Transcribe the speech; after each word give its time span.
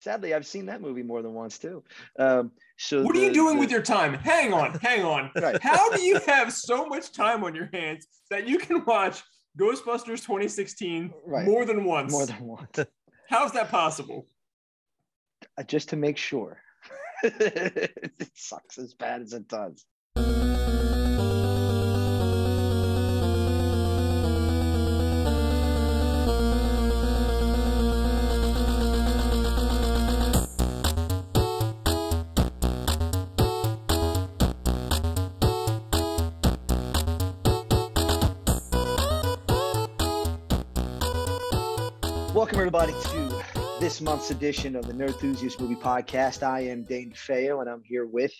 sadly, 0.00 0.34
I've 0.34 0.46
seen 0.46 0.66
that 0.66 0.80
movie 0.80 1.02
more 1.02 1.22
than 1.22 1.34
once 1.34 1.58
too. 1.58 1.84
Um, 2.18 2.50
so 2.76 3.02
what 3.02 3.14
the, 3.14 3.20
are 3.20 3.24
you 3.26 3.32
doing 3.32 3.54
the, 3.54 3.60
with 3.60 3.70
your 3.70 3.82
time? 3.82 4.14
Hang 4.14 4.52
on, 4.52 4.74
hang 4.80 5.04
on. 5.04 5.30
Right. 5.40 5.62
How 5.62 5.90
do 5.90 6.02
you 6.02 6.18
have 6.26 6.52
so 6.52 6.86
much 6.86 7.12
time 7.12 7.44
on 7.44 7.54
your 7.54 7.68
hands 7.72 8.06
that 8.30 8.48
you 8.48 8.58
can 8.58 8.84
watch 8.84 9.22
Ghostbusters 9.58 10.22
2016 10.22 11.12
Right. 11.24 11.46
more 11.46 11.64
than 11.64 11.84
once? 11.84 12.12
more 12.12 12.26
than 12.26 12.44
once? 12.44 12.78
How's 13.28 13.52
that 13.52 13.70
possible? 13.70 14.26
Uh, 15.56 15.62
just 15.62 15.90
to 15.90 15.96
make 15.96 16.16
sure. 16.16 16.60
it 17.22 18.30
sucks 18.34 18.78
as 18.78 18.94
bad 18.94 19.22
as 19.22 19.32
it 19.32 19.46
does. 19.46 19.84
Everybody, 42.80 43.04
to 43.10 43.44
this 43.78 44.00
month's 44.00 44.30
edition 44.30 44.74
of 44.74 44.86
the 44.86 44.92
Nerd 44.94 45.08
Enthusiast 45.08 45.60
Movie 45.60 45.74
Podcast. 45.74 46.42
I 46.42 46.60
am 46.60 46.84
Dane 46.84 47.12
DeFeo, 47.12 47.60
and 47.60 47.68
I'm 47.68 47.82
here 47.84 48.06
with 48.06 48.32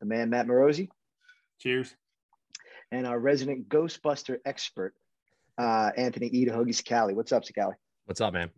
the 0.00 0.06
man 0.06 0.28
Matt 0.28 0.46
Morosi 0.46 0.88
Cheers. 1.60 1.94
and 2.92 3.06
our 3.06 3.18
resident 3.18 3.70
Ghostbuster 3.70 4.36
expert, 4.44 4.92
uh, 5.56 5.92
Anthony 5.96 6.26
Ida 6.26 6.50
Hoagie 6.50 6.78
Sakali. 6.78 7.14
What's 7.14 7.32
up, 7.32 7.44
Sakali? 7.44 7.72
What's 8.04 8.20
up, 8.20 8.34
man? 8.34 8.50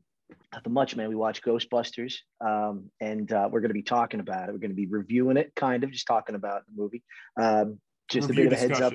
Nothing 0.52 0.73
much, 0.73 0.96
man. 0.96 1.09
We 1.09 1.15
watch 1.15 1.41
Ghostbusters, 1.41 2.16
um, 2.45 2.91
and 3.01 3.30
uh, 3.30 3.48
we're 3.48 3.60
going 3.60 3.70
to 3.70 3.74
be 3.74 3.82
talking 3.82 4.18
about 4.18 4.48
it. 4.48 4.52
We're 4.52 4.59
going 4.59 4.73
to 4.73 4.77
be 4.77 4.87
reviewing 4.87 5.37
it, 5.37 5.52
kind 5.55 5.84
of, 5.84 5.93
just 5.93 6.09
talking 6.09 6.34
about 6.34 6.63
the 6.66 6.82
movie. 6.82 7.04
Um, 7.41 7.79
just 8.10 8.29
Review 8.29 8.48
a 8.48 8.51
bit 8.51 8.59
of 8.59 8.65
a 8.65 8.74
heads 8.74 8.80
up. 8.80 8.93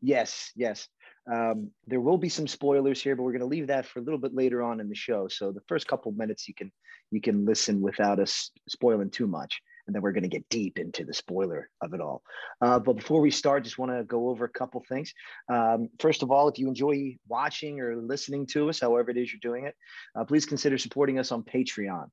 Yes, 0.00 0.52
yes. 0.54 0.86
Um, 1.30 1.70
there 1.86 2.00
will 2.00 2.18
be 2.18 2.28
some 2.28 2.48
spoilers 2.48 3.00
here, 3.02 3.14
but 3.14 3.22
we're 3.22 3.32
going 3.32 3.40
to 3.40 3.46
leave 3.46 3.68
that 3.68 3.86
for 3.86 4.00
a 4.00 4.02
little 4.02 4.18
bit 4.18 4.34
later 4.34 4.62
on 4.62 4.80
in 4.80 4.88
the 4.88 4.94
show. 4.94 5.28
So 5.28 5.52
the 5.52 5.60
first 5.68 5.86
couple 5.86 6.12
minutes 6.12 6.48
you 6.48 6.54
can 6.54 6.72
you 7.10 7.20
can 7.20 7.44
listen 7.44 7.80
without 7.80 8.18
us 8.18 8.50
spoiling 8.68 9.10
too 9.10 9.26
much, 9.26 9.60
and 9.86 9.94
then 9.94 10.02
we're 10.02 10.12
going 10.12 10.22
to 10.22 10.28
get 10.28 10.48
deep 10.48 10.78
into 10.78 11.04
the 11.04 11.12
spoiler 11.12 11.68
of 11.80 11.94
it 11.94 12.00
all. 12.00 12.22
Uh, 12.60 12.78
but 12.78 12.94
before 12.94 13.20
we 13.20 13.30
start, 13.30 13.64
just 13.64 13.78
want 13.78 13.92
to 13.92 14.02
go 14.04 14.30
over 14.30 14.46
a 14.46 14.48
couple 14.48 14.82
things. 14.88 15.12
Um, 15.48 15.88
first 16.00 16.22
of 16.22 16.30
all, 16.30 16.48
if 16.48 16.58
you 16.58 16.68
enjoy 16.68 17.16
watching 17.28 17.80
or 17.80 17.96
listening 17.96 18.46
to 18.48 18.70
us, 18.70 18.80
however 18.80 19.10
it 19.10 19.18
is 19.18 19.32
you're 19.32 19.40
doing 19.40 19.66
it, 19.66 19.76
uh, 20.16 20.24
please 20.24 20.46
consider 20.46 20.78
supporting 20.78 21.18
us 21.18 21.30
on 21.30 21.42
Patreon. 21.42 22.06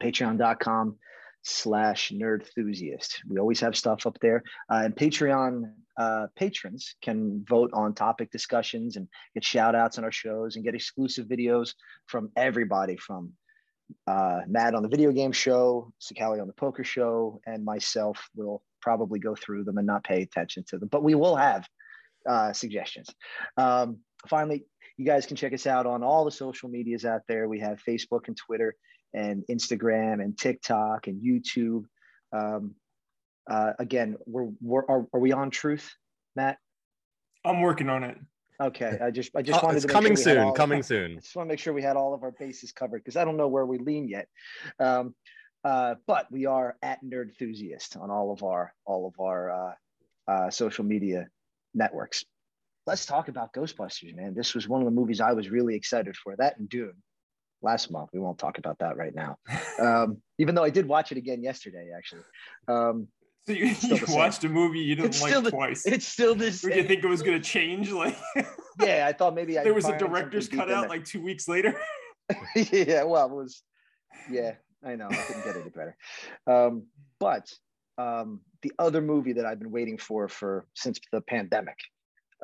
Patreon.com 0.00 0.98
slash 1.42 2.12
nerd 2.14 2.42
enthusiast. 2.42 3.22
We 3.28 3.38
always 3.38 3.60
have 3.60 3.76
stuff 3.76 4.06
up 4.06 4.18
there. 4.20 4.42
Uh, 4.70 4.82
and 4.84 4.94
Patreon 4.94 5.72
uh, 5.96 6.26
patrons 6.36 6.94
can 7.02 7.44
vote 7.48 7.70
on 7.72 7.94
topic 7.94 8.30
discussions 8.30 8.96
and 8.96 9.08
get 9.34 9.44
shout 9.44 9.74
outs 9.74 9.98
on 9.98 10.04
our 10.04 10.12
shows 10.12 10.56
and 10.56 10.64
get 10.64 10.74
exclusive 10.74 11.26
videos 11.26 11.74
from 12.06 12.30
everybody 12.36 12.96
from 12.96 13.32
uh, 14.06 14.40
Matt 14.46 14.74
on 14.74 14.82
the 14.82 14.88
video 14.88 15.12
game 15.12 15.32
show, 15.32 15.92
Sakali 16.00 16.40
on 16.40 16.46
the 16.46 16.52
poker 16.52 16.84
show, 16.84 17.40
and 17.46 17.64
myself 17.64 18.28
will 18.34 18.62
probably 18.80 19.18
go 19.18 19.34
through 19.34 19.64
them 19.64 19.78
and 19.78 19.86
not 19.86 20.04
pay 20.04 20.22
attention 20.22 20.64
to 20.68 20.78
them, 20.78 20.88
but 20.88 21.02
we 21.02 21.14
will 21.14 21.36
have 21.36 21.68
uh, 22.28 22.52
suggestions. 22.52 23.08
Um, 23.56 23.98
finally, 24.28 24.64
you 24.96 25.04
guys 25.04 25.26
can 25.26 25.36
check 25.36 25.52
us 25.52 25.66
out 25.66 25.86
on 25.86 26.02
all 26.02 26.24
the 26.24 26.30
social 26.30 26.68
medias 26.68 27.04
out 27.04 27.22
there. 27.26 27.48
We 27.48 27.60
have 27.60 27.82
Facebook 27.86 28.28
and 28.28 28.36
Twitter 28.36 28.76
and 29.14 29.44
Instagram 29.50 30.22
and 30.22 30.36
TikTok 30.38 31.06
and 31.06 31.22
YouTube. 31.22 31.84
Um, 32.32 32.74
uh, 33.50 33.72
again, 33.78 34.16
we're, 34.26 34.48
we're 34.60 34.84
are, 34.86 35.06
are 35.12 35.20
we 35.20 35.32
on 35.32 35.50
Truth, 35.50 35.90
Matt? 36.36 36.58
I'm 37.44 37.60
working 37.62 37.88
on 37.88 38.04
it. 38.04 38.18
Okay, 38.60 38.98
I 39.02 39.10
just 39.10 39.30
I 39.34 39.40
just 39.42 39.58
Uh, 39.62 39.66
wanted 39.66 39.76
it's 39.78 39.86
to 39.86 39.88
make 39.88 39.94
coming 39.94 40.14
sure 40.16 40.22
soon. 40.24 40.38
all- 40.38 40.52
Coming 40.52 40.78
I 40.78 40.82
soon. 40.82 41.14
just 41.20 41.34
want 41.34 41.48
to 41.48 41.52
make 41.52 41.58
sure 41.58 41.72
we 41.72 41.80
had 41.82 41.96
all 41.96 42.12
of 42.12 42.22
our 42.22 42.32
bases 42.32 42.72
covered 42.72 42.98
because 42.98 43.16
I 43.16 43.24
don't 43.24 43.38
know 43.38 43.48
where 43.48 43.64
we 43.64 43.78
lean 43.78 44.06
yet. 44.06 44.28
Um, 44.78 45.14
uh, 45.64 45.94
but 46.06 46.30
we 46.30 46.44
are 46.46 46.76
at 46.82 47.02
Nerd 47.02 47.28
Enthusiast 47.28 47.96
on 47.96 48.10
all 48.10 48.32
of 48.32 48.42
our 48.42 48.74
all 48.84 49.06
of 49.08 49.18
our 49.18 49.50
uh, 49.50 49.74
uh, 50.30 50.50
social 50.50 50.84
media 50.84 51.28
networks. 51.74 52.24
Let's 52.86 53.06
talk 53.06 53.28
about 53.28 53.54
Ghostbusters, 53.54 54.14
man. 54.14 54.34
This 54.34 54.54
was 54.54 54.68
one 54.68 54.80
of 54.82 54.84
the 54.84 54.90
movies 54.90 55.20
I 55.22 55.32
was 55.32 55.48
really 55.50 55.74
excited 55.74 56.14
for. 56.16 56.36
That 56.36 56.58
and 56.58 56.68
Dune 56.68 56.94
last 57.62 57.90
month. 57.90 58.10
We 58.12 58.20
won't 58.20 58.38
talk 58.38 58.58
about 58.58 58.78
that 58.78 58.96
right 58.96 59.14
now. 59.14 59.36
Um, 59.80 60.18
even 60.38 60.54
though 60.54 60.64
I 60.64 60.70
did 60.70 60.86
watch 60.86 61.12
it 61.12 61.18
again 61.18 61.42
yesterday, 61.42 61.90
actually. 61.96 62.22
Um, 62.68 63.08
So 63.46 63.52
you, 63.52 63.74
you 63.82 63.98
watched 64.08 64.44
a 64.44 64.48
movie 64.48 64.80
you 64.80 64.94
didn't 64.94 65.08
It's 65.10 65.22
like 65.22 65.42
the- 65.42 65.50
twice. 65.50 65.86
it's 65.86 66.06
still 66.06 66.34
this. 66.34 66.60
Did 66.60 66.76
you 66.76 66.84
think 66.84 67.02
it 67.04 67.08
was 67.08 67.22
going 67.22 67.40
to 67.40 67.44
change? 67.44 67.90
Like 67.90 68.16
yeah, 68.80 69.06
I 69.08 69.12
thought 69.12 69.34
maybe 69.34 69.58
I 69.58 69.64
there 69.64 69.74
was 69.74 69.86
a 69.88 69.96
director's 69.98 70.48
cutout 70.48 70.88
like 70.88 71.04
two 71.04 71.22
weeks 71.22 71.48
later. 71.48 71.74
yeah, 72.54 73.02
well, 73.04 73.26
it 73.26 73.32
was, 73.34 73.62
yeah, 74.30 74.54
I 74.84 74.94
know. 74.94 75.08
I 75.10 75.14
couldn't 75.16 75.44
get 75.44 75.56
any 75.56 75.70
better. 75.70 75.96
Um, 76.46 76.84
but 77.18 77.50
um, 77.98 78.40
the 78.62 78.72
other 78.78 79.00
movie 79.00 79.32
that 79.34 79.46
I've 79.46 79.58
been 79.58 79.72
waiting 79.72 79.98
for 79.98 80.28
for 80.28 80.66
since 80.74 81.00
the 81.12 81.20
pandemic 81.22 81.76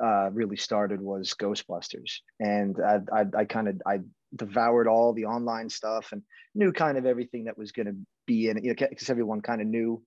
uh, 0.03 0.29
really 0.33 0.57
started 0.57 0.99
was 1.01 1.33
Ghostbusters, 1.39 2.17
and 2.39 2.75
I, 2.83 2.99
I, 3.13 3.25
I 3.37 3.45
kind 3.45 3.67
of 3.69 3.81
I 3.85 3.99
devoured 4.35 4.87
all 4.87 5.13
the 5.13 5.25
online 5.25 5.69
stuff 5.69 6.09
and 6.11 6.21
knew 6.53 6.71
kind 6.71 6.97
of 6.97 7.05
everything 7.05 7.45
that 7.45 7.57
was 7.57 7.71
going 7.71 7.85
to 7.85 7.95
be 8.25 8.49
in 8.49 8.57
it, 8.57 8.63
you 8.63 8.73
know, 8.73 8.87
because 8.89 9.09
everyone 9.09 9.41
kind 9.41 9.61
of 9.61 9.67
knew 9.67 10.01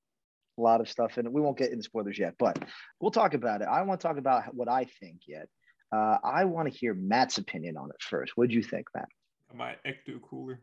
a 0.59 0.61
lot 0.61 0.81
of 0.81 0.89
stuff 0.89 1.17
And. 1.19 1.33
We 1.33 1.41
won't 1.41 1.59
get 1.59 1.71
into 1.71 1.83
spoilers 1.83 2.19
yet, 2.19 2.35
but 2.39 2.63
we'll 3.01 3.11
talk 3.11 3.35
about 3.35 3.63
it. 3.63 3.69
I 3.71 3.83
want 3.83 4.01
to 4.01 4.07
talk 4.07 4.19
about 4.19 4.55
what 4.55 4.69
I 4.69 4.87
think 5.01 5.21
yet. 5.27 5.49
Uh, 5.93 6.19
I 6.23 6.45
want 6.45 6.71
to 6.71 6.79
hear 6.79 6.95
Matt's 6.95 7.39
opinion 7.39 7.77
on 7.77 7.91
it 7.91 7.97
first. 8.01 8.33
What 8.37 8.49
do 8.49 8.55
you 8.55 8.63
think, 8.63 8.87
Matt? 8.95 9.09
My 9.55 9.75
ecto 9.87 10.21
cooler. 10.23 10.61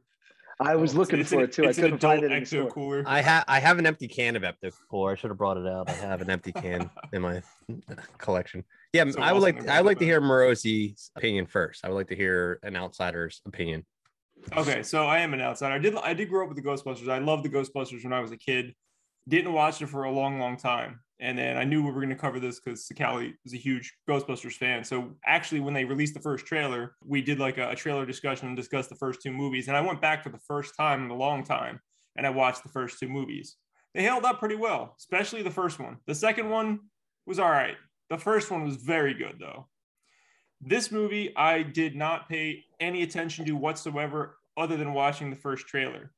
I 0.60 0.76
was 0.76 0.96
Oh, 0.96 1.00
looking 1.00 1.20
it's 1.20 1.30
for 1.30 1.36
an- 1.38 1.42
it 1.44 1.52
too. 1.52 1.66
I 1.66 1.70
it's 1.70 1.78
an 1.78 1.84
couldn't 1.84 2.00
find 2.02 2.24
it 2.24 2.32
in 2.32 2.40
the 2.40 2.46
store. 2.46 2.66
ecto 2.66 2.72
cooler. 2.74 3.04
I 3.06 3.22
have 3.22 3.44
I 3.48 3.60
have 3.60 3.78
an 3.78 3.86
empty 3.86 4.08
can 4.08 4.36
of 4.36 4.42
Ecto 4.42 4.72
Cooler. 4.90 5.12
I 5.12 5.16
should 5.16 5.30
have 5.30 5.38
brought 5.38 5.58
it 5.58 5.68
out. 5.68 5.88
I 5.90 5.94
have 5.94 6.22
an 6.22 6.30
empty 6.30 6.52
can 6.52 6.90
in 7.14 7.22
my 7.22 7.44
collection. 8.18 8.64
Yeah, 8.94 9.08
So 9.10 9.22
I 9.22 9.34
would 9.34 9.38
awesome 9.38 9.42
like 9.44 9.66
to 9.66 9.74
I 9.74 9.82
would 9.82 9.86
like 9.88 10.00
to 10.00 10.06
hear 10.06 10.20
Morosi's 10.20 11.12
opinion 11.16 11.46
first. 11.46 11.86
I 11.86 11.90
would 11.90 11.96
like 11.96 12.08
to 12.08 12.16
hear 12.16 12.60
an 12.64 12.76
outsider's 12.76 13.42
opinion. 13.46 13.86
Okay, 14.56 14.82
so 14.84 15.06
I 15.06 15.20
am 15.20 15.34
an 15.34 15.42
outsider. 15.42 15.76
I 15.76 15.80
did 15.80 15.96
I 15.96 16.14
did 16.14 16.30
grow 16.30 16.44
up 16.44 16.50
with 16.50 16.58
the 16.58 16.68
Ghostbusters. 16.68 17.10
I 17.10 17.20
loved 17.20 17.44
the 17.44 17.50
Ghostbusters 17.50 18.04
when 18.04 18.14
I 18.14 18.20
was 18.22 18.32
a 18.32 18.38
kid. 18.38 18.74
Didn't 19.28 19.54
watch 19.54 19.82
it 19.82 19.88
for 19.88 20.04
a 20.06 20.12
long, 20.12 20.40
long 20.40 20.58
time. 20.58 21.02
And 21.20 21.38
then 21.38 21.58
I 21.58 21.64
knew 21.64 21.82
we 21.84 21.92
were 21.92 22.00
going 22.02 22.10
to 22.10 22.16
cover 22.16 22.40
this 22.40 22.60
because 22.60 22.88
Sakali 22.88 23.34
is 23.44 23.54
a 23.54 23.58
huge 23.58 23.92
Ghostbusters 24.08 24.54
fan. 24.54 24.84
So 24.84 25.16
actually, 25.26 25.62
when 25.62 25.74
they 25.74 25.84
released 25.84 26.14
the 26.14 26.20
first 26.20 26.46
trailer, 26.46 26.96
we 27.04 27.22
did 27.22 27.40
like 27.40 27.58
a, 27.58 27.72
a 27.72 27.76
trailer 27.76 28.06
discussion 28.06 28.48
and 28.48 28.56
discussed 28.56 28.90
the 28.90 28.96
first 28.96 29.22
two 29.24 29.32
movies. 29.32 29.68
And 29.68 29.76
I 29.76 29.82
went 29.82 30.02
back 30.02 30.24
for 30.24 30.30
the 30.30 30.40
first 30.48 30.76
time 30.78 31.04
in 31.06 31.10
a 31.10 31.16
long 31.16 31.44
time 31.44 31.80
and 32.16 32.26
I 32.28 32.30
watched 32.30 32.64
the 32.64 32.70
first 32.70 33.00
two 33.00 33.10
movies. 33.10 33.56
They 33.96 34.04
held 34.04 34.26
up 34.26 34.40
pretty 34.40 34.56
well, 34.56 34.96
especially 35.00 35.42
the 35.42 35.50
first 35.50 35.80
one. 35.80 35.98
The 36.06 36.16
second 36.16 36.50
one 36.50 36.82
was 37.26 37.40
all 37.40 37.50
right. 37.50 37.78
The 38.10 38.18
first 38.18 38.52
one 38.52 38.64
was 38.64 38.76
very 38.76 39.14
good, 39.14 39.38
though. 39.40 39.68
This 40.62 40.92
movie, 40.92 41.36
I 41.36 41.64
did 41.64 41.96
not 41.96 42.30
pay 42.30 42.64
any 42.80 43.04
attention 43.04 43.46
to 43.46 43.56
whatsoever 43.56 44.38
other 44.56 44.78
than 44.78 44.94
watching 44.94 45.30
the 45.30 45.36
first 45.36 45.68
trailer. 45.68 46.12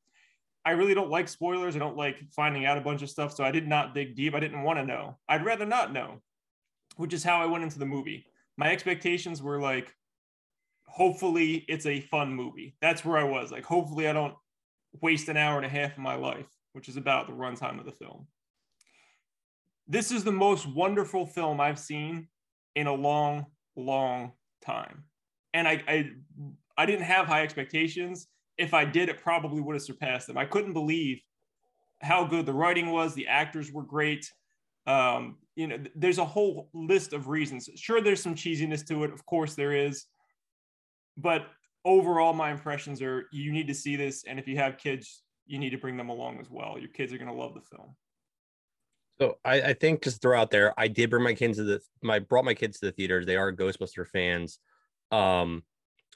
I 0.64 0.72
really 0.72 0.94
don't 0.94 1.10
like 1.10 1.28
spoilers. 1.28 1.74
I 1.74 1.78
don't 1.78 1.96
like 1.96 2.18
finding 2.34 2.66
out 2.66 2.78
a 2.78 2.82
bunch 2.82 3.02
of 3.02 3.10
stuff. 3.10 3.34
So 3.34 3.44
I 3.44 3.50
did 3.50 3.66
not 3.66 3.94
dig 3.94 4.14
deep. 4.14 4.34
I 4.34 4.40
didn't 4.40 4.62
want 4.62 4.78
to 4.78 4.84
know. 4.84 5.18
I'd 5.28 5.44
rather 5.44 5.64
not 5.64 5.92
know, 5.92 6.20
which 6.96 7.14
is 7.14 7.24
how 7.24 7.40
I 7.40 7.46
went 7.46 7.64
into 7.64 7.78
the 7.78 7.86
movie. 7.86 8.26
My 8.56 8.70
expectations 8.70 9.42
were 9.42 9.60
like, 9.60 9.94
hopefully 10.86 11.64
it's 11.68 11.86
a 11.86 12.00
fun 12.00 12.34
movie. 12.34 12.76
That's 12.80 13.04
where 13.04 13.16
I 13.16 13.24
was. 13.24 13.50
Like, 13.50 13.64
hopefully 13.64 14.06
I 14.08 14.12
don't 14.12 14.34
waste 15.00 15.28
an 15.28 15.36
hour 15.36 15.56
and 15.56 15.64
a 15.64 15.68
half 15.68 15.92
of 15.92 15.98
my 15.98 16.16
life, 16.16 16.48
which 16.72 16.88
is 16.88 16.96
about 16.96 17.26
the 17.26 17.32
runtime 17.32 17.78
of 17.78 17.86
the 17.86 17.92
film. 17.92 18.26
This 19.86 20.12
is 20.12 20.24
the 20.24 20.32
most 20.32 20.66
wonderful 20.66 21.26
film 21.26 21.60
I've 21.60 21.78
seen 21.78 22.28
in 22.76 22.86
a 22.86 22.94
long, 22.94 23.46
long 23.76 24.32
time. 24.62 25.04
And 25.54 25.66
I, 25.66 25.82
I, 25.88 26.10
I 26.76 26.86
didn't 26.86 27.06
have 27.06 27.26
high 27.26 27.42
expectations. 27.42 28.28
If 28.60 28.74
I 28.74 28.84
did, 28.84 29.08
it 29.08 29.22
probably 29.22 29.60
would 29.60 29.74
have 29.74 29.82
surpassed 29.82 30.26
them. 30.26 30.36
I 30.36 30.44
couldn't 30.44 30.74
believe 30.74 31.20
how 32.02 32.24
good 32.24 32.46
the 32.46 32.52
writing 32.52 32.92
was. 32.92 33.14
The 33.14 33.26
actors 33.26 33.72
were 33.72 33.82
great. 33.82 34.30
Um, 34.86 35.38
you 35.56 35.66
know, 35.66 35.78
there's 35.94 36.18
a 36.18 36.24
whole 36.24 36.68
list 36.72 37.12
of 37.12 37.28
reasons. 37.28 37.68
Sure, 37.76 38.00
there's 38.00 38.22
some 38.22 38.34
cheesiness 38.34 38.86
to 38.88 39.04
it. 39.04 39.12
Of 39.12 39.24
course, 39.26 39.54
there 39.54 39.72
is. 39.72 40.06
But 41.16 41.46
overall, 41.84 42.32
my 42.32 42.50
impressions 42.50 43.02
are 43.02 43.26
you 43.32 43.52
need 43.52 43.68
to 43.68 43.74
see 43.74 43.96
this. 43.96 44.24
And 44.24 44.38
if 44.38 44.46
you 44.46 44.56
have 44.56 44.78
kids, 44.78 45.22
you 45.46 45.58
need 45.58 45.70
to 45.70 45.78
bring 45.78 45.96
them 45.96 46.08
along 46.08 46.38
as 46.40 46.50
well. 46.50 46.76
Your 46.78 46.88
kids 46.88 47.12
are 47.12 47.18
going 47.18 47.28
to 47.28 47.34
love 47.34 47.54
the 47.54 47.60
film. 47.60 47.96
So 49.20 49.36
I, 49.44 49.60
I 49.60 49.72
think 49.74 50.02
just 50.02 50.22
throw 50.22 50.38
out 50.38 50.50
there, 50.50 50.72
I 50.78 50.88
did 50.88 51.10
bring 51.10 51.22
my 51.22 51.34
kids 51.34 51.58
to 51.58 51.64
the 51.64 51.80
my 52.02 52.20
brought 52.20 52.46
my 52.46 52.54
kids 52.54 52.78
to 52.80 52.86
the 52.86 52.92
theaters. 52.92 53.26
They 53.26 53.36
are 53.36 53.52
Ghostbuster 53.52 54.06
fans. 54.06 54.58
Um, 55.12 55.62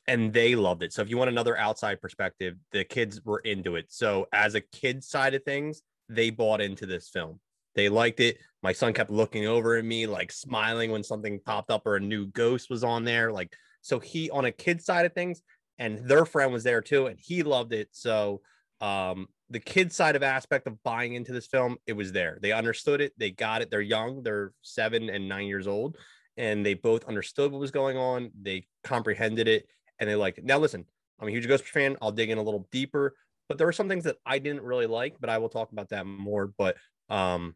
and 0.07 0.33
they 0.33 0.55
loved 0.55 0.83
it. 0.83 0.93
So 0.93 1.03
if 1.03 1.09
you 1.09 1.17
want 1.17 1.31
another 1.31 1.57
outside 1.57 2.01
perspective, 2.01 2.57
the 2.73 2.85
kids 2.85 3.23
were 3.25 3.41
into 3.41 3.77
it. 3.77 3.87
So 3.89 4.27
as 4.33 4.55
a 4.55 4.61
kid 4.61 5.03
side 5.03 5.35
of 5.35 5.43
things, 5.45 5.83
they 6.09 6.31
bought 6.31 6.61
into 6.61 6.87
this 6.87 7.09
film. 7.09 7.41
They 7.75 7.89
liked 7.89 8.21
it. 8.21 8.39
My 8.63 8.73
son 8.73 8.93
kept 8.93 9.11
looking 9.11 9.47
over 9.47 9.77
at 9.77 9.85
me, 9.85 10.07
like 10.07 10.31
smiling 10.31 10.91
when 10.91 11.03
something 11.03 11.41
popped 11.45 11.71
up 11.71 11.87
or 11.87 11.97
a 11.97 12.01
new 12.01 12.27
ghost 12.27 12.71
was 12.71 12.85
on 12.85 13.05
there. 13.05 13.33
Like, 13.33 13.55
so 13.81 13.99
he 13.99 14.31
on 14.31 14.45
a 14.45 14.53
kid 14.53 14.83
side 14.83 15.07
of 15.07 15.13
things, 15.13 15.43
and 15.79 16.09
their 16.09 16.25
friend 16.25 16.53
was 16.53 16.65
there 16.65 16.81
too, 16.81 17.07
and 17.07 17.19
he 17.19 17.43
loved 17.43 17.73
it. 17.73 17.89
So 17.93 18.43
um 18.81 19.29
the 19.51 19.61
kid 19.61 19.93
side 19.93 20.17
of 20.17 20.23
aspect 20.23 20.67
of 20.67 20.83
buying 20.83 21.15
into 21.15 21.33
this 21.33 21.47
film, 21.47 21.77
it 21.87 21.93
was 21.93 22.13
there. 22.13 22.39
They 22.41 22.53
understood 22.53 23.01
it, 23.01 23.13
they 23.19 23.31
got 23.31 23.61
it. 23.63 23.71
They're 23.71 23.81
young, 23.81 24.23
they're 24.23 24.53
seven 24.63 25.11
and 25.11 25.29
nine 25.29 25.47
years 25.47 25.67
old, 25.67 25.97
and 26.37 26.65
they 26.65 26.75
both 26.75 27.05
understood 27.05 27.53
what 27.53 27.61
was 27.61 27.71
going 27.71 27.97
on. 27.97 28.31
They 28.41 28.67
comprehended 28.83 29.49
it 29.49 29.69
and 29.99 30.09
they 30.09 30.15
liked 30.15 30.39
it. 30.39 30.45
Now, 30.45 30.59
listen, 30.59 30.85
I'm 31.21 31.29
a 31.29 31.31
huge 31.31 31.47
Ghostbusters 31.47 31.69
fan. 31.69 31.97
I'll 32.03 32.13
dig 32.13 32.31
in 32.31 32.39
a 32.39 32.43
little 32.43 32.69
deeper, 32.73 33.15
but 33.49 33.59
there 33.59 33.67
were 33.67 33.73
some 33.73 33.89
things 33.89 34.05
that 34.05 34.17
I 34.27 34.39
didn't 34.39 34.63
really 34.63 34.87
like, 34.87 35.17
but 35.21 35.31
I 35.31 35.39
will 35.39 35.49
talk 35.49 35.73
about 35.73 35.91
that 35.91 36.07
more. 36.07 36.47
But 36.47 36.77
um, 37.09 37.55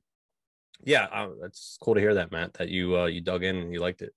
yeah, 0.85 1.05
uh, 1.05 1.31
it's 1.45 1.77
cool 1.81 1.95
to 1.95 2.01
hear 2.01 2.15
that, 2.15 2.33
Matt, 2.33 2.55
that 2.55 2.69
you 2.69 2.99
uh, 2.99 3.07
you 3.07 3.21
dug 3.21 3.45
in 3.45 3.57
and 3.57 3.73
you 3.73 3.81
liked 3.81 4.03
it. 4.03 4.13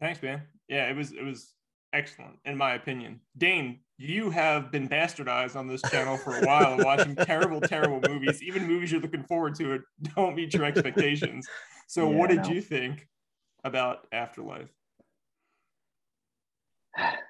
Thanks, 0.00 0.22
man. 0.22 0.42
Yeah, 0.68 0.88
it 0.88 0.96
was 0.96 1.12
it 1.12 1.22
was 1.24 1.54
excellent 1.92 2.38
in 2.44 2.56
my 2.56 2.74
opinion. 2.74 3.20
Dane, 3.36 3.80
you 3.96 4.30
have 4.30 4.70
been 4.70 4.88
bastardized 4.88 5.56
on 5.56 5.66
this 5.66 5.82
channel 5.82 6.16
for 6.16 6.36
a 6.38 6.46
while 6.46 6.76
watching 6.78 7.16
terrible, 7.16 7.60
terrible 7.60 8.00
movies. 8.08 8.42
Even 8.42 8.66
movies 8.66 8.92
you're 8.92 9.00
looking 9.00 9.24
forward 9.24 9.54
to 9.56 9.72
it 9.72 9.82
don't 10.14 10.36
meet 10.36 10.54
your 10.54 10.64
expectations. 10.64 11.46
So, 11.88 12.10
Yeah, 12.10 12.16
what 12.16 12.30
did 12.30 12.42
no. 12.42 12.50
you 12.50 12.60
think 12.60 13.08
about 13.64 14.06
Afterlife? 14.12 14.68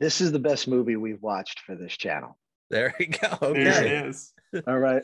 This 0.00 0.20
is 0.20 0.32
the 0.32 0.38
best 0.38 0.66
movie 0.68 0.96
we've 0.96 1.22
watched 1.22 1.60
for 1.60 1.74
this 1.74 1.96
channel. 1.96 2.36
There 2.70 2.94
you 2.98 3.06
go. 3.08 3.52
There 3.52 3.84
it 3.84 4.06
is. 4.06 4.32
All 4.66 4.78
right. 4.78 5.02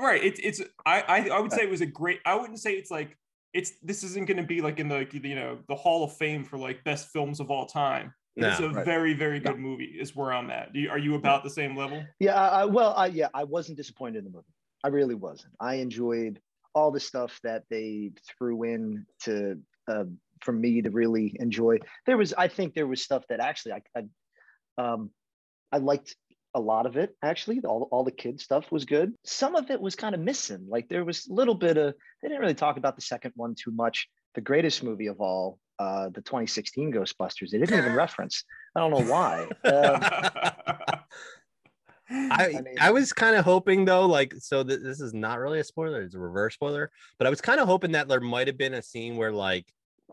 Right. 0.00 0.22
It's 0.24 0.40
it's 0.42 0.60
I, 0.86 1.00
I 1.02 1.28
I 1.28 1.40
would 1.40 1.52
say 1.52 1.62
it 1.62 1.70
was 1.70 1.80
a 1.80 1.86
great. 1.86 2.20
I 2.24 2.34
wouldn't 2.36 2.58
say 2.60 2.72
it's 2.72 2.90
like 2.90 3.16
it's 3.52 3.72
this 3.82 4.02
isn't 4.02 4.26
going 4.26 4.38
to 4.38 4.42
be 4.42 4.60
like 4.60 4.80
in 4.80 4.88
the 4.88 5.06
you 5.12 5.34
know 5.34 5.58
the 5.68 5.74
Hall 5.74 6.04
of 6.04 6.12
Fame 6.16 6.44
for 6.44 6.58
like 6.58 6.82
best 6.84 7.08
films 7.12 7.40
of 7.40 7.50
all 7.50 7.66
time. 7.66 8.12
But 8.36 8.50
it's 8.50 8.60
a 8.60 8.70
Right. 8.70 8.84
very 8.84 9.14
very 9.14 9.38
No. 9.38 9.52
good 9.52 9.60
movie. 9.60 9.84
Is 10.00 10.16
where 10.16 10.32
I'm 10.32 10.50
at. 10.50 10.72
Do 10.72 10.80
you, 10.80 10.90
are 10.90 10.98
you 10.98 11.14
about 11.14 11.44
the 11.44 11.50
same 11.50 11.76
level? 11.76 12.02
Yeah. 12.18 12.34
I, 12.40 12.62
I- 12.62 12.64
well, 12.64 12.94
I, 12.96 13.06
yeah, 13.06 13.28
I 13.34 13.44
wasn't 13.44 13.76
disappointed 13.76 14.18
in 14.18 14.24
the 14.24 14.30
movie. 14.30 14.46
I 14.82 14.88
really 14.88 15.14
wasn't. 15.14 15.54
I 15.60 15.76
enjoyed 15.76 16.40
all 16.74 16.90
the 16.90 16.98
stuff 17.00 17.38
that 17.44 17.62
they 17.70 18.10
threw 18.36 18.64
in 18.64 19.06
to 19.22 19.58
uh, 19.86 20.04
for 20.44 20.52
me 20.52 20.82
to 20.82 20.90
really 20.90 21.36
enjoy. 21.40 21.78
There 22.06 22.16
was, 22.16 22.32
I 22.32 22.48
think, 22.48 22.74
there 22.74 22.86
was 22.86 23.02
stuff 23.02 23.24
that 23.28 23.40
actually 23.40 23.72
I, 23.72 23.82
I, 23.96 24.02
um, 24.82 25.10
I 25.72 25.78
liked 25.78 26.14
a 26.54 26.60
lot 26.60 26.86
of 26.86 26.96
it. 26.96 27.16
Actually, 27.22 27.60
all 27.64 27.88
all 27.90 28.04
the 28.04 28.12
kid 28.12 28.40
stuff 28.40 28.70
was 28.70 28.84
good. 28.84 29.14
Some 29.24 29.56
of 29.56 29.70
it 29.70 29.80
was 29.80 29.96
kind 29.96 30.14
of 30.14 30.20
missing. 30.20 30.66
Like 30.68 30.88
there 30.88 31.04
was 31.04 31.26
a 31.26 31.32
little 31.32 31.54
bit 31.54 31.76
of. 31.76 31.94
They 32.22 32.28
didn't 32.28 32.40
really 32.40 32.54
talk 32.54 32.76
about 32.76 32.96
the 32.96 33.02
second 33.02 33.32
one 33.34 33.54
too 33.54 33.72
much. 33.72 34.08
The 34.34 34.40
greatest 34.40 34.82
movie 34.82 35.06
of 35.06 35.20
all, 35.20 35.58
uh, 35.78 36.08
the 36.08 36.20
2016 36.20 36.92
Ghostbusters. 36.92 37.50
They 37.50 37.58
didn't 37.58 37.78
even 37.78 37.94
reference. 37.94 38.44
I 38.76 38.80
don't 38.80 38.90
know 38.90 39.12
why. 39.12 39.48
Um, 39.64 41.00
I, 42.10 42.46
I 42.46 42.60
mean- 42.60 42.76
I 42.80 42.90
was 42.90 43.12
kind 43.12 43.36
of 43.36 43.44
hoping 43.44 43.84
though, 43.84 44.06
like, 44.06 44.34
so 44.38 44.62
th- 44.62 44.80
this 44.82 45.00
is 45.00 45.14
not 45.14 45.38
really 45.38 45.60
a 45.60 45.64
spoiler; 45.64 46.02
it's 46.02 46.14
a 46.14 46.18
reverse 46.18 46.54
spoiler. 46.54 46.90
But 47.18 47.26
I 47.26 47.30
was 47.30 47.40
kind 47.40 47.60
of 47.60 47.66
hoping 47.66 47.92
that 47.92 48.08
there 48.08 48.20
might 48.20 48.46
have 48.46 48.58
been 48.58 48.74
a 48.74 48.82
scene 48.82 49.16
where 49.16 49.32
like 49.32 49.66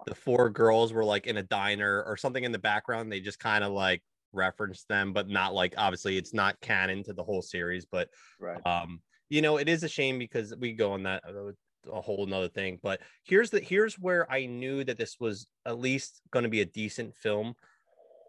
the 0.06 0.16
four 0.16 0.50
girls 0.50 0.94
were 0.94 1.06
like 1.06 1.28
in 1.28 1.38
a 1.38 1.44
diner 1.44 2.04
or 2.04 2.18
something 2.18 2.44
in 2.44 2.52
the 2.52 2.60
background. 2.60 3.12
They 3.12 3.20
just 3.20 3.40
kind 3.40 3.64
of 3.64 3.72
like 3.72 4.02
referenced 4.34 4.88
them, 4.88 5.14
but 5.14 5.28
not 5.28 5.54
like 5.54 5.74
obviously 5.78 6.18
it's 6.18 6.34
not 6.34 6.60
canon 6.62 7.04
to 7.04 7.14
the 7.14 7.24
whole 7.24 7.42
series. 7.42 7.86
But 7.86 8.10
right. 8.40 8.66
um, 8.66 9.02
you 9.30 9.42
know, 9.42 9.58
it 9.58 9.70
is 9.70 9.84
a 9.84 9.90
shame 9.90 10.20
because 10.20 10.54
we 10.60 10.74
go 10.74 10.94
on 10.94 11.04
that 11.04 11.24
uh, 11.28 11.52
a 11.92 12.02
whole 12.02 12.26
nother 12.26 12.50
thing. 12.50 12.80
But 12.82 13.02
here's 13.24 13.50
the 13.50 13.60
here's 13.60 13.96
where 13.96 14.32
I 14.32 14.46
knew 14.46 14.84
that 14.84 14.98
this 14.98 15.18
was 15.20 15.48
at 15.66 15.80
least 15.80 16.22
going 16.32 16.44
to 16.44 16.50
be 16.50 16.62
a 16.62 16.66
decent 16.66 17.16
film. 17.16 17.56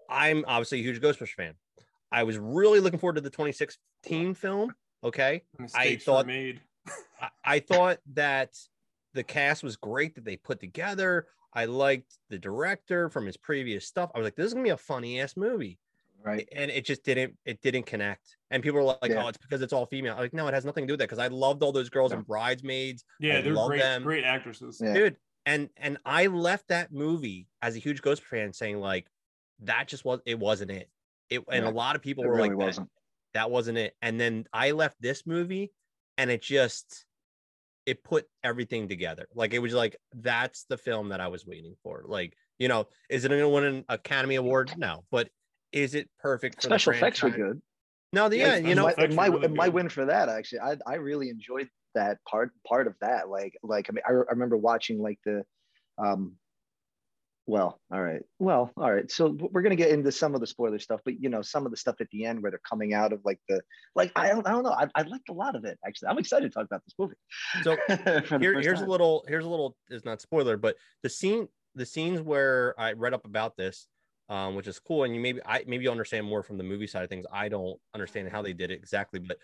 I'm 0.08 0.44
obviously 0.46 0.80
a 0.80 0.82
huge 0.82 1.00
Ghostbusters 1.00 1.30
fan. 1.30 1.54
I 2.10 2.24
was 2.24 2.38
really 2.38 2.80
looking 2.80 2.98
forward 2.98 3.14
to 3.14 3.22
the 3.22 3.30
2016 3.30 4.34
film. 4.34 4.74
Okay. 5.02 5.42
Mistakes 5.58 6.04
thought- 6.04 6.26
made. 6.26 6.60
I, 7.20 7.28
I 7.44 7.58
thought 7.60 7.98
that 8.14 8.50
the 9.14 9.22
cast 9.22 9.62
was 9.62 9.76
great 9.76 10.14
that 10.16 10.24
they 10.24 10.36
put 10.36 10.60
together. 10.60 11.26
I 11.54 11.66
liked 11.66 12.18
the 12.30 12.38
director 12.38 13.08
from 13.10 13.26
his 13.26 13.36
previous 13.36 13.86
stuff. 13.86 14.10
I 14.14 14.18
was 14.18 14.24
like, 14.26 14.36
this 14.36 14.46
is 14.46 14.54
gonna 14.54 14.64
be 14.64 14.70
a 14.70 14.76
funny 14.76 15.20
ass 15.20 15.36
movie. 15.36 15.78
Right. 16.24 16.48
And 16.52 16.70
it 16.70 16.84
just 16.84 17.02
didn't, 17.02 17.36
it 17.44 17.60
didn't 17.62 17.84
connect. 17.84 18.36
And 18.52 18.62
people 18.62 18.78
were 18.78 18.84
like, 19.02 19.10
Yeah. 19.10 19.24
oh, 19.24 19.28
it's 19.28 19.38
because 19.38 19.60
it's 19.60 19.72
all 19.72 19.86
female. 19.86 20.14
I'm 20.14 20.20
like, 20.20 20.32
no, 20.32 20.46
it 20.46 20.54
has 20.54 20.64
nothing 20.64 20.84
to 20.84 20.86
do 20.86 20.92
with 20.92 21.00
that. 21.00 21.06
Because 21.08 21.18
I 21.18 21.26
loved 21.26 21.62
all 21.64 21.72
those 21.72 21.90
girls 21.90 22.12
No. 22.12 22.18
and 22.18 22.26
bridesmaids, 22.26 23.04
Yeah, 23.18 23.38
I 23.38 23.40
they're 23.42 23.52
love 23.52 23.68
great, 23.68 23.80
them. 23.80 24.02
great 24.04 24.24
actresses. 24.24 24.80
Yeah. 24.82 24.94
dude. 24.94 25.16
And 25.46 25.68
and 25.76 25.98
I 26.06 26.28
left 26.28 26.68
that 26.68 26.92
movie 26.92 27.48
as 27.60 27.74
a 27.74 27.80
huge 27.80 28.00
Ghost 28.02 28.22
fan 28.22 28.52
saying, 28.52 28.78
like, 28.78 29.08
that 29.60 29.88
just 29.88 30.04
was 30.04 30.20
it 30.24 30.38
wasn't 30.38 30.70
it. 30.70 30.88
It 31.28 31.42
and 31.50 31.64
Yeah. 31.64 31.70
a 31.70 31.72
lot 31.72 31.96
of 31.96 32.02
people 32.02 32.22
It 32.22 32.28
were 32.28 32.36
really 32.36 32.50
like, 32.50 32.58
wasn't. 32.58 32.88
that 33.34 33.50
wasn't 33.50 33.78
it. 33.78 33.96
And 34.00 34.20
then 34.20 34.46
I 34.52 34.70
left 34.70 35.02
this 35.02 35.26
movie 35.26 35.72
and 36.18 36.30
it 36.30 36.40
just 36.40 37.04
it 37.86 38.04
put 38.04 38.26
everything 38.44 38.88
together. 38.88 39.26
Like 39.34 39.54
it 39.54 39.58
was 39.58 39.74
like 39.74 39.96
that's 40.14 40.64
the 40.64 40.76
film 40.76 41.10
that 41.10 41.20
I 41.20 41.28
was 41.28 41.46
waiting 41.46 41.74
for. 41.82 42.04
Like, 42.06 42.34
you 42.58 42.68
know, 42.68 42.88
is 43.10 43.24
it 43.24 43.28
gonna 43.28 43.48
win 43.48 43.64
an 43.64 43.84
Academy 43.88 44.36
Award? 44.36 44.72
No, 44.76 45.04
but 45.10 45.28
is 45.72 45.94
it 45.94 46.08
perfect 46.20 46.62
for 46.62 46.68
the 46.68 46.78
Special 46.78 46.92
effects 46.92 47.22
were 47.22 47.30
good. 47.30 47.62
No, 48.12 48.28
the, 48.28 48.36
yeah, 48.36 48.56
Yeah, 48.56 48.68
you 48.68 48.74
know, 48.74 48.92
my, 48.96 49.06
my, 49.08 49.26
really 49.26 49.48
my 49.48 49.68
win 49.68 49.88
for 49.88 50.04
that 50.04 50.28
actually 50.28 50.60
I, 50.60 50.76
I 50.86 50.94
really 50.96 51.30
enjoyed 51.30 51.68
that 51.94 52.18
part 52.28 52.50
part 52.66 52.86
of 52.86 52.94
that 53.00 53.28
like 53.28 53.54
like 53.62 53.88
i 53.90 53.92
mean 53.92 54.02
i, 54.06 54.10
I 54.10 54.32
remember 54.32 54.56
watching 54.56 55.00
like 55.00 55.18
the 55.24 55.44
um 55.98 56.36
well 57.46 57.80
all 57.92 58.00
right. 58.00 58.22
Well 58.38 58.70
all 58.76 58.92
right. 58.92 59.10
So 59.10 59.36
we're 59.50 59.62
going 59.62 59.76
to 59.76 59.82
get 59.82 59.90
into 59.90 60.12
some 60.12 60.34
of 60.34 60.40
the 60.40 60.46
spoiler 60.46 60.78
stuff 60.78 61.00
but 61.04 61.20
you 61.20 61.28
know 61.28 61.42
some 61.42 61.64
of 61.64 61.70
the 61.70 61.76
stuff 61.76 61.96
at 62.00 62.08
the 62.10 62.24
end 62.24 62.42
where 62.42 62.50
they're 62.50 62.60
coming 62.68 62.94
out 62.94 63.12
of 63.12 63.20
like 63.24 63.40
the 63.48 63.60
like 63.94 64.12
i 64.16 64.28
don't, 64.28 64.46
I 64.46 64.52
don't 64.52 64.62
know. 64.62 64.72
I, 64.72 64.88
I 64.94 65.02
liked 65.02 65.28
a 65.28 65.32
lot 65.32 65.56
of 65.56 65.64
it 65.64 65.78
actually. 65.86 66.08
I'm 66.08 66.18
excited 66.18 66.50
to 66.50 66.54
talk 66.54 66.66
about 66.66 66.82
this 66.84 66.94
movie 66.98 67.14
So, 67.62 67.76
Here, 68.40 68.60
here's 68.60 68.80
a 68.80 68.86
little 68.86 69.24
here's 69.28 69.44
a 69.44 69.48
little 69.48 69.76
is 69.90 70.04
not 70.04 70.20
spoiler 70.20 70.56
but 70.56 70.76
the 71.02 71.08
scene 71.08 71.48
the 71.74 71.86
scenes 71.86 72.20
where 72.20 72.78
i 72.78 72.92
read 72.92 73.14
up 73.14 73.24
about 73.24 73.56
this 73.56 73.88
um, 74.28 74.54
which 74.54 74.68
is 74.68 74.78
cool 74.78 75.04
and 75.04 75.14
you 75.14 75.20
maybe 75.20 75.40
i 75.44 75.64
maybe 75.66 75.84
you 75.84 75.90
understand 75.90 76.26
more 76.26 76.42
from 76.42 76.56
the 76.56 76.64
movie 76.64 76.86
side 76.86 77.02
of 77.02 77.10
things. 77.10 77.26
I 77.32 77.48
don't 77.48 77.78
understand 77.94 78.30
how 78.30 78.40
they 78.40 78.52
did 78.52 78.70
it 78.70 78.74
exactly 78.74 79.18
but 79.18 79.38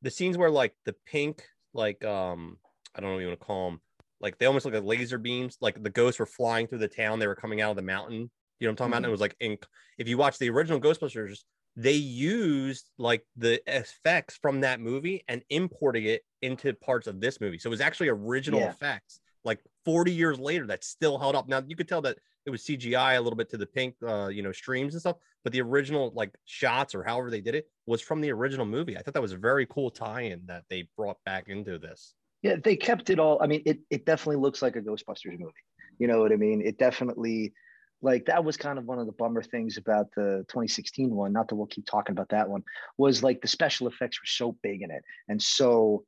the 0.00 0.10
scenes 0.10 0.36
where 0.36 0.50
like 0.50 0.74
the 0.84 0.94
pink 1.06 1.44
like 1.74 2.04
um 2.04 2.58
i 2.94 3.00
don't 3.00 3.10
know 3.10 3.14
what 3.14 3.20
you 3.20 3.28
want 3.28 3.40
to 3.40 3.46
call 3.46 3.70
them 3.70 3.80
like 4.22 4.38
they 4.38 4.46
almost 4.46 4.64
look 4.64 4.74
like 4.74 4.84
laser 4.84 5.18
beams 5.18 5.58
like 5.60 5.82
the 5.82 5.90
ghosts 5.90 6.18
were 6.18 6.26
flying 6.26 6.66
through 6.66 6.78
the 6.78 6.88
town 6.88 7.18
they 7.18 7.26
were 7.26 7.34
coming 7.34 7.60
out 7.60 7.70
of 7.70 7.76
the 7.76 7.82
mountain 7.82 8.30
you 8.60 8.66
know 8.66 8.68
what 8.68 8.70
i'm 8.70 8.76
talking 8.76 8.92
about 8.92 8.96
and 8.98 9.06
it 9.06 9.10
was 9.10 9.20
like 9.20 9.36
in 9.40 9.58
if 9.98 10.08
you 10.08 10.16
watch 10.16 10.38
the 10.38 10.48
original 10.48 10.80
ghostbusters 10.80 11.40
they 11.76 11.92
used 11.92 12.90
like 12.98 13.24
the 13.36 13.60
effects 13.66 14.36
from 14.36 14.60
that 14.60 14.80
movie 14.80 15.24
and 15.28 15.42
importing 15.50 16.04
it 16.04 16.22
into 16.42 16.74
parts 16.74 17.06
of 17.06 17.20
this 17.20 17.40
movie. 17.40 17.58
So 17.58 17.68
it 17.68 17.70
was 17.70 17.80
actually 17.80 18.08
original 18.08 18.60
Yeah. 18.60 18.70
effects, 18.70 19.20
like 19.44 19.60
40 19.84 20.12
years 20.12 20.38
later, 20.38 20.66
that 20.66 20.84
still 20.84 21.18
held 21.18 21.34
up. 21.34 21.48
Now 21.48 21.62
you 21.66 21.76
could 21.76 21.88
tell 21.88 22.02
that 22.02 22.18
it 22.44 22.50
was 22.50 22.62
CGI 22.62 23.14
a 23.14 23.20
little 23.20 23.36
bit 23.36 23.48
to 23.50 23.56
the 23.56 23.66
pink, 23.66 23.94
uh, 24.06 24.28
you 24.28 24.42
know, 24.42 24.52
streams 24.52 24.94
and 24.94 25.00
stuff, 25.00 25.16
but 25.44 25.52
the 25.52 25.62
original 25.62 26.12
like 26.14 26.36
shots 26.44 26.94
or 26.94 27.02
however 27.02 27.30
they 27.30 27.40
did 27.40 27.54
it 27.54 27.66
was 27.86 28.02
from 28.02 28.20
the 28.20 28.32
original 28.32 28.66
movie. 28.66 28.98
I 28.98 29.02
thought 29.02 29.14
that 29.14 29.22
was 29.22 29.32
a 29.32 29.38
very 29.38 29.66
cool 29.66 29.90
tie-in 29.90 30.46
that 30.46 30.64
they 30.68 30.88
brought 30.96 31.24
back 31.24 31.48
into 31.48 31.78
this. 31.78 32.14
Yeah, 32.42 32.56
they 32.62 32.76
kept 32.76 33.10
it 33.10 33.18
all. 33.18 33.40
I 33.40 33.46
mean, 33.46 33.62
it, 33.66 33.78
it 33.90 34.04
definitely 34.04 34.36
looks 34.42 34.62
like 34.62 34.76
a 34.76 34.80
Ghostbusters 34.80 35.38
movie. 35.38 35.52
You 35.98 36.08
know 36.08 36.20
what 36.20 36.32
I 36.32 36.36
mean? 36.36 36.60
It 36.60 36.76
definitely, 36.78 37.52
like, 38.00 38.26
that 38.26 38.44
was 38.44 38.56
kind 38.56 38.78
of 38.78 38.84
one 38.84 38.98
of 38.98 39.06
the 39.06 39.12
bummer 39.12 39.42
things 39.42 39.76
about 39.76 40.06
the 40.16 40.44
2016 40.48 41.10
one. 41.10 41.32
Not 41.32 41.48
that 41.48 41.54
we'll 41.54 41.66
keep 41.66 41.86
talking 41.86 42.12
about 42.12 42.30
that 42.30 42.48
one, 42.48 42.64
was 42.98 43.22
like 43.22 43.40
the 43.40 43.48
special 43.48 43.86
effects 43.86 44.20
were 44.20 44.26
so 44.26 44.56
big 44.62 44.82
in 44.82 44.90
it 44.90 45.02
and 45.28 45.40
so 45.40 46.04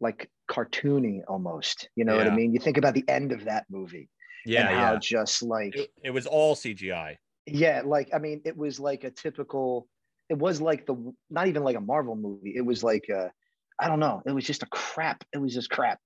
like 0.00 0.28
cartoony 0.50 1.20
almost. 1.28 1.88
You 1.94 2.04
know 2.04 2.16
what 2.16 2.26
I 2.26 2.34
mean? 2.34 2.52
You 2.52 2.58
think 2.58 2.76
about 2.76 2.94
the 2.94 3.04
end 3.06 3.30
of 3.30 3.44
that 3.44 3.66
movie 3.70 4.08
Yeah, 4.44 4.68
and 4.68 4.76
how 4.76 4.92
yeah. 4.94 4.98
just 4.98 5.42
like, 5.44 5.76
It, 5.76 5.90
it 6.02 6.10
was 6.10 6.26
all 6.26 6.56
CGI. 6.56 7.18
yeah, 7.46 7.82
like, 7.84 8.08
I 8.12 8.18
mean, 8.18 8.40
it 8.44 8.56
was 8.56 8.80
like 8.80 9.04
a 9.04 9.12
typical, 9.12 9.86
it 10.28 10.38
was 10.38 10.60
like 10.60 10.86
the, 10.86 11.14
not 11.30 11.46
even 11.46 11.62
like 11.62 11.76
a 11.76 11.80
Marvel 11.80 12.16
movie. 12.16 12.54
It 12.56 12.62
was 12.62 12.82
like 12.82 13.04
a, 13.10 13.30
I 13.82 13.88
don't 13.88 14.00
know. 14.00 14.22
It 14.24 14.32
was 14.32 14.44
just 14.44 14.62
a 14.62 14.66
crap. 14.66 15.24
It 15.34 15.38
was 15.38 15.52
just 15.54 15.68
crap. 15.70 15.98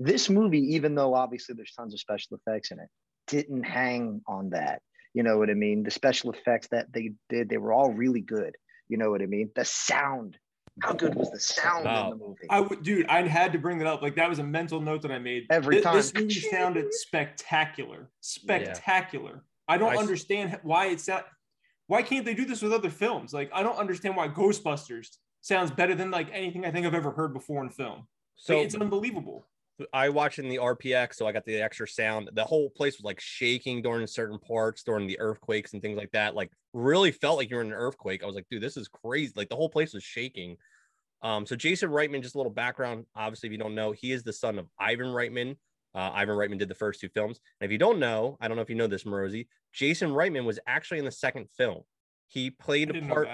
This 0.00 0.28
movie, 0.28 0.74
even 0.74 0.94
though 0.94 1.14
obviously 1.14 1.54
there's 1.54 1.72
tons 1.78 1.94
of 1.94 2.00
special 2.00 2.36
effects 2.36 2.72
in 2.72 2.78
it, 2.80 2.88
didn't 3.28 3.62
hang 3.62 4.20
on 4.26 4.50
that. 4.50 4.82
You 5.14 5.22
know 5.22 5.38
what 5.38 5.48
I 5.50 5.54
mean? 5.54 5.82
The 5.84 5.90
special 5.90 6.30
effects 6.32 6.68
that 6.72 6.92
they 6.92 7.12
did, 7.28 7.48
they 7.48 7.56
were 7.58 7.72
all 7.72 7.92
really 7.92 8.20
good. 8.20 8.54
You 8.88 8.96
know 8.98 9.10
what 9.10 9.22
I 9.22 9.26
mean? 9.26 9.50
The 9.54 9.64
sound. 9.64 10.36
How 10.82 10.92
good 10.92 11.14
was 11.14 11.30
the 11.30 11.38
sound 11.40 11.86
Oh. 11.86 12.04
in 12.04 12.10
the 12.10 12.16
movie? 12.26 12.46
I 12.50 12.60
would, 12.60 12.82
dude. 12.82 13.06
I 13.06 13.26
had 13.26 13.52
to 13.52 13.58
bring 13.58 13.78
that 13.78 13.86
up. 13.86 14.02
Like 14.02 14.14
that 14.16 14.28
was 14.28 14.38
a 14.40 14.44
mental 14.44 14.80
note 14.80 15.02
that 15.02 15.10
I 15.12 15.18
made. 15.18 15.46
Every 15.50 15.76
Thi- 15.76 15.82
time. 15.82 15.96
This 15.96 16.12
movie 16.14 16.30
sounded 16.34 16.92
spectacular, 16.94 18.10
spectacular. 18.20 19.44
I 19.68 19.78
don't 19.78 19.90
I 19.90 19.94
s- 19.94 20.00
understand 20.00 20.52
h- 20.54 20.60
why 20.62 20.86
it's 20.86 21.06
not. 21.08 21.26
why 21.86 22.02
can't 22.02 22.24
they 22.24 22.34
do 22.34 22.44
this 22.44 22.62
with 22.62 22.72
other 22.72 22.90
films? 22.90 23.32
Like, 23.32 23.50
I 23.52 23.62
don't 23.62 23.76
understand 23.78 24.16
why 24.16 24.28
Ghostbusters 24.28 25.08
sounds 25.40 25.70
better 25.70 25.94
than 25.94 26.10
like 26.10 26.28
anything 26.32 26.64
I 26.64 26.70
think 26.70 26.86
I've 26.86 26.94
ever 26.94 27.10
heard 27.10 27.32
before 27.32 27.62
in 27.62 27.70
film. 27.70 28.06
So 28.36 28.56
like, 28.56 28.66
it's 28.66 28.74
unbelievable. 28.74 29.46
I 29.92 30.08
watched 30.10 30.38
in 30.38 30.48
the 30.48 30.58
RPX, 30.58 31.14
so 31.14 31.26
I 31.26 31.32
got 31.32 31.44
the 31.46 31.60
extra 31.60 31.88
sound. 31.88 32.30
The 32.34 32.44
whole 32.44 32.68
place 32.70 32.98
was 32.98 33.04
like 33.04 33.20
shaking 33.20 33.82
during 33.82 34.06
certain 34.06 34.38
parts, 34.38 34.82
during 34.82 35.06
the 35.06 35.18
earthquakes 35.18 35.72
and 35.72 35.80
things 35.80 35.96
like 35.96 36.10
that. 36.12 36.34
Like, 36.34 36.50
really 36.72 37.10
felt 37.10 37.38
like 37.38 37.50
you're 37.50 37.62
in 37.62 37.68
an 37.68 37.72
earthquake. 37.72 38.22
I 38.22 38.26
was 38.26 38.34
like, 38.34 38.46
dude, 38.50 38.62
this 38.62 38.76
is 38.76 38.88
crazy. 38.88 39.32
Like, 39.36 39.48
the 39.48 39.56
whole 39.56 39.68
place 39.68 39.94
was 39.94 40.02
shaking. 40.02 40.56
Um, 41.22 41.46
so 41.46 41.56
Jason 41.56 41.90
Reitman, 41.90 42.22
just 42.22 42.34
a 42.34 42.38
little 42.38 42.52
background. 42.52 43.06
Obviously, 43.14 43.48
if 43.48 43.52
you 43.52 43.58
don't 43.58 43.74
know, 43.74 43.92
he 43.92 44.12
is 44.12 44.22
the 44.22 44.32
son 44.32 44.58
of 44.58 44.66
Ivan 44.78 45.08
Reitman. 45.08 45.56
Uh, 45.94 46.10
Ivan 46.14 46.36
Reitman 46.36 46.58
did 46.58 46.68
the 46.68 46.74
first 46.74 47.00
two 47.00 47.08
films. 47.08 47.40
And 47.60 47.66
if 47.66 47.72
you 47.72 47.78
don't 47.78 47.98
know, 47.98 48.36
I 48.40 48.48
don't 48.48 48.56
know 48.56 48.62
if 48.62 48.70
you 48.70 48.76
know 48.76 48.86
this, 48.86 49.04
Morosi, 49.04 49.46
Jason 49.72 50.10
Reitman 50.10 50.44
was 50.44 50.58
actually 50.66 50.98
in 50.98 51.04
the 51.04 51.10
second 51.10 51.48
film. 51.56 51.82
He 52.28 52.50
played 52.50 52.94
a 52.94 53.02
part. 53.02 53.28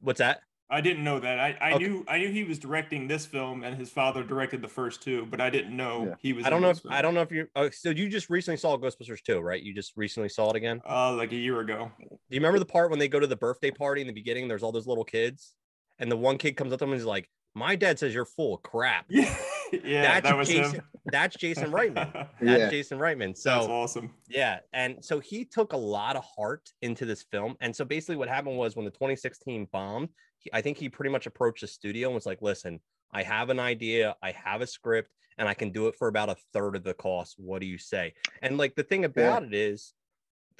What's 0.00 0.18
that? 0.18 0.40
I 0.70 0.82
didn't 0.82 1.02
know 1.02 1.18
that. 1.18 1.38
I, 1.38 1.56
I 1.60 1.72
okay. 1.72 1.84
knew 1.84 2.04
I 2.06 2.18
knew 2.18 2.30
he 2.30 2.44
was 2.44 2.58
directing 2.58 3.08
this 3.08 3.24
film 3.24 3.64
and 3.64 3.76
his 3.76 3.88
father 3.88 4.22
directed 4.22 4.60
the 4.60 4.68
first 4.68 5.02
two, 5.02 5.26
but 5.26 5.40
I 5.40 5.48
didn't 5.48 5.74
know 5.74 6.08
yeah. 6.08 6.14
he 6.20 6.32
was. 6.34 6.44
I 6.44 6.50
don't 6.50 6.60
know. 6.60 6.70
If, 6.70 6.80
I 6.90 7.00
don't 7.00 7.14
know 7.14 7.22
if 7.22 7.32
you. 7.32 7.48
Oh, 7.56 7.70
so 7.70 7.88
you 7.90 8.08
just 8.08 8.28
recently 8.28 8.58
saw 8.58 8.76
Ghostbusters 8.76 9.22
2, 9.22 9.40
right? 9.40 9.62
You 9.62 9.72
just 9.72 9.94
recently 9.96 10.28
saw 10.28 10.50
it 10.50 10.56
again. 10.56 10.82
Uh, 10.88 11.14
like 11.14 11.32
a 11.32 11.36
year 11.36 11.60
ago. 11.60 11.90
Do 11.98 12.06
you 12.28 12.40
remember 12.40 12.58
the 12.58 12.66
part 12.66 12.90
when 12.90 12.98
they 12.98 13.08
go 13.08 13.18
to 13.18 13.26
the 13.26 13.36
birthday 13.36 13.70
party 13.70 14.02
in 14.02 14.06
the 14.06 14.12
beginning? 14.12 14.46
There's 14.46 14.62
all 14.62 14.72
those 14.72 14.86
little 14.86 15.04
kids, 15.04 15.54
and 15.98 16.12
the 16.12 16.16
one 16.16 16.36
kid 16.36 16.52
comes 16.52 16.72
up 16.72 16.80
to 16.80 16.84
him 16.84 16.92
and 16.92 17.00
he's 17.00 17.06
like, 17.06 17.30
"My 17.54 17.74
dad 17.74 17.98
says 17.98 18.12
you're 18.12 18.26
full 18.26 18.56
of 18.56 18.62
crap." 18.62 19.06
Yeah. 19.08 19.34
yeah, 19.84 20.02
that's 20.02 20.28
that 20.28 20.36
was 20.36 20.48
Jason, 20.48 20.74
him. 20.74 20.82
That's 21.06 21.36
Jason 21.36 21.70
Reitman. 21.70 22.12
That's 22.12 22.28
yeah. 22.42 22.70
Jason 22.70 22.98
Reitman. 22.98 23.36
So 23.36 23.50
that's 23.50 23.66
awesome. 23.66 24.14
Yeah, 24.28 24.60
and 24.72 25.02
so 25.04 25.20
he 25.20 25.44
took 25.44 25.72
a 25.72 25.76
lot 25.76 26.16
of 26.16 26.24
heart 26.24 26.70
into 26.82 27.04
this 27.04 27.22
film. 27.22 27.56
And 27.60 27.74
so 27.74 27.84
basically, 27.84 28.16
what 28.16 28.28
happened 28.28 28.56
was 28.56 28.76
when 28.76 28.84
the 28.84 28.90
2016 28.90 29.68
bombed, 29.72 30.08
he, 30.38 30.50
I 30.52 30.60
think 30.60 30.78
he 30.78 30.88
pretty 30.88 31.10
much 31.10 31.26
approached 31.26 31.60
the 31.60 31.66
studio 31.66 32.08
and 32.08 32.14
was 32.14 32.26
like, 32.26 32.42
"Listen, 32.42 32.80
I 33.12 33.22
have 33.22 33.50
an 33.50 33.60
idea, 33.60 34.16
I 34.22 34.32
have 34.32 34.60
a 34.60 34.66
script, 34.66 35.10
and 35.38 35.48
I 35.48 35.54
can 35.54 35.70
do 35.70 35.88
it 35.88 35.94
for 35.96 36.08
about 36.08 36.30
a 36.30 36.36
third 36.52 36.76
of 36.76 36.84
the 36.84 36.94
cost. 36.94 37.36
What 37.38 37.60
do 37.60 37.66
you 37.66 37.78
say?" 37.78 38.14
And 38.42 38.58
like 38.58 38.74
the 38.74 38.82
thing 38.82 39.04
about 39.04 39.42
yeah. 39.42 39.48
it 39.48 39.54
is, 39.54 39.94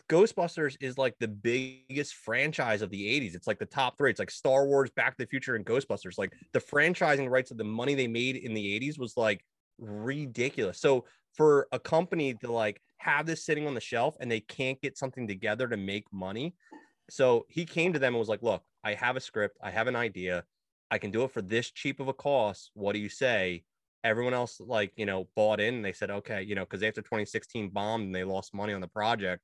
Ghostbusters 0.09 0.77
is 0.81 0.97
like 0.97 1.15
the 1.19 1.29
biggest 1.29 2.15
franchise 2.15 2.83
of 2.83 2.91
the 2.91 3.21
80s. 3.21 3.35
It's 3.35 3.47
like 3.47 3.59
the 3.59 3.67
top 3.67 3.99
three. 3.99 4.11
It's 4.11 4.19
like 4.19 4.31
Star 4.31 4.67
Wars, 4.67 4.91
Back 4.91 5.17
to 5.17 5.25
the 5.25 5.29
Future, 5.29 5.55
and 5.55 5.67
Ghostbusters. 5.67 6.19
Like 6.19 6.33
the 6.53 6.61
franchising 6.61 7.29
rights 7.29 7.51
of 7.51 7.59
the 7.59 7.65
money 7.65 7.95
they 7.95 8.09
made 8.09 8.37
in 8.37 8.55
the 8.55 8.81
80s 8.81 8.99
was 8.99 9.17
like 9.17 9.45
ridiculous. 9.79 10.81
So 10.81 11.05
for 11.35 11.69
a 11.73 11.79
company 11.79 12.35
to 12.35 12.51
like 12.51 12.81
have 12.99 13.27
this 13.27 13.45
sitting 13.45 13.67
on 13.67 13.75
the 13.75 13.81
shelf 13.81 14.17
and 14.21 14.31
they 14.31 14.41
can't 14.41 14.81
get 14.81 14.97
something 14.97 15.29
together 15.29 15.69
to 15.69 15.77
make 15.77 16.05
money. 16.13 16.55
So 17.11 17.47
he 17.49 17.65
came 17.65 17.93
to 17.93 17.99
them 17.99 18.15
and 18.15 18.19
was 18.19 18.29
like, 18.29 18.43
Look, 18.43 18.63
I 18.85 18.95
have 18.95 19.17
a 19.17 19.21
script, 19.21 19.59
I 19.63 19.71
have 19.71 19.87
an 19.87 19.97
idea, 19.97 20.45
I 20.91 20.99
can 20.99 21.11
do 21.11 21.25
it 21.25 21.33
for 21.33 21.43
this 21.43 21.71
cheap 21.71 22.01
of 22.01 22.09
a 22.09 22.13
cost. 22.13 22.71
What 22.75 22.93
do 22.93 22.99
you 22.99 23.09
say? 23.09 23.65
Everyone 24.05 24.35
else, 24.35 24.61
like, 24.61 24.93
you 24.97 25.07
know, 25.07 25.29
bought 25.35 25.61
in 25.61 25.75
and 25.75 25.85
they 25.85 25.93
said, 25.93 26.11
Okay, 26.11 26.43
you 26.43 26.55
know, 26.55 26.65
because 26.65 26.83
after 26.83 27.03
2016 27.03 27.71
bombed 27.71 28.05
and 28.05 28.15
they 28.15 28.25
lost 28.25 28.55
money 28.55 28.73
on 28.73 28.81
the 28.81 28.89
project, 28.89 29.43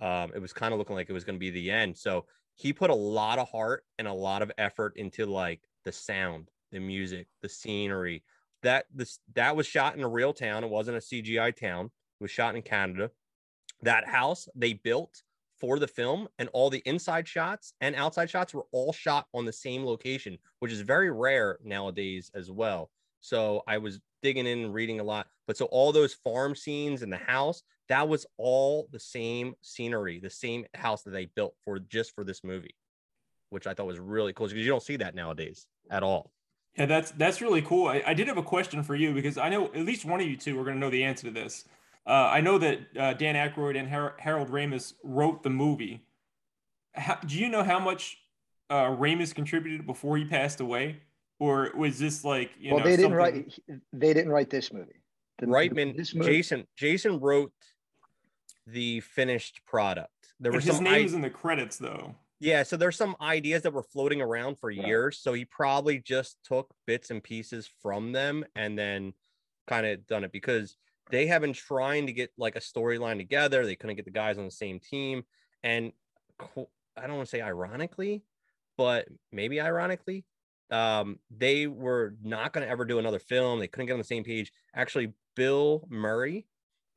um, 0.00 0.32
it 0.34 0.40
was 0.40 0.52
kind 0.52 0.72
of 0.72 0.78
looking 0.78 0.96
like 0.96 1.10
it 1.10 1.12
was 1.12 1.24
going 1.24 1.36
to 1.36 1.40
be 1.40 1.50
the 1.50 1.70
end. 1.70 1.96
So 1.96 2.24
he 2.56 2.72
put 2.72 2.90
a 2.90 2.94
lot 2.94 3.38
of 3.38 3.48
heart 3.48 3.84
and 3.98 4.08
a 4.08 4.12
lot 4.12 4.42
of 4.42 4.50
effort 4.58 4.94
into 4.96 5.26
like 5.26 5.60
the 5.84 5.92
sound, 5.92 6.50
the 6.72 6.80
music, 6.80 7.26
the 7.42 7.48
scenery. 7.48 8.22
That 8.62 8.86
this 8.94 9.20
that 9.34 9.56
was 9.56 9.66
shot 9.66 9.96
in 9.96 10.02
a 10.02 10.08
real 10.08 10.34
town. 10.34 10.64
It 10.64 10.70
wasn't 10.70 10.98
a 10.98 11.00
CGI 11.00 11.56
town. 11.56 11.86
It 11.86 12.24
was 12.24 12.30
shot 12.30 12.56
in 12.56 12.62
Canada. 12.62 13.10
That 13.82 14.06
house 14.06 14.48
they 14.54 14.74
built 14.74 15.22
for 15.60 15.78
the 15.78 15.86
film 15.86 16.28
and 16.38 16.48
all 16.52 16.70
the 16.70 16.82
inside 16.86 17.28
shots 17.28 17.74
and 17.80 17.94
outside 17.94 18.30
shots 18.30 18.54
were 18.54 18.66
all 18.72 18.92
shot 18.92 19.26
on 19.34 19.44
the 19.44 19.52
same 19.52 19.84
location, 19.84 20.38
which 20.58 20.72
is 20.72 20.80
very 20.80 21.10
rare 21.10 21.58
nowadays 21.62 22.30
as 22.34 22.50
well. 22.50 22.90
So 23.20 23.62
I 23.66 23.78
was 23.78 24.00
digging 24.22 24.46
in 24.46 24.60
and 24.60 24.74
reading 24.74 25.00
a 25.00 25.04
lot. 25.04 25.26
But 25.46 25.56
so 25.56 25.66
all 25.66 25.92
those 25.92 26.14
farm 26.14 26.54
scenes 26.54 27.02
in 27.02 27.10
the 27.10 27.16
house, 27.16 27.62
that 27.88 28.08
was 28.08 28.26
all 28.38 28.88
the 28.92 29.00
same 29.00 29.54
scenery, 29.60 30.20
the 30.20 30.30
same 30.30 30.64
house 30.74 31.02
that 31.02 31.10
they 31.10 31.26
built 31.26 31.54
for 31.64 31.78
just 31.78 32.14
for 32.14 32.24
this 32.24 32.42
movie, 32.42 32.74
which 33.50 33.66
I 33.66 33.74
thought 33.74 33.86
was 33.86 33.98
really 33.98 34.32
cool 34.32 34.46
because 34.46 34.58
you 34.58 34.68
don't 34.68 34.82
see 34.82 34.96
that 34.96 35.14
nowadays 35.14 35.66
at 35.90 36.02
all. 36.02 36.32
Yeah, 36.76 36.86
that's 36.86 37.10
that's 37.12 37.40
really 37.40 37.62
cool. 37.62 37.88
I, 37.88 38.02
I 38.06 38.14
did 38.14 38.28
have 38.28 38.38
a 38.38 38.42
question 38.42 38.82
for 38.84 38.94
you 38.94 39.12
because 39.12 39.36
I 39.36 39.48
know 39.48 39.66
at 39.66 39.84
least 39.84 40.04
one 40.04 40.20
of 40.20 40.26
you 40.26 40.36
two 40.36 40.58
are 40.58 40.64
going 40.64 40.76
to 40.76 40.80
know 40.80 40.90
the 40.90 41.02
answer 41.02 41.26
to 41.26 41.32
this. 41.32 41.64
Uh, 42.06 42.30
I 42.32 42.40
know 42.40 42.58
that 42.58 42.78
uh, 42.98 43.14
Dan 43.14 43.34
Aykroyd 43.34 43.78
and 43.78 43.88
Har- 43.88 44.16
Harold 44.18 44.48
Ramis 44.48 44.94
wrote 45.04 45.42
the 45.42 45.50
movie. 45.50 46.04
How, 46.94 47.16
do 47.16 47.38
you 47.38 47.48
know 47.48 47.62
how 47.62 47.78
much 47.78 48.18
uh, 48.68 48.86
Ramis 48.86 49.34
contributed 49.34 49.86
before 49.86 50.16
he 50.16 50.24
passed 50.24 50.60
away? 50.60 51.00
or 51.40 51.72
was 51.74 51.98
this 51.98 52.22
like 52.22 52.52
you 52.60 52.72
well, 52.72 52.78
know? 52.78 52.84
they 52.84 52.96
didn't 52.96 53.18
something... 53.18 53.52
write. 53.68 53.82
They 53.92 54.14
didn't 54.14 54.30
write 54.30 54.50
this 54.50 54.72
movie. 54.72 55.02
The, 55.38 55.46
Reitman, 55.46 55.96
this 55.96 56.14
movie... 56.14 56.30
Jason, 56.30 56.66
Jason 56.76 57.18
wrote 57.18 57.52
the 58.66 59.00
finished 59.00 59.62
product. 59.66 60.12
There 60.38 60.52
was 60.52 60.64
his 60.64 60.80
name 60.80 61.08
I... 61.08 61.14
in 61.14 61.22
the 61.22 61.30
credits 61.30 61.78
though. 61.78 62.14
Yeah, 62.38 62.62
so 62.62 62.76
there's 62.76 62.96
some 62.96 63.16
ideas 63.20 63.62
that 63.62 63.72
were 63.72 63.82
floating 63.82 64.22
around 64.22 64.58
for 64.60 64.68
right. 64.68 64.86
years. 64.86 65.18
So 65.18 65.32
he 65.34 65.44
probably 65.44 65.98
just 65.98 66.38
took 66.44 66.72
bits 66.86 67.10
and 67.10 67.22
pieces 67.22 67.68
from 67.82 68.12
them 68.12 68.44
and 68.54 68.78
then 68.78 69.12
kind 69.66 69.86
of 69.86 70.06
done 70.06 70.24
it 70.24 70.32
because 70.32 70.76
they 71.10 71.26
have 71.26 71.42
been 71.42 71.52
trying 71.52 72.06
to 72.06 72.12
get 72.12 72.30
like 72.38 72.56
a 72.56 72.60
storyline 72.60 73.16
together. 73.16 73.64
They 73.64 73.76
couldn't 73.76 73.96
get 73.96 74.04
the 74.04 74.10
guys 74.10 74.38
on 74.38 74.44
the 74.44 74.50
same 74.50 74.80
team. 74.80 75.24
And 75.62 75.92
I 76.40 77.06
don't 77.06 77.16
want 77.16 77.28
to 77.28 77.30
say 77.30 77.40
ironically, 77.40 78.22
but 78.76 79.06
maybe 79.32 79.60
ironically, 79.60 80.24
um, 80.70 81.18
they 81.36 81.66
were 81.66 82.14
not 82.22 82.52
going 82.52 82.64
to 82.64 82.70
ever 82.70 82.84
do 82.84 82.98
another 82.98 83.18
film. 83.18 83.58
They 83.58 83.68
couldn't 83.68 83.86
get 83.86 83.94
on 83.94 83.98
the 83.98 84.04
same 84.04 84.24
page. 84.24 84.52
Actually, 84.74 85.12
Bill 85.36 85.86
Murray 85.88 86.46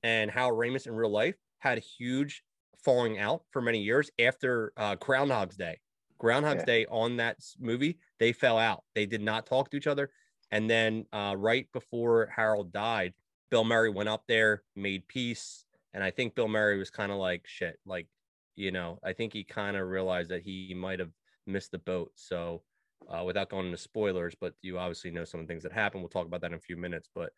and 0.03 0.29
Hal 0.29 0.51
Ramis 0.51 0.87
in 0.87 0.93
real 0.93 1.11
life 1.11 1.35
had 1.59 1.77
a 1.77 1.81
huge 1.81 2.43
falling 2.83 3.17
out 3.17 3.43
for 3.51 3.61
many 3.61 3.79
years 3.79 4.11
after 4.19 4.73
uh, 4.77 4.95
Groundhog's 4.95 5.55
Day. 5.55 5.79
Groundhog's 6.19 6.61
yeah. 6.61 6.65
Day 6.65 6.85
on 6.89 7.17
that 7.17 7.37
movie, 7.59 7.97
they 8.19 8.31
fell 8.31 8.57
out. 8.57 8.83
They 8.95 9.05
did 9.05 9.21
not 9.21 9.45
talk 9.45 9.69
to 9.71 9.77
each 9.77 9.87
other. 9.87 10.11
And 10.51 10.69
then 10.69 11.05
uh, 11.11 11.35
right 11.37 11.67
before 11.73 12.31
Harold 12.35 12.71
died, 12.71 13.13
Bill 13.53 13.63
Murray 13.63 13.91
went 13.91 14.09
up 14.09 14.23
there, 14.27 14.63
made 14.75 15.07
peace. 15.07 15.65
And 15.93 16.03
I 16.03 16.09
think 16.09 16.33
Bill 16.33 16.47
Murray 16.47 16.79
was 16.79 16.89
kind 16.89 17.11
of 17.11 17.19
like, 17.19 17.45
shit, 17.45 17.77
like, 17.85 18.07
you 18.55 18.71
know, 18.71 18.97
I 19.03 19.13
think 19.13 19.31
he 19.31 19.43
kind 19.43 19.77
of 19.77 19.89
realized 19.89 20.31
that 20.31 20.41
he 20.41 20.73
might 20.75 20.97
have 20.97 21.11
missed 21.45 21.69
the 21.69 21.77
boat. 21.77 22.11
So 22.15 22.63
uh, 23.07 23.23
without 23.23 23.51
going 23.51 23.67
into 23.67 23.77
spoilers, 23.77 24.33
but 24.41 24.55
you 24.63 24.79
obviously 24.79 25.11
know 25.11 25.23
some 25.23 25.39
of 25.39 25.45
the 25.45 25.53
things 25.53 25.61
that 25.61 25.71
happened. 25.71 26.01
We'll 26.01 26.09
talk 26.09 26.25
about 26.25 26.41
that 26.41 26.47
in 26.47 26.57
a 26.57 26.59
few 26.59 26.77
minutes, 26.77 27.07
but 27.13 27.31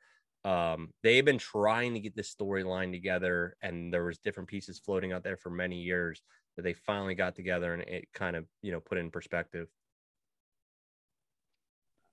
um, 0.50 0.92
they've 1.04 1.26
been 1.26 1.38
trying 1.38 1.94
to 1.96 2.00
get 2.00 2.16
this 2.16 2.34
storyline 2.34 2.94
together, 2.94 3.58
and 3.62 3.94
there 3.94 4.06
was 4.06 4.18
different 4.18 4.48
pieces 4.48 4.80
floating 4.80 5.12
out 5.12 5.26
there 5.26 5.36
for 5.36 5.50
many 5.50 5.82
years 5.82 6.22
that 6.56 6.62
they 6.62 6.72
finally 6.72 7.16
got 7.16 7.36
together, 7.36 7.74
and 7.74 7.84
it 7.84 8.08
kind 8.14 8.38
of 8.38 8.46
you 8.62 8.72
know 8.72 8.80
put 8.80 8.98
in 8.98 9.12
perspective. 9.12 9.68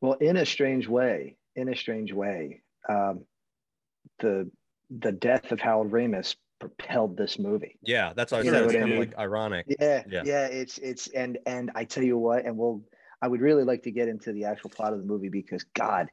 Well, 0.00 0.14
in 0.14 0.38
a 0.38 0.46
strange 0.46 0.88
way, 0.88 1.36
in 1.54 1.68
a 1.68 1.76
strange 1.76 2.12
way, 2.12 2.62
um, 2.88 3.26
the 4.20 4.50
the 4.90 5.12
death 5.12 5.52
of 5.52 5.60
Harold 5.60 5.90
Ramis 5.90 6.36
propelled 6.60 7.16
this 7.16 7.38
movie. 7.38 7.78
Yeah, 7.82 8.12
that's 8.14 8.32
what 8.32 8.42
I 8.42 8.44
said. 8.44 8.64
It's 8.64 8.72
kind 8.72 8.92
of 8.92 8.98
like 8.98 9.18
ironic. 9.18 9.66
Yeah, 9.80 10.02
yeah, 10.08 10.22
yeah. 10.24 10.46
It's 10.46 10.78
it's 10.78 11.08
and 11.08 11.38
and 11.46 11.70
I 11.74 11.84
tell 11.84 12.04
you 12.04 12.18
what, 12.18 12.44
and 12.44 12.56
we'll 12.56 12.82
I 13.20 13.28
would 13.28 13.40
really 13.40 13.64
like 13.64 13.82
to 13.84 13.90
get 13.90 14.08
into 14.08 14.32
the 14.32 14.44
actual 14.44 14.70
plot 14.70 14.92
of 14.92 14.98
the 14.98 15.06
movie 15.06 15.28
because 15.28 15.64
God, 15.74 16.08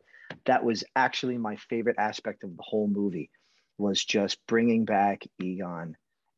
that 0.46 0.63
was 0.63 0.84
actually 0.96 1.38
my 1.38 1.55
favorite 1.55 1.98
aspect 1.98 2.43
of 2.43 2.55
the 2.55 2.63
whole 2.63 2.88
movie 2.88 3.29
was 3.77 4.03
just 4.03 4.38
bringing 4.48 4.86
back 4.86 5.24
Egon 5.41 5.96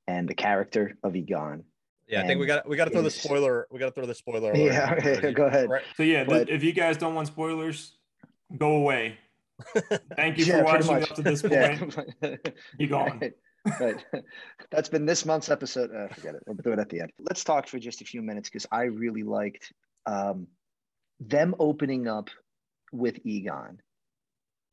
and 0.08 0.28
the 0.28 0.36
character 0.36 0.98
of 1.04 1.16
Egon. 1.16 1.64
Yeah, 2.08 2.22
I 2.22 2.28
think 2.28 2.40
we 2.40 2.46
got 2.46 2.68
we 2.68 2.76
got 2.76 2.86
to 2.86 2.92
throw 2.92 3.02
the 3.02 3.12
spoiler. 3.12 3.68
We 3.72 3.80
got 3.80 3.86
to 3.86 3.92
throw 3.92 4.06
the 4.06 4.16
spoiler. 4.16 4.56
Yeah, 4.56 4.96
okay, 4.98 5.32
go 5.34 5.46
ahead. 5.46 5.70
So 5.96 6.04
yeah, 6.04 6.26
but, 6.26 6.50
if 6.50 6.64
you 6.64 6.74
guys 6.74 6.98
don't 6.98 7.16
want 7.16 7.28
spoilers, 7.28 7.94
go 8.58 8.76
away. 8.76 9.18
Thank 10.16 10.38
you 10.38 10.46
yeah, 10.46 10.60
for 10.60 10.64
watching 10.64 11.04
up 11.04 11.16
to 11.16 11.22
this 11.22 11.42
point. 11.42 11.96
Yeah. 12.22 12.36
you 12.78 12.88
gone. 12.90 13.20
Right. 13.20 13.34
right. 13.80 14.06
That's 14.72 14.90
been 14.90 15.06
this 15.06 15.26
month's 15.26 15.50
episode. 15.50 15.92
Uh, 15.96 16.14
forget 16.14 16.36
it. 16.36 16.44
We'll 16.48 16.58
do 16.58 16.74
it 16.74 16.80
at 16.80 16.90
the 16.90 17.02
end. 17.02 17.12
Let's 17.20 17.44
talk 17.44 17.68
for 17.68 17.80
just 17.80 18.02
a 18.02 18.06
few 18.06 18.22
minutes 18.22 18.50
because 18.50 18.66
I 18.72 18.84
really 18.84 19.24
liked 19.24 19.72
um, 20.06 20.48
them 21.20 21.56
opening 21.60 22.08
up 22.08 22.30
with 22.92 23.20
Egon 23.26 23.80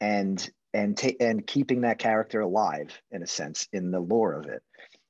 and 0.01 0.51
and 0.75 0.97
ta- 0.97 1.17
and 1.21 1.47
keeping 1.47 1.83
that 1.83 1.99
character 1.99 2.41
alive 2.41 3.01
in 3.11 3.23
a 3.23 3.27
sense 3.27 3.67
in 3.73 3.91
the 3.91 4.01
lore 4.01 4.35
of 4.35 4.47
it 4.47 4.63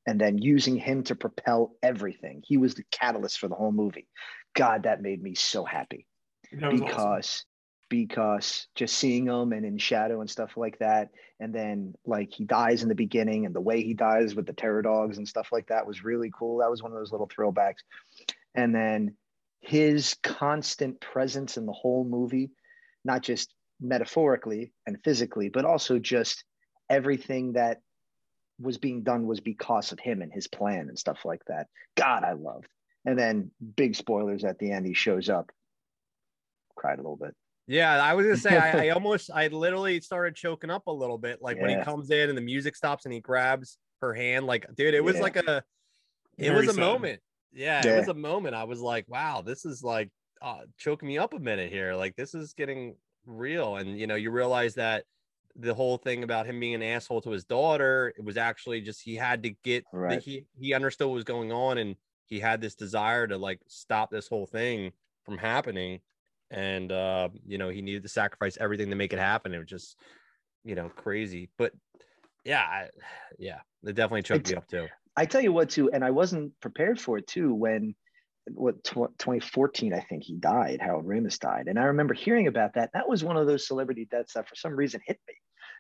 and 0.06 0.20
then 0.20 0.38
using 0.38 0.76
him 0.76 1.02
to 1.04 1.14
propel 1.14 1.75
everything 1.82 2.42
he 2.47 2.56
was 2.56 2.75
the 2.75 2.85
catalyst 2.90 3.38
for 3.38 3.49
the 3.49 3.54
whole 3.54 3.73
movie 3.73 4.06
god 4.54 4.85
that 4.85 5.02
made 5.02 5.23
me 5.23 5.35
so 5.35 5.64
happy 5.64 6.06
because 6.50 6.92
awesome. 6.94 7.44
Because 7.88 8.66
just 8.75 8.97
seeing 8.97 9.26
him 9.26 9.52
and 9.52 9.64
in 9.64 9.78
shadow 9.78 10.21
and 10.21 10.30
stuff 10.30 10.57
like 10.57 10.78
that 10.78 11.11
and 11.40 11.54
then 11.54 11.95
like 12.04 12.33
he 12.33 12.45
dies 12.45 12.83
in 12.83 12.88
the 12.88 12.95
beginning 12.95 13.47
and 13.47 13.54
the 13.54 13.61
way 13.61 13.83
he 13.83 13.95
dies 13.95 14.35
with 14.35 14.47
the 14.47 14.52
terror 14.52 14.83
dogs 14.83 15.18
and 15.18 15.28
stuff 15.28 15.49
like 15.52 15.68
that 15.68 15.87
was 15.87 16.04
really 16.04 16.30
cool. 16.37 16.59
That 16.59 16.71
was 16.71 16.83
one 16.83 16.92
of 16.92 16.99
those 16.99 17.12
little 17.12 17.28
throwbacks. 17.28 17.83
And 18.54 18.75
then 18.75 19.14
his 19.61 20.16
constant 20.23 21.00
presence 21.00 21.57
in 21.57 21.66
the 21.66 21.73
whole 21.73 22.04
movie 22.04 22.50
not 23.04 23.23
just 23.23 23.52
metaphorically 23.80 24.73
and 24.87 25.02
physically 25.02 25.49
but 25.49 25.64
also 25.64 25.99
just 25.99 26.45
everything 26.90 27.52
that 27.52 27.80
was 28.61 28.78
being 28.78 29.02
done 29.02 29.26
was 29.26 29.40
because 29.40 29.92
of 29.92 30.00
him 30.00 30.21
and 30.21 30.33
his 30.33 30.49
plan 30.49 30.88
and 30.88 30.99
stuff 30.99 31.25
like 31.25 31.45
that. 31.47 31.68
God 31.97 32.25
i 32.25 32.33
loved. 32.33 32.68
And 33.04 33.18
then 33.18 33.50
big 33.76 33.95
spoilers 33.95 34.45
at 34.45 34.59
the 34.59 34.73
end 34.73 34.85
he 34.85 34.95
shows 34.95 35.28
up. 35.28 35.50
Cried 36.76 36.99
a 36.99 37.02
little 37.02 37.16
bit 37.16 37.35
Yeah, 37.68 38.02
I 38.02 38.14
was 38.14 38.25
gonna 38.26 38.37
say 38.38 38.56
I, 38.56 38.87
I 38.87 38.88
almost 38.94 39.30
I 39.32 39.48
literally 39.48 40.00
started 40.00 40.34
choking 40.34 40.70
up 40.70 40.87
a 40.87 40.92
little 40.92 41.18
bit. 41.18 41.40
Like 41.42 41.60
when 41.60 41.70
he 41.70 41.84
comes 41.84 42.10
in 42.10 42.28
and 42.30 42.37
the 42.37 42.42
music 42.42 42.75
stops 42.75 43.04
and 43.04 43.12
he 43.12 43.20
grabs 43.20 43.78
her 44.00 44.14
hand, 44.14 44.46
like 44.46 44.66
dude, 44.75 44.94
it 44.94 45.04
was 45.04 45.16
Yeah. 45.16 45.22
like 45.22 45.37
a 45.37 45.62
it 46.38 46.48
Very 46.48 46.66
was 46.66 46.76
a 46.76 46.80
moment. 46.80 47.20
Yeah, 47.52 47.84
Yeah. 47.84 47.94
it 47.94 47.98
was 47.98 48.08
a 48.08 48.14
moment. 48.14 48.54
I 48.54 48.64
was 48.64 48.80
like, 48.80 49.06
wow, 49.08 49.42
this 49.42 49.64
is 49.64 49.82
like 49.84 50.10
uh, 50.40 50.62
choking 50.78 51.08
me 51.08 51.18
up 51.18 51.34
a 51.34 51.38
minute 51.38 51.70
here. 51.70 51.94
Like 51.94 52.16
this 52.16 52.34
is 52.34 52.54
getting 52.54 52.96
real. 53.26 53.76
And 53.76 53.98
you 53.98 54.06
know, 54.06 54.14
you 54.14 54.30
realize 54.30 54.75
that 54.76 55.04
the 55.56 55.75
whole 55.75 55.98
thing 55.98 56.22
about 56.22 56.46
him 56.46 56.60
being 56.60 56.75
an 56.75 56.82
asshole 56.82 57.20
to 57.22 57.30
his 57.30 57.44
daughter, 57.44 58.14
it 58.16 58.25
was 58.25 58.37
actually 58.37 58.80
just 58.80 59.02
he 59.02 59.14
had 59.16 59.42
to 59.42 59.50
get 59.62 59.84
the, 59.92 60.16
he 60.20 60.46
he 60.58 60.72
understood 60.72 61.08
what 61.08 61.14
was 61.14 61.25
going 61.25 61.52
on 61.52 61.76
and 61.78 61.96
he 62.25 62.38
had 62.40 62.60
this 62.60 62.75
desire 62.75 63.26
to 63.26 63.37
like 63.37 63.60
stop 63.68 64.10
this 64.10 64.28
whole 64.28 64.46
thing 64.46 64.92
from 65.25 65.37
happening. 65.37 66.00
And 66.50 66.90
uh, 66.90 67.28
you 67.47 67.59
know, 67.59 67.69
he 67.69 67.83
needed 67.83 68.02
to 68.02 68.09
sacrifice 68.09 68.57
everything 68.59 68.90
to 68.90 68.97
make 68.97 69.12
it 69.12 69.19
happen. 69.19 69.52
It 69.52 69.59
was 69.59 69.69
just, 69.69 69.97
you 70.64 70.75
know, 70.75 70.88
crazy. 70.88 71.50
But 71.59 71.73
yeah, 72.45 72.62
I, 72.62 72.88
yeah, 73.38 73.61
it 73.85 73.95
definitely 73.95 74.23
choked 74.23 74.49
me 74.49 74.57
up 74.57 74.67
too. 74.69 74.87
I 75.17 75.26
tell 75.26 75.40
you 75.40 75.52
what, 75.52 75.71
too, 75.71 75.90
and 75.90 76.05
I 76.05 76.11
wasn't 76.11 76.59
prepared 76.61 77.00
for 77.00 77.19
it 77.19 77.26
too 77.26 77.52
when 77.52 77.95
what 78.55 78.83
tw- 78.85 79.12
2014 79.19 79.93
I 79.93 80.00
think 80.00 80.23
he 80.23 80.37
died. 80.37 80.81
Harold 80.81 81.07
Ramis 81.07 81.38
died, 81.38 81.67
and 81.67 81.78
I 81.78 81.85
remember 81.85 82.14
hearing 82.14 82.47
about 82.47 82.75
that. 82.75 82.90
That 82.95 83.09
was 83.09 83.23
one 83.25 83.37
of 83.37 83.47
those 83.47 83.67
celebrity 83.67 84.07
deaths 84.11 84.35
that 84.35 84.49
for 84.49 84.55
some 84.55 84.75
reason 84.75 85.00
hit 85.07 85.19
me 85.28 85.35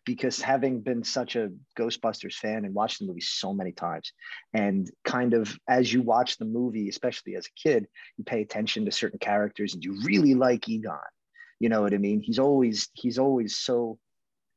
because 0.08 0.40
having 0.40 0.80
been 0.80 1.04
such 1.04 1.36
a 1.36 1.50
Ghostbusters 1.78 2.32
fan 2.32 2.64
and 2.64 2.72
watched 2.74 2.98
the 2.98 3.04
movie 3.04 3.20
so 3.20 3.52
many 3.52 3.72
times, 3.72 4.10
and 4.54 4.90
kind 5.04 5.34
of 5.34 5.54
as 5.68 5.92
you 5.92 6.00
watch 6.00 6.38
the 6.38 6.46
movie, 6.46 6.88
especially 6.88 7.36
as 7.36 7.44
a 7.46 7.60
kid, 7.62 7.86
you 8.16 8.24
pay 8.24 8.40
attention 8.40 8.86
to 8.86 8.90
certain 8.90 9.18
characters 9.18 9.74
and 9.74 9.84
you 9.84 10.00
really 10.04 10.34
like 10.34 10.66
Egon. 10.66 10.96
You 11.60 11.68
know 11.68 11.82
what 11.82 11.92
I 11.92 11.98
mean? 11.98 12.22
He's 12.22 12.38
always 12.38 12.88
he's 12.94 13.18
always 13.18 13.58
so 13.58 13.98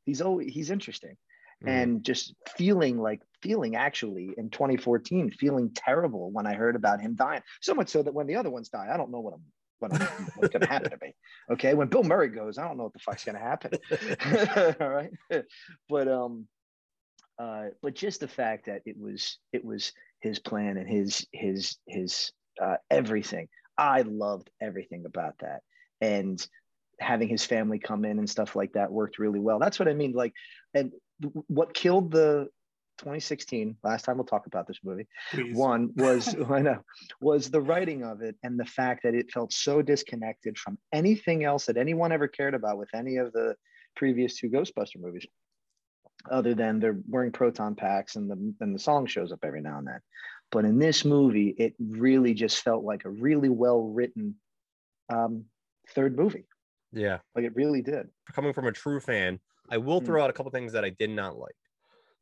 he's 0.06 0.22
always 0.22 0.50
he's 0.54 0.70
interesting 0.70 1.16
Mhm. 1.62 1.68
and 1.68 2.02
just 2.02 2.34
feeling 2.56 2.98
like 2.98 3.20
feeling 3.42 3.76
actually 3.76 4.34
in 4.36 4.48
2014 4.50 5.30
feeling 5.30 5.70
terrible 5.74 6.32
when 6.32 6.44
i 6.44 6.54
heard 6.54 6.74
about 6.74 7.00
him 7.00 7.14
dying 7.14 7.42
so 7.60 7.72
much 7.74 7.88
so 7.88 8.02
that 8.02 8.14
when 8.14 8.26
the 8.26 8.34
other 8.34 8.50
ones 8.50 8.68
die 8.68 8.88
i 8.92 8.96
don't 8.96 9.12
know 9.12 9.20
what 9.20 9.34
i'm 9.34 9.44
what 9.82 9.92
what's 10.36 10.52
going 10.52 10.62
to 10.62 10.66
happen 10.68 10.90
to 10.90 10.98
me. 11.00 11.14
Okay 11.50 11.74
when 11.74 11.88
bill 11.88 12.04
murray 12.04 12.28
goes 12.28 12.58
i 12.58 12.66
don't 12.66 12.76
know 12.76 12.84
what 12.84 12.92
the 12.92 12.98
fuck's 12.98 13.24
going 13.24 13.36
to 13.36 13.42
happen. 13.42 13.72
All 14.80 14.88
right? 14.88 15.10
But 15.88 16.08
um 16.08 16.46
uh 17.38 17.66
but 17.82 17.94
just 17.94 18.20
the 18.20 18.28
fact 18.28 18.66
that 18.66 18.82
it 18.86 18.96
was 18.98 19.38
it 19.52 19.64
was 19.64 19.92
his 20.20 20.38
plan 20.38 20.76
and 20.76 20.88
his 20.88 21.26
his 21.32 21.76
his 21.86 22.32
uh 22.62 22.76
everything. 22.90 23.48
I 23.76 24.02
loved 24.02 24.50
everything 24.60 25.04
about 25.06 25.34
that. 25.40 25.62
And 26.00 26.44
having 27.00 27.28
his 27.28 27.44
family 27.44 27.78
come 27.78 28.04
in 28.04 28.18
and 28.18 28.28
stuff 28.30 28.54
like 28.54 28.74
that 28.74 28.92
worked 28.92 29.18
really 29.18 29.40
well. 29.40 29.58
That's 29.58 29.78
what 29.78 29.88
i 29.88 29.94
mean 29.94 30.12
like 30.12 30.32
and 30.74 30.92
what 31.48 31.74
killed 31.74 32.10
the 32.10 32.48
2016 32.98 33.76
last 33.82 34.04
time 34.04 34.16
we'll 34.16 34.24
talk 34.24 34.46
about 34.46 34.66
this 34.66 34.78
movie 34.84 35.06
Please. 35.32 35.56
one 35.56 35.90
was 35.96 36.34
I 36.50 36.60
know 36.60 36.78
was 37.20 37.50
the 37.50 37.60
writing 37.60 38.04
of 38.04 38.22
it 38.22 38.36
and 38.42 38.58
the 38.58 38.64
fact 38.64 39.02
that 39.02 39.14
it 39.14 39.30
felt 39.32 39.52
so 39.52 39.82
disconnected 39.82 40.58
from 40.58 40.78
anything 40.92 41.44
else 41.44 41.66
that 41.66 41.76
anyone 41.76 42.12
ever 42.12 42.28
cared 42.28 42.54
about 42.54 42.78
with 42.78 42.90
any 42.94 43.16
of 43.16 43.32
the 43.32 43.56
previous 43.96 44.38
two 44.38 44.48
Ghostbuster 44.48 44.98
movies, 45.00 45.26
other 46.30 46.54
than 46.54 46.78
they're 46.80 46.98
wearing 47.08 47.32
proton 47.32 47.74
packs 47.74 48.16
and 48.16 48.30
the 48.30 48.54
and 48.60 48.74
the 48.74 48.78
song 48.78 49.06
shows 49.06 49.32
up 49.32 49.40
every 49.42 49.60
now 49.60 49.78
and 49.78 49.86
then. 49.86 50.00
But 50.50 50.64
in 50.64 50.78
this 50.78 51.04
movie, 51.04 51.48
it 51.58 51.74
really 51.80 52.34
just 52.34 52.62
felt 52.62 52.84
like 52.84 53.04
a 53.04 53.10
really 53.10 53.48
well 53.48 53.82
written 53.82 54.36
um, 55.08 55.44
third 55.90 56.16
movie. 56.16 56.44
Yeah. 56.92 57.18
Like 57.34 57.44
it 57.46 57.54
really 57.56 57.82
did. 57.82 58.08
coming 58.32 58.52
from 58.52 58.66
a 58.66 58.72
true 58.72 59.00
fan, 59.00 59.40
I 59.70 59.78
will 59.78 60.00
Hmm. 60.00 60.06
throw 60.06 60.22
out 60.22 60.30
a 60.30 60.32
couple 60.34 60.52
things 60.52 60.72
that 60.74 60.84
I 60.84 60.90
did 60.90 61.10
not 61.10 61.36
like. 61.38 61.54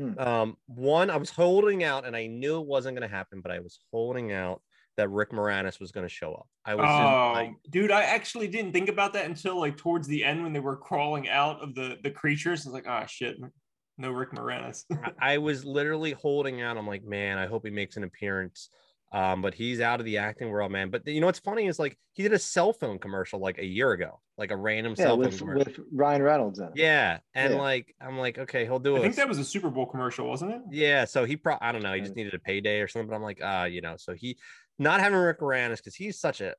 Hmm. 0.00 0.18
Um, 0.18 0.56
one, 0.66 1.10
I 1.10 1.18
was 1.18 1.28
holding 1.28 1.84
out, 1.84 2.06
and 2.06 2.16
I 2.16 2.26
knew 2.26 2.58
it 2.58 2.66
wasn't 2.66 2.96
going 2.96 3.08
to 3.08 3.14
happen, 3.14 3.42
but 3.42 3.52
I 3.52 3.58
was 3.58 3.78
holding 3.92 4.32
out 4.32 4.62
that 4.96 5.10
Rick 5.10 5.30
Moranis 5.30 5.78
was 5.78 5.92
going 5.92 6.06
to 6.06 6.12
show 6.12 6.32
up. 6.32 6.48
I 6.64 6.74
was 6.74 6.84
just 6.84 7.00
Oh, 7.00 7.32
like, 7.34 7.52
dude, 7.70 7.90
I 7.90 8.02
actually 8.02 8.48
didn't 8.48 8.72
think 8.72 8.88
about 8.88 9.12
that 9.12 9.26
until 9.26 9.58
like 9.58 9.76
towards 9.76 10.06
the 10.08 10.24
end 10.24 10.42
when 10.42 10.52
they 10.52 10.60
were 10.60 10.76
crawling 10.76 11.28
out 11.28 11.62
of 11.62 11.74
the 11.74 11.98
the 12.02 12.10
creatures. 12.10 12.66
I 12.66 12.70
was 12.70 12.74
like, 12.74 12.88
ah, 12.88 13.04
shit, 13.06 13.36
no 13.98 14.10
Rick 14.10 14.32
Moranis. 14.32 14.84
I 15.20 15.38
was 15.38 15.64
literally 15.64 16.12
holding 16.12 16.62
out. 16.62 16.78
I'm 16.78 16.86
like, 16.86 17.04
man, 17.04 17.38
I 17.38 17.46
hope 17.46 17.64
he 17.64 17.70
makes 17.70 17.96
an 17.96 18.04
appearance. 18.04 18.70
Um, 19.12 19.42
but 19.42 19.54
he's 19.54 19.80
out 19.80 19.98
of 20.00 20.06
the 20.06 20.18
acting 20.18 20.50
world, 20.50 20.70
man. 20.70 20.90
But 20.90 21.06
you 21.06 21.20
know 21.20 21.26
what's 21.26 21.40
funny 21.40 21.66
is 21.66 21.78
like 21.78 21.98
he 22.12 22.22
did 22.22 22.32
a 22.32 22.38
cell 22.38 22.72
phone 22.72 22.98
commercial 22.98 23.40
like 23.40 23.58
a 23.58 23.64
year 23.64 23.90
ago, 23.92 24.20
like 24.38 24.50
a 24.52 24.56
random 24.56 24.94
Yeah, 24.96 25.04
cell 25.04 25.16
phone 25.16 25.24
with, 25.30 25.38
commercial. 25.38 25.72
with 25.72 25.86
Ryan 25.92 26.22
Reynolds 26.22 26.58
in 26.60 26.66
it. 26.66 26.72
yeah, 26.76 27.18
and 27.34 27.54
Yeah. 27.54 27.60
like 27.60 27.94
I'm 28.00 28.18
like, 28.18 28.38
okay, 28.38 28.64
he'll 28.64 28.78
do 28.78 28.94
it. 28.96 28.98
I 28.98 29.02
think 29.02 29.16
that 29.16 29.28
was 29.28 29.38
a 29.38 29.44
Super 29.44 29.68
Bowl 29.70 29.86
commercial, 29.86 30.28
wasn't 30.28 30.52
it? 30.52 30.62
Yeah, 30.70 31.04
so 31.06 31.24
he 31.24 31.36
probably 31.36 31.66
I 31.66 31.72
don't 31.72 31.82
know, 31.82 31.92
he 31.92 32.00
just 32.00 32.14
needed 32.16 32.34
a 32.34 32.38
payday 32.38 32.80
or 32.80 32.88
something. 32.88 33.08
But 33.08 33.16
I'm 33.16 33.22
like, 33.22 33.40
ah, 33.42 33.64
you 33.64 33.80
know, 33.80 33.96
so 33.96 34.14
he 34.14 34.38
not 34.78 35.00
having 35.00 35.18
Rick 35.18 35.40
Moranis 35.40 35.76
because 35.78 35.94
he's 35.96 36.18
such 36.18 36.40
a 36.40 36.54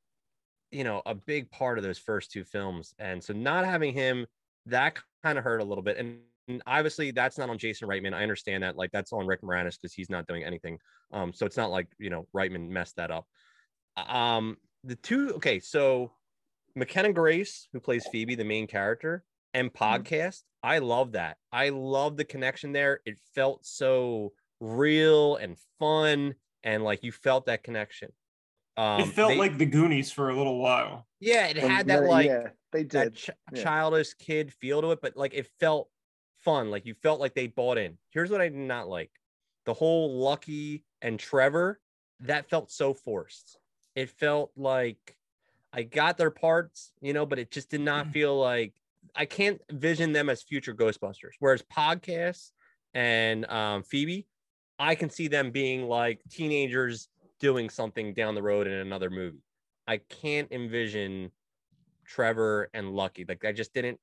you 0.71 0.83
know 0.83 1.01
a 1.05 1.15
big 1.15 1.51
part 1.51 1.77
of 1.77 1.83
those 1.83 1.97
first 1.99 2.31
two 2.31 2.43
films, 2.43 2.93
and 2.99 3.23
so 3.23 3.33
not 3.33 3.65
having 3.65 3.93
him 3.93 4.27
that 4.67 4.99
kind 5.23 5.37
of 5.37 5.43
hurt 5.43 5.61
a 5.61 5.65
little 5.65 5.83
bit. 5.83 5.97
And, 5.97 6.09
and 6.09 6.21
obviously 6.65 7.11
that's 7.11 7.37
not 7.37 7.49
on 7.49 7.57
Jason 7.57 7.87
Reitman. 7.87 8.13
I 8.13 8.23
understand 8.23 8.63
that, 8.63 8.75
like 8.77 8.91
that's 8.91 9.13
on 9.13 9.25
Rick 9.25 9.41
Moranis 9.41 9.77
because 9.81 9.93
he's 9.93 10.09
not 10.09 10.27
doing 10.27 10.43
anything. 10.43 10.77
Um, 11.11 11.33
so 11.33 11.45
it's 11.45 11.57
not 11.57 11.71
like 11.71 11.87
you 11.99 12.09
know 12.09 12.27
Reitman 12.35 12.69
messed 12.69 12.95
that 12.97 13.11
up. 13.11 13.25
Um, 13.97 14.57
the 14.83 14.95
two 14.95 15.33
okay, 15.35 15.59
so 15.59 16.11
McKenna 16.75 17.13
Grace, 17.13 17.67
who 17.73 17.79
plays 17.79 18.07
Phoebe, 18.11 18.35
the 18.35 18.45
main 18.45 18.67
character, 18.67 19.23
and 19.53 19.71
podcast. 19.73 20.41
I 20.63 20.77
love 20.79 21.13
that. 21.13 21.37
I 21.51 21.69
love 21.69 22.17
the 22.17 22.23
connection 22.25 22.71
there. 22.71 23.01
It 23.05 23.17
felt 23.35 23.65
so 23.65 24.31
real 24.59 25.35
and 25.37 25.57
fun, 25.79 26.35
and 26.63 26.83
like 26.83 27.03
you 27.03 27.11
felt 27.11 27.47
that 27.47 27.63
connection. 27.63 28.09
Um, 28.77 29.01
it 29.01 29.07
felt 29.07 29.29
they- 29.31 29.37
like 29.37 29.57
the 29.57 29.65
Goonies 29.65 30.11
for 30.11 30.29
a 30.29 30.35
little 30.37 30.59
while. 30.59 31.07
yeah, 31.19 31.47
it 31.47 31.57
had 31.57 31.87
that 31.87 32.03
like 32.03 32.27
yeah, 32.27 32.47
they 32.71 32.83
that 32.83 33.13
did. 33.13 33.15
ch- 33.15 33.29
yeah. 33.53 33.63
childish 33.63 34.13
kid 34.13 34.53
feel 34.53 34.81
to 34.81 34.91
it, 34.91 34.99
but 35.01 35.17
like 35.17 35.33
it 35.33 35.47
felt 35.59 35.89
fun. 36.43 36.71
Like 36.71 36.85
you 36.85 36.95
felt 37.01 37.19
like 37.19 37.33
they 37.33 37.47
bought 37.47 37.77
in. 37.77 37.97
Here's 38.09 38.29
what 38.29 38.41
I 38.41 38.49
did 38.49 38.57
not 38.57 38.87
like: 38.87 39.11
the 39.65 39.73
whole 39.73 40.19
Lucky 40.19 40.83
and 41.01 41.19
Trevor. 41.19 41.79
That 42.21 42.49
felt 42.49 42.71
so 42.71 42.93
forced. 42.93 43.57
It 43.95 44.09
felt 44.11 44.51
like 44.55 45.17
I 45.73 45.83
got 45.83 46.17
their 46.17 46.29
parts, 46.29 46.91
you 47.01 47.13
know, 47.13 47.25
but 47.25 47.39
it 47.39 47.49
just 47.49 47.69
did 47.69 47.81
not 47.81 48.11
feel 48.11 48.37
like 48.37 48.73
I 49.15 49.25
can't 49.25 49.61
vision 49.71 50.11
them 50.11 50.29
as 50.29 50.43
future 50.43 50.73
Ghostbusters. 50.73 51.33
Whereas 51.39 51.63
podcasts 51.63 52.51
and 52.93 53.45
um, 53.49 53.83
Phoebe, 53.83 54.27
I 54.77 54.95
can 54.95 55.09
see 55.09 55.27
them 55.27 55.51
being 55.51 55.87
like 55.87 56.21
teenagers 56.29 57.07
doing 57.39 57.69
something 57.69 58.13
down 58.13 58.35
the 58.35 58.43
road 58.43 58.67
in 58.67 58.73
another 58.73 59.09
movie. 59.09 59.43
I 59.87 59.97
can't 59.97 60.51
envision 60.51 61.31
Trevor 62.05 62.69
and 62.73 62.91
Lucky. 62.91 63.25
Like 63.27 63.45
I 63.45 63.51
just 63.51 63.73
didn't. 63.73 63.99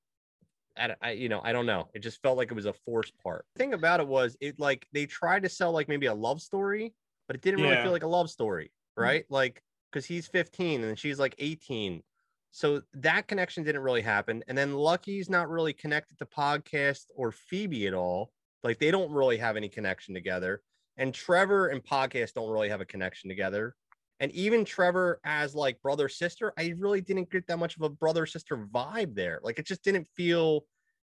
I, 0.79 0.95
I, 1.03 1.11
you 1.13 1.29
know, 1.29 1.41
I 1.43 1.53
don't 1.53 1.67
know. 1.67 1.89
It 1.95 2.01
just 2.01 2.23
felt 2.23 2.37
like 2.37 2.51
it 2.51 2.55
was 2.55 2.67
a 2.67 2.73
forced 2.73 3.13
part. 3.19 3.45
The 3.55 3.59
thing 3.59 3.75
about 3.75 4.01
it 4.01 4.07
was, 4.07 4.37
it 4.41 4.59
like 4.59 4.87
they 4.93 5.07
tried 5.07 5.43
to 5.43 5.49
sell 5.49 5.73
like 5.73 5.89
maybe 5.89 6.07
a 6.07 6.15
love 6.15 6.41
story, 6.41 6.95
but 7.27 7.37
it 7.37 7.43
didn't 7.43 7.63
really 7.63 7.77
feel 7.83 7.93
like 7.93 8.05
a 8.05 8.09
love 8.09 8.31
story, 8.31 8.67
mm-hmm. 8.67 9.03
right? 9.03 9.25
Like 9.29 9.63
because 9.91 10.07
he's 10.07 10.27
15 10.29 10.85
and 10.85 10.99
she's 10.99 11.19
like 11.19 11.35
18, 11.39 12.03
so 12.51 12.83
that 12.95 13.29
connection 13.29 13.63
didn't 13.63 13.83
really 13.83 14.03
happen. 14.03 14.43
And 14.49 14.57
then 14.57 14.75
Lucky's 14.75 15.29
not 15.29 15.49
really 15.49 15.73
connected 15.73 16.19
to 16.19 16.27
podcast 16.27 17.05
or 17.15 17.33
Phoebe 17.33 17.87
at 17.87 17.95
all. 17.95 18.33
Like 18.65 18.79
they 18.79 18.91
don't 18.91 19.13
really 19.13 19.37
have 19.37 19.57
any 19.57 19.69
connection 19.69 20.15
together. 20.15 20.63
And 20.97 21.15
Trevor 21.15 21.69
and 21.69 21.85
podcast 21.85 22.33
don't 22.35 22.51
really 22.51 22.69
have 22.69 22.81
a 22.81 22.87
connection 22.87 23.29
together. 23.29 23.77
And 24.21 24.33
even 24.33 24.65
Trevor 24.65 25.21
as 25.25 25.55
like 25.55 25.81
brother 25.81 26.09
sister, 26.09 26.53
I 26.59 26.75
really 26.77 27.01
didn't 27.01 27.31
get 27.31 27.47
that 27.47 27.59
much 27.59 27.77
of 27.77 27.83
a 27.83 27.89
brother 27.89 28.27
sister 28.27 28.57
vibe 28.57 29.15
there. 29.15 29.41
Like 29.43 29.59
it 29.59 29.67
just 29.67 29.85
didn't 29.85 30.09
feel 30.17 30.65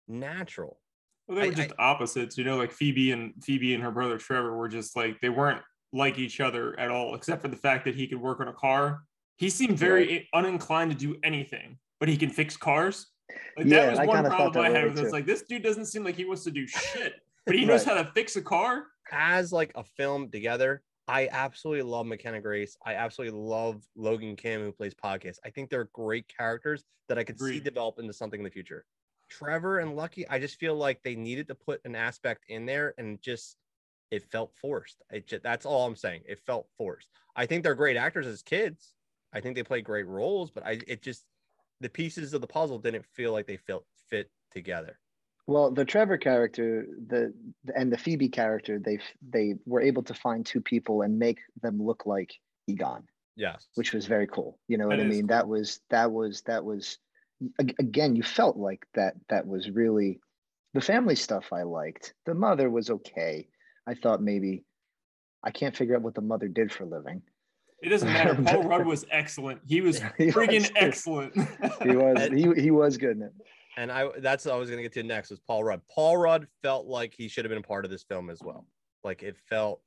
natural. 0.07 0.79
Well, 1.27 1.37
they 1.37 1.43
I- 1.43 1.47
were 1.49 1.53
just 1.53 1.73
opposites, 1.79 2.37
you 2.37 2.43
know, 2.43 2.57
like 2.57 2.71
Phoebe 2.71 3.11
and 3.11 3.33
Phoebe 3.43 3.73
and 3.73 3.83
her 3.83 3.91
brother 3.91 4.17
Trevor 4.17 4.55
were 4.55 4.69
just 4.69 4.95
like 4.95 5.19
they 5.21 5.29
weren't 5.29 5.61
like 5.91 6.17
each 6.17 6.39
other 6.39 6.77
at 6.79 6.89
all, 6.91 7.15
except 7.15 7.41
for 7.41 7.47
the 7.49 7.55
fact 7.57 7.85
that 7.85 7.95
he 7.95 8.07
could 8.07 8.19
work 8.19 8.39
on 8.39 8.47
a 8.47 8.53
car. 8.53 9.03
He 9.37 9.49
seemed 9.49 9.77
very 9.77 10.27
uninclined 10.33 10.89
to 10.89 10.95
do 10.95 11.17
anything, 11.23 11.77
but 11.99 12.07
he 12.09 12.17
can 12.17 12.29
fix 12.29 12.55
cars. 12.57 13.07
Like 13.57 13.67
Yeah, 13.67 13.81
that 13.81 13.89
was 13.91 13.99
I 13.99 14.05
one 14.05 14.15
kinda 14.17 14.29
thought 14.29 14.37
problem 14.53 14.63
that 14.63 14.71
I 14.75 14.79
had 14.79 14.83
with 14.89 14.93
it. 14.97 15.01
too. 15.01 15.05
It's 15.07 15.13
like 15.13 15.25
this 15.25 15.43
dude 15.43 15.63
doesn't 15.63 15.85
seem 15.85 16.03
like 16.03 16.15
he 16.15 16.25
wants 16.25 16.43
to 16.45 16.51
do 16.51 16.67
shit, 16.67 17.13
but 17.45 17.55
he 17.55 17.65
knows 17.65 17.85
Right. 17.85 17.97
how 17.97 18.03
to 18.03 18.11
fix 18.13 18.35
a 18.35 18.41
car. 18.41 18.85
as 19.11 19.51
like 19.51 19.71
a 19.75 19.83
film 19.83 20.29
together, 20.31 20.81
I 21.07 21.27
absolutely 21.31 21.83
love 21.83 22.05
McKenna 22.05 22.39
Grace. 22.39 22.77
I 22.85 22.95
absolutely 22.95 23.37
love 23.37 23.83
Logan 23.95 24.35
Kim, 24.35 24.61
who 24.61 24.71
plays 24.71 24.93
podcast. 24.93 25.37
I 25.45 25.49
think 25.49 25.69
they're 25.69 25.89
great 25.93 26.27
characters 26.27 26.83
that 27.09 27.17
I 27.17 27.23
could 27.23 27.39
see 27.39 27.59
develop 27.59 27.99
into 27.99 28.13
something 28.13 28.39
in 28.39 28.43
the 28.45 28.49
future. 28.49 28.85
Trevor 29.29 29.79
and 29.79 29.95
Lucky, 29.95 30.27
I 30.29 30.39
just 30.39 30.59
feel 30.59 30.75
like 30.75 31.01
they 31.03 31.15
needed 31.15 31.47
to 31.49 31.55
put 31.55 31.81
an 31.85 31.95
aspect 31.95 32.45
in 32.47 32.65
there 32.65 32.93
and 32.97 33.21
just 33.21 33.57
it 34.11 34.23
felt 34.31 34.53
forced. 34.55 35.01
It 35.11 35.27
just, 35.27 35.43
that's 35.43 35.65
all 35.65 35.85
I'm 35.85 35.95
saying. 35.95 36.21
It 36.25 36.39
felt 36.45 36.67
forced. 36.77 37.09
I 37.35 37.45
think 37.47 37.63
they're 37.63 37.75
great 37.75 37.97
actors 37.97 38.27
as 38.27 38.41
kids. 38.41 38.93
I 39.33 39.41
think 39.41 39.55
they 39.55 39.63
play 39.63 39.81
great 39.81 40.07
roles, 40.07 40.51
but 40.51 40.65
I 40.65 40.79
it 40.87 41.01
just 41.01 41.23
the 41.81 41.89
pieces 41.89 42.33
of 42.33 42.41
the 42.41 42.47
puzzle 42.47 42.77
didn't 42.77 43.05
feel 43.05 43.31
like 43.31 43.47
they 43.47 43.57
felt 43.57 43.85
fit 44.09 44.29
together. 44.51 44.99
Well, 45.45 45.71
the 45.71 45.83
Trevor 45.85 46.17
character, 46.17 46.85
the 47.07 47.33
and 47.75 47.91
the 47.91 47.97
Phoebe 47.97 48.29
character, 48.29 48.79
they 48.79 48.99
they 49.29 49.55
were 49.65 49.81
able 49.81 50.03
to 50.03 50.13
find 50.13 50.45
two 50.45 50.61
people 50.61 51.01
and 51.01 51.19
make 51.19 51.39
them 51.61 51.81
look 51.81 52.05
like 52.05 52.31
Egon, 52.67 53.03
Yes. 53.35 53.67
which 53.75 53.91
was 53.93 54.05
very 54.05 54.27
cool. 54.27 54.57
You 54.69 54.77
know 54.77 54.87
what 54.87 54.97
That 54.97 55.03
I 55.03 55.09
is 55.09 55.15
mean? 55.15 55.27
That 55.27 55.47
was 55.47 55.81
that 55.89 56.11
was 56.11 56.41
that 56.43 56.63
was 56.63 56.97
again. 57.59 58.15
You 58.15 58.23
felt 58.23 58.55
like 58.55 58.85
that. 58.95 59.15
That 59.29 59.45
was 59.45 59.69
really 59.69 60.21
the 60.73 60.81
family 60.81 61.15
stuff. 61.15 61.51
I 61.51 61.63
liked. 61.63 62.13
The 62.25 62.33
mother 62.35 62.69
was 62.69 62.89
okay. 62.89 63.47
I 63.85 63.95
thought 63.95 64.21
maybe 64.21 64.63
I 65.43 65.51
can't 65.51 65.75
figure 65.75 65.97
out 65.97 66.03
what 66.03 66.15
the 66.15 66.21
mother 66.21 66.47
did 66.47 66.71
for 66.71 66.83
a 66.85 66.87
living. 66.87 67.21
It 67.81 67.89
doesn't 67.89 68.07
matter. 68.13 68.33
Paul 68.41 68.63
Rudd 68.63 68.85
was 68.85 69.05
excellent. 69.11 69.59
He 69.67 69.81
was 69.81 70.01
He 70.17 70.27
was 70.27 70.35
friggin' 70.35 70.67
good. 70.73 70.77
excellent. 70.77 71.33
He 71.81 71.95
was 71.97 72.27
he 72.55 72.61
he 72.61 72.71
was 72.71 72.95
good 72.95 73.17
in 73.17 73.23
it. 73.23 73.33
And 73.77 73.91
I 73.91 74.09
that's 74.19 74.45
what 74.45 74.53
I 74.53 74.57
was 74.57 74.69
gonna 74.69 74.81
get 74.83 74.93
to 74.93 75.03
next 75.03 75.29
was 75.29 75.39
Paul 75.39 75.63
Rudd. 75.63 75.81
Paul 75.93 76.17
Rudd 76.17 76.47
felt 76.61 76.85
like 76.85 77.13
he 77.17 77.27
should 77.27 77.45
have 77.45 77.49
been 77.49 77.57
a 77.59 77.61
part 77.67 77.85
of 77.85 77.91
this 77.91 78.03
film 78.03 78.29
as 78.29 78.39
well. 78.43 78.67
Like 79.03 79.23
it 79.23 79.37
felt 79.49 79.81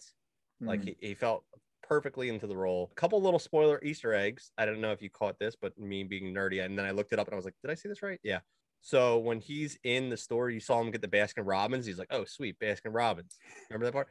like 0.60 0.80
Mhm. 0.82 0.96
he, 1.00 1.08
he 1.08 1.14
felt 1.14 1.44
perfectly 1.82 2.28
into 2.28 2.46
the 2.46 2.56
role. 2.56 2.88
A 2.90 2.94
couple 2.96 3.20
little 3.22 3.38
spoiler 3.38 3.80
Easter 3.84 4.12
eggs. 4.12 4.50
I 4.58 4.66
don't 4.66 4.80
know 4.80 4.90
if 4.92 5.00
you 5.02 5.10
caught 5.10 5.38
this, 5.38 5.54
but 5.60 5.78
me 5.78 6.02
being 6.02 6.34
nerdy, 6.34 6.64
and 6.64 6.76
then 6.76 6.84
I 6.84 6.90
looked 6.90 7.12
it 7.12 7.18
up 7.20 7.28
and 7.28 7.34
I 7.34 7.36
was 7.36 7.44
like, 7.44 7.54
did 7.62 7.70
I 7.70 7.74
see 7.74 7.88
this 7.88 8.02
right? 8.02 8.18
Yeah. 8.24 8.40
So 8.80 9.18
when 9.18 9.40
he's 9.40 9.78
in 9.84 10.10
the 10.10 10.16
store, 10.16 10.50
you 10.50 10.60
saw 10.60 10.80
him 10.80 10.90
get 10.90 11.00
the 11.00 11.08
Baskin 11.08 11.42
Robbins. 11.46 11.86
He's 11.86 11.98
like, 11.98 12.08
oh 12.10 12.24
sweet, 12.24 12.58
Baskin 12.58 12.92
Robbins. 12.94 13.36
Remember 13.70 13.86
that 13.86 13.92
part? 13.92 14.08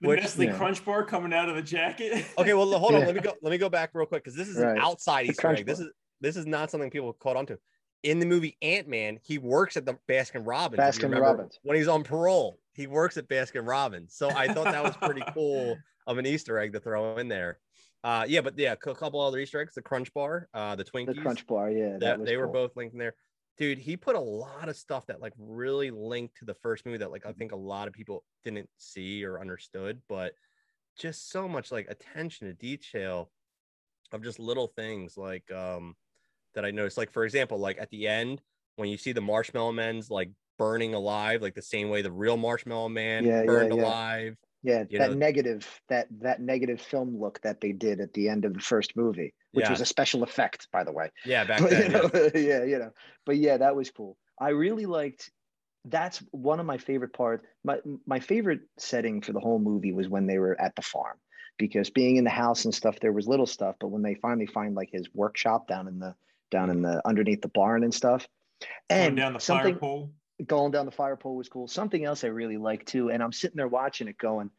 the 0.00 0.08
Which- 0.08 0.20
Nestle 0.22 0.46
yeah. 0.46 0.56
Crunch 0.56 0.84
Bar 0.84 1.04
coming 1.04 1.32
out 1.32 1.48
of 1.48 1.54
the 1.54 1.62
jacket. 1.62 2.24
Okay, 2.38 2.54
well 2.54 2.66
hold 2.78 2.94
on. 2.94 3.00
Yeah. 3.02 3.06
Let 3.06 3.14
me 3.14 3.20
go. 3.20 3.34
Let 3.40 3.50
me 3.52 3.58
go 3.58 3.68
back 3.68 3.90
real 3.94 4.06
quick 4.06 4.24
because 4.24 4.36
this 4.36 4.48
is 4.48 4.56
Right. 4.58 4.72
an 4.76 4.78
outside 4.78 5.26
The 5.26 5.30
Easter 5.30 5.40
Crunch 5.42 5.60
egg. 5.60 5.66
This 5.66 5.78
is 5.78 5.90
this 6.20 6.36
is 6.36 6.44
not 6.46 6.70
something 6.72 6.90
people 6.90 7.12
caught 7.12 7.36
on 7.36 7.46
to. 7.46 7.58
In 8.02 8.18
the 8.18 8.26
movie 8.26 8.56
Ant 8.62 8.88
Man, 8.88 9.18
he 9.22 9.38
works 9.38 9.76
at 9.76 9.86
the 9.86 9.96
Baskin 10.08 10.46
Robbins. 10.46 10.80
Baskin 10.80 11.18
Robbins. 11.18 11.58
When 11.62 11.76
he's 11.76 11.88
on 11.88 12.02
parole, 12.02 12.58
he 12.72 12.86
works 12.86 13.16
at 13.16 13.28
Baskin 13.28 13.66
Robbins. 13.66 14.14
So 14.14 14.30
I 14.30 14.52
thought 14.52 14.64
that 14.64 14.82
was 14.82 14.96
pretty 14.96 15.22
cool 15.34 15.76
of 16.06 16.18
an 16.18 16.26
Easter 16.26 16.58
egg 16.58 16.72
to 16.72 16.80
throw 16.80 17.16
in 17.18 17.28
there. 17.28 17.58
Uh, 18.04 18.24
yeah, 18.26 18.40
but 18.40 18.58
yeah, 18.58 18.72
a 18.72 18.76
couple 18.76 19.20
other 19.20 19.38
Easter 19.38 19.60
eggs: 19.60 19.74
the 19.74 19.82
Crunch 19.82 20.12
Bar, 20.12 20.48
uh, 20.54 20.74
the 20.74 20.84
Twinkies. 20.84 21.14
The 21.14 21.22
Crunch 21.22 21.46
Bar, 21.46 21.70
yeah, 21.70 21.98
that, 21.98 22.18
that 22.18 22.26
they 22.26 22.36
were 22.36 22.48
both 22.48 22.76
linked 22.76 22.94
in 22.94 22.98
there. 22.98 23.14
Dude, 23.58 23.78
he 23.78 23.96
put 23.96 24.16
a 24.16 24.20
lot 24.20 24.68
of 24.68 24.76
stuff 24.76 25.06
that 25.06 25.20
like 25.20 25.34
really 25.38 25.90
linked 25.90 26.38
to 26.38 26.44
the 26.44 26.54
first 26.54 26.84
movie 26.84 26.98
that 26.98 27.12
like 27.12 27.26
I 27.26 27.32
think 27.32 27.52
a 27.52 27.56
lot 27.56 27.86
of 27.86 27.94
people 27.94 28.24
didn't 28.42 28.68
see 28.78 29.24
or 29.24 29.40
understood, 29.40 30.00
but 30.08 30.32
just 30.98 31.30
so 31.30 31.46
much 31.46 31.70
like 31.70 31.86
attention 31.88 32.48
to 32.48 32.54
detail 32.54 33.30
of 34.10 34.22
just 34.22 34.38
little 34.38 34.66
things 34.66 35.16
like 35.16 35.50
um 35.52 35.94
that 36.54 36.64
I 36.64 36.70
noticed. 36.70 36.98
Like 36.98 37.10
for 37.10 37.24
example, 37.24 37.58
like 37.58 37.78
at 37.80 37.90
the 37.90 38.06
end 38.08 38.40
when 38.76 38.88
you 38.88 38.96
see 38.96 39.12
the 39.12 39.20
marshmallow 39.20 39.72
men's 39.72 40.10
like 40.10 40.30
burning 40.58 40.94
alive, 40.94 41.42
like 41.42 41.54
the 41.54 41.62
same 41.62 41.88
way 41.88 42.02
the 42.02 42.12
real 42.12 42.36
marshmallow 42.36 42.88
man 42.88 43.24
Yeah, 43.24 43.40
yeah, 43.40 43.46
burned 43.46 43.74
yeah. 43.74 43.82
alive. 43.82 44.36
Yeah, 44.64 44.84
that 44.92 45.10
know- 45.10 45.16
negative 45.16 45.80
that 45.88 46.06
that 46.20 46.40
negative 46.40 46.80
film 46.80 47.18
look 47.20 47.40
that 47.42 47.60
they 47.60 47.72
did 47.72 48.00
at 48.00 48.12
the 48.12 48.28
end 48.28 48.44
of 48.44 48.54
the 48.54 48.60
first 48.60 48.96
movie, 48.96 49.34
which 49.52 49.68
was 49.68 49.80
a 49.80 49.86
special 49.86 50.22
effect, 50.22 50.68
by 50.72 50.84
the 50.84 50.92
way. 50.92 51.10
Yeah, 51.24 51.44
back 51.48 51.60
But, 51.60 51.70
then. 51.70 51.90
you 51.90 51.96
yeah. 51.96 52.00
know, 52.02 52.30
yeah, 52.34 52.64
you 52.64 52.78
know. 52.78 52.90
But 53.26 53.38
yeah, 53.38 53.56
that 53.56 53.74
was 53.74 53.90
cool. 53.90 54.16
I 54.38 54.50
really 54.50 54.86
liked. 54.86 55.30
That's 55.84 56.18
one 56.30 56.60
of 56.60 56.66
my 56.66 56.78
favorite 56.78 57.12
parts. 57.12 57.44
My 57.64 57.78
my 58.06 58.20
favorite 58.20 58.60
setting 58.78 59.20
for 59.20 59.32
the 59.32 59.40
whole 59.40 59.58
movie 59.58 59.92
was 59.92 60.08
when 60.08 60.28
they 60.28 60.38
were 60.38 60.58
at 60.60 60.76
the 60.76 60.82
farm, 60.82 61.18
because 61.58 61.90
being 61.90 62.14
in 62.16 62.22
the 62.24 62.30
house 62.30 62.64
and 62.64 62.72
stuff, 62.72 63.00
there 63.00 63.12
was 63.12 63.26
little 63.26 63.46
stuff. 63.46 63.74
But 63.80 63.88
when 63.88 64.02
they 64.02 64.14
finally 64.14 64.46
find 64.46 64.76
like 64.76 64.90
his 64.92 65.08
workshop 65.12 65.66
down 65.66 65.88
in 65.88 65.98
the 65.98 66.14
down 66.52 66.70
in 66.70 66.82
the 66.82 67.02
underneath 67.04 67.42
the 67.42 67.48
barn 67.48 67.82
and 67.82 67.92
stuff, 67.92 68.28
Going 68.88 69.08
and 69.08 69.16
down 69.16 69.32
the 69.32 69.40
something 69.40 69.74
fire 69.74 69.80
pole. 69.80 70.12
going 70.46 70.70
down 70.70 70.86
the 70.86 70.92
fire 70.92 71.16
pole 71.16 71.34
was 71.34 71.48
cool. 71.48 71.66
Something 71.66 72.04
else 72.04 72.22
I 72.22 72.28
really 72.28 72.58
liked 72.58 72.86
too, 72.86 73.10
and 73.10 73.20
I'm 73.20 73.32
sitting 73.32 73.56
there 73.56 73.66
watching 73.66 74.06
it 74.06 74.18
going, 74.18 74.50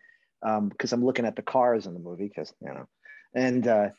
um, 0.42 0.68
because 0.68 0.92
I'm 0.92 1.06
looking 1.06 1.26
at 1.26 1.38
the 1.38 1.42
cars 1.42 1.86
in 1.86 1.94
the 1.94 2.02
movie, 2.02 2.28
because 2.28 2.54
you 2.60 2.68
know, 2.68 2.86
and 3.34 3.66
uh, 3.66 3.90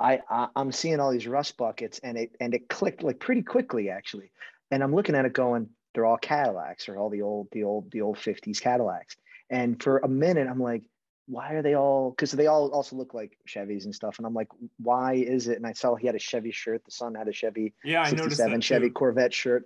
I, 0.00 0.20
I 0.28 0.48
I'm 0.56 0.72
seeing 0.72 0.98
all 0.98 1.12
these 1.12 1.28
rust 1.28 1.56
buckets, 1.56 2.00
and 2.02 2.18
it 2.18 2.34
and 2.40 2.54
it 2.54 2.68
clicked 2.68 3.04
like 3.04 3.20
pretty 3.20 3.42
quickly 3.42 3.90
actually, 3.90 4.32
and 4.72 4.82
I'm 4.82 4.94
looking 4.94 5.14
at 5.14 5.26
it 5.26 5.32
going, 5.32 5.68
they're 5.94 6.06
all 6.06 6.18
Cadillacs 6.18 6.88
or 6.88 6.96
all 6.96 7.10
the 7.10 7.22
old 7.22 7.48
the 7.52 7.62
old 7.62 7.92
the 7.92 8.00
old 8.00 8.16
50s 8.16 8.60
Cadillacs, 8.60 9.16
and 9.48 9.80
for 9.80 9.98
a 9.98 10.08
minute 10.08 10.48
I'm 10.50 10.60
like. 10.60 10.82
Why 11.30 11.52
are 11.54 11.62
they 11.62 11.74
all? 11.74 12.10
Because 12.10 12.32
they 12.32 12.48
all 12.48 12.70
also 12.72 12.96
look 12.96 13.14
like 13.14 13.38
Chevys 13.48 13.84
and 13.84 13.94
stuff, 13.94 14.18
and 14.18 14.26
I'm 14.26 14.34
like, 14.34 14.48
why 14.78 15.14
is 15.14 15.46
it? 15.46 15.56
And 15.56 15.66
I 15.66 15.72
saw 15.72 15.94
he 15.94 16.06
had 16.06 16.16
a 16.16 16.18
Chevy 16.18 16.50
shirt. 16.50 16.84
The 16.84 16.90
son 16.90 17.14
had 17.14 17.28
a 17.28 17.32
Chevy 17.32 17.72
Yeah, 17.84 18.00
I 18.00 18.10
noticed 18.10 18.38
that 18.38 18.50
67 18.50 18.60
Chevy. 18.62 18.90
Corvette 18.90 19.32
shirt. 19.32 19.64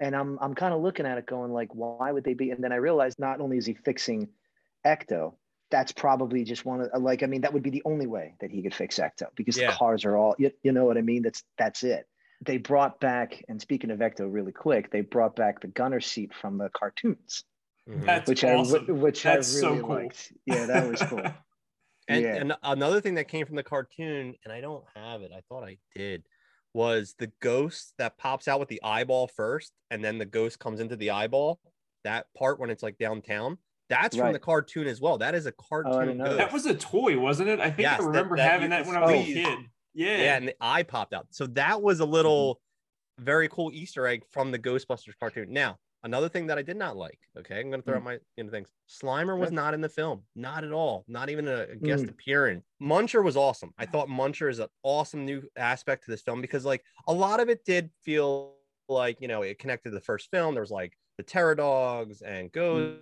And 0.00 0.16
I'm 0.16 0.38
I'm 0.40 0.54
kind 0.54 0.72
of 0.74 0.80
looking 0.80 1.04
at 1.06 1.18
it 1.18 1.26
going 1.26 1.52
like, 1.52 1.74
why 1.74 2.10
would 2.10 2.24
they 2.24 2.34
be? 2.34 2.50
And 2.50 2.64
then 2.64 2.72
I 2.72 2.76
realized 2.76 3.18
not 3.18 3.40
only 3.40 3.58
is 3.58 3.66
he 3.66 3.74
fixing 3.74 4.28
Ecto, 4.86 5.34
that's 5.70 5.92
probably 5.92 6.44
just 6.44 6.64
one 6.64 6.80
of 6.80 7.02
like, 7.02 7.22
I 7.22 7.26
mean, 7.26 7.42
that 7.42 7.52
would 7.52 7.62
be 7.62 7.70
the 7.70 7.82
only 7.84 8.06
way 8.06 8.34
that 8.40 8.50
he 8.50 8.62
could 8.62 8.74
fix 8.74 8.98
Ecto 8.98 9.26
because 9.36 9.56
Yeah. 9.56 9.70
the 9.70 9.76
cars 9.76 10.04
are 10.04 10.16
all 10.16 10.34
you, 10.38 10.50
you 10.62 10.72
know 10.72 10.86
what 10.86 10.96
I 10.96 11.02
mean? 11.02 11.22
That's 11.22 11.44
that's 11.58 11.82
it. 11.84 12.06
They 12.44 12.56
brought 12.56 12.98
back, 12.98 13.44
and 13.48 13.60
speaking 13.60 13.90
of 13.92 14.00
Ecto 14.00 14.26
really 14.32 14.50
quick, 14.50 14.90
they 14.90 15.02
brought 15.02 15.36
back 15.36 15.60
the 15.60 15.68
gunner 15.68 16.00
seat 16.00 16.32
from 16.34 16.58
the 16.58 16.70
cartoons. 16.70 17.44
That's 17.86 18.28
which 18.28 18.44
awesome. 18.44 18.86
I 18.88 18.92
which 18.92 19.22
That's 19.22 19.56
I 19.56 19.60
so 19.60 19.70
really 19.70 19.80
cool. 19.82 19.88
liked. 19.96 20.32
Yeah, 20.46 20.66
that 20.66 20.88
was 20.88 21.02
cool. 21.02 21.22
And, 22.08 22.22
Yeah. 22.24 22.34
and 22.34 22.52
another 22.64 23.00
thing 23.00 23.14
that 23.14 23.28
came 23.28 23.46
from 23.46 23.54
the 23.54 23.62
cartoon, 23.62 24.34
and 24.44 24.52
I 24.52 24.60
don't 24.60 24.82
have 24.96 25.22
it, 25.22 25.30
I 25.32 25.40
thought 25.48 25.62
I 25.62 25.78
did, 25.94 26.24
was 26.74 27.14
the 27.20 27.30
ghost 27.40 27.94
that 27.98 28.18
pops 28.18 28.48
out 28.48 28.58
with 28.58 28.68
the 28.68 28.82
eyeball 28.82 29.28
first, 29.28 29.72
and 29.88 30.04
then 30.04 30.18
the 30.18 30.24
ghost 30.26 30.58
comes 30.58 30.80
into 30.80 30.96
the 30.96 31.10
eyeball. 31.12 31.60
That 32.02 32.26
part 32.36 32.58
when 32.58 32.70
it's 32.70 32.82
like 32.82 32.98
downtown, 32.98 33.56
that's 33.88 34.16
from 34.16 34.32
the 34.32 34.40
cartoon 34.40 34.88
as 34.88 35.00
well. 35.00 35.16
That 35.18 35.36
is 35.36 35.46
a 35.46 35.52
cartoon 35.52 36.08
didn't 36.08 36.24
ghost. 36.24 36.38
that 36.38 36.52
was 36.52 36.66
a 36.66 36.74
toy, 36.74 37.16
wasn't 37.20 37.50
it? 37.50 37.60
I 37.60 37.66
think 37.70 37.82
Yes, 37.82 38.00
I 38.00 38.04
remember 38.06 38.36
that 38.36 38.50
having 38.50 38.70
that 38.70 38.84
when 38.84 38.96
I 38.96 39.00
was 39.02 39.10
a 39.12 39.22
kid. 39.24 39.58
Yeah. 39.94 40.16
yeah, 40.16 40.36
and 40.38 40.48
the 40.48 40.56
eye 40.60 40.82
popped 40.82 41.14
out. 41.14 41.28
So 41.30 41.46
that 41.48 41.80
was 41.80 42.00
a 42.00 42.04
little 42.04 42.56
Mm-hmm. 43.18 43.24
very 43.24 43.48
cool 43.48 43.70
Easter 43.72 44.08
egg 44.08 44.24
from 44.32 44.50
the 44.50 44.58
Ghostbusters 44.58 45.16
cartoon. 45.20 45.52
Now, 45.52 45.78
another 46.04 46.28
thing 46.28 46.46
that 46.48 46.58
I 46.58 46.62
did 46.62 46.76
not 46.76 46.96
like. 46.96 47.18
Okay, 47.38 47.60
I'm 47.60 47.70
gonna 47.70 47.82
throw 47.82 47.94
hmm. 47.94 47.98
out 47.98 48.04
my 48.04 48.18
you 48.36 48.44
know 48.44 48.50
things. 48.50 48.68
Slimer 48.88 49.38
was 49.38 49.52
not 49.52 49.74
in 49.74 49.80
the 49.80 49.88
film, 49.88 50.22
not 50.34 50.64
at 50.64 50.72
all, 50.72 51.04
not 51.08 51.30
even 51.30 51.48
a, 51.48 51.66
a 51.70 51.76
guest 51.76 52.04
Mm. 52.04 52.10
appearance. 52.10 52.64
Muncher 52.82 53.22
was 53.22 53.36
awesome. 53.36 53.72
I 53.78 53.86
thought 53.86 54.08
Muncher 54.08 54.50
is 54.50 54.58
an 54.58 54.68
awesome 54.82 55.24
new 55.24 55.42
aspect 55.56 56.04
to 56.04 56.10
this 56.10 56.22
film 56.22 56.40
because 56.40 56.64
like 56.64 56.82
a 57.06 57.12
lot 57.12 57.40
of 57.40 57.48
it 57.48 57.64
did 57.64 57.90
feel 58.02 58.54
like 58.88 59.20
you 59.20 59.28
know 59.28 59.42
it 59.42 59.58
connected 59.58 59.90
to 59.90 59.94
the 59.94 60.00
first 60.00 60.30
film. 60.30 60.54
There 60.54 60.62
was 60.62 60.70
like 60.70 60.96
the 61.16 61.22
Terror 61.22 61.54
Dogs 61.54 62.22
and 62.22 62.50
hmm. 62.52 62.58
Gozer. 62.58 62.98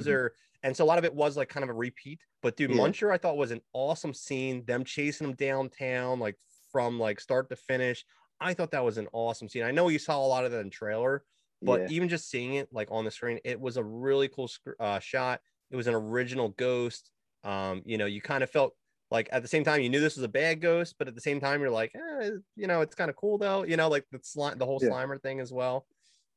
Mm-hmm. 0.00 0.26
And 0.64 0.74
so 0.74 0.82
a 0.82 0.86
lot 0.86 0.96
of 0.96 1.04
it 1.04 1.14
was 1.14 1.36
like 1.36 1.50
kind 1.50 1.62
of 1.62 1.68
a 1.68 1.74
repeat. 1.74 2.20
But 2.42 2.56
dude, 2.56 2.70
Yeah. 2.70 2.78
Muncher, 2.78 3.12
I 3.12 3.18
thought 3.18 3.36
was 3.36 3.50
an 3.50 3.60
awesome 3.74 4.14
scene. 4.14 4.64
Them 4.64 4.82
chasing 4.82 5.28
him 5.28 5.34
downtown, 5.34 6.18
like 6.18 6.36
from 6.72 6.98
like 6.98 7.20
start 7.20 7.50
to 7.50 7.56
finish. 7.56 8.04
I 8.40 8.54
thought 8.54 8.72
that 8.72 8.84
was 8.84 8.98
an 8.98 9.08
awesome 9.12 9.48
scene. 9.48 9.62
I 9.62 9.70
know 9.70 9.88
you 9.88 9.98
saw 9.98 10.18
a 10.18 10.26
lot 10.26 10.44
of 10.44 10.52
that 10.52 10.60
in 10.60 10.70
trailer, 10.70 11.22
but 11.62 11.82
Yeah. 11.82 11.88
even 11.88 12.08
just 12.08 12.28
seeing 12.30 12.54
it 12.54 12.68
like 12.72 12.88
on 12.90 13.04
the 13.04 13.10
screen, 13.10 13.40
it 13.44 13.60
was 13.60 13.76
a 13.76 13.84
really 13.84 14.28
cool 14.28 14.48
sc- 14.48 14.68
uh, 14.80 14.98
shot. 15.00 15.40
It 15.70 15.76
was 15.76 15.86
an 15.86 15.94
original 15.94 16.50
ghost. 16.50 17.10
Um, 17.44 17.82
you 17.84 17.98
know, 17.98 18.06
you 18.06 18.20
kind 18.22 18.42
of 18.42 18.50
felt 18.50 18.76
like 19.10 19.28
at 19.32 19.42
the 19.42 19.48
same 19.48 19.64
time 19.64 19.80
you 19.82 19.88
knew 19.90 20.00
this 20.00 20.16
was 20.16 20.24
a 20.24 20.28
bad 20.28 20.60
ghost, 20.60 20.96
but 20.98 21.08
at 21.08 21.14
the 21.14 21.20
same 21.20 21.40
time 21.40 21.60
you're 21.60 21.70
like, 21.70 21.92
eh, 21.94 22.30
you 22.56 22.66
know, 22.66 22.80
it's 22.80 22.94
kind 22.94 23.10
of 23.10 23.16
cool 23.16 23.38
though. 23.38 23.64
You 23.64 23.76
know, 23.76 23.88
like 23.88 24.06
the 24.10 24.20
slime, 24.22 24.58
the 24.58 24.66
whole 24.66 24.80
Yeah. 24.80 24.90
Slimer 24.90 25.20
thing 25.22 25.40
as 25.40 25.52
well. 25.52 25.86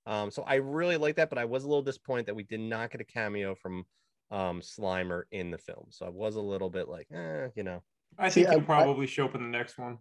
Um, 0.06 0.32
so 0.32 0.44
I 0.44 0.56
really 0.56 0.98
like 0.98 1.18
that, 1.18 1.30
but 1.30 1.38
I 1.38 1.46
was 1.46 1.64
a 1.64 1.68
little 1.68 1.84
disappointed 1.84 2.28
that 2.28 2.36
we 2.36 2.44
did 2.44 2.60
not 2.62 2.92
get 2.92 3.02
a 3.02 3.06
cameo 3.06 3.56
from 3.56 3.86
um 4.32 4.62
Slimer 4.62 5.24
in 5.32 5.52
the 5.52 5.58
film. 5.58 5.88
So 5.92 6.06
I 6.06 6.10
was 6.10 6.36
a 6.36 6.42
little 6.42 6.70
bit 6.70 6.88
like, 6.90 7.08
eh, 7.12 7.50
you 7.56 7.64
know, 7.64 7.84
I 8.18 8.30
See, 8.30 8.44
think 8.44 8.50
he'll 8.50 8.62
I- 8.78 8.84
I- 8.84 8.86
probably 8.86 9.08
show 9.08 9.26
up 9.26 9.36
in 9.36 9.42
the 9.44 9.50
next 9.50 9.78
one. 9.78 10.00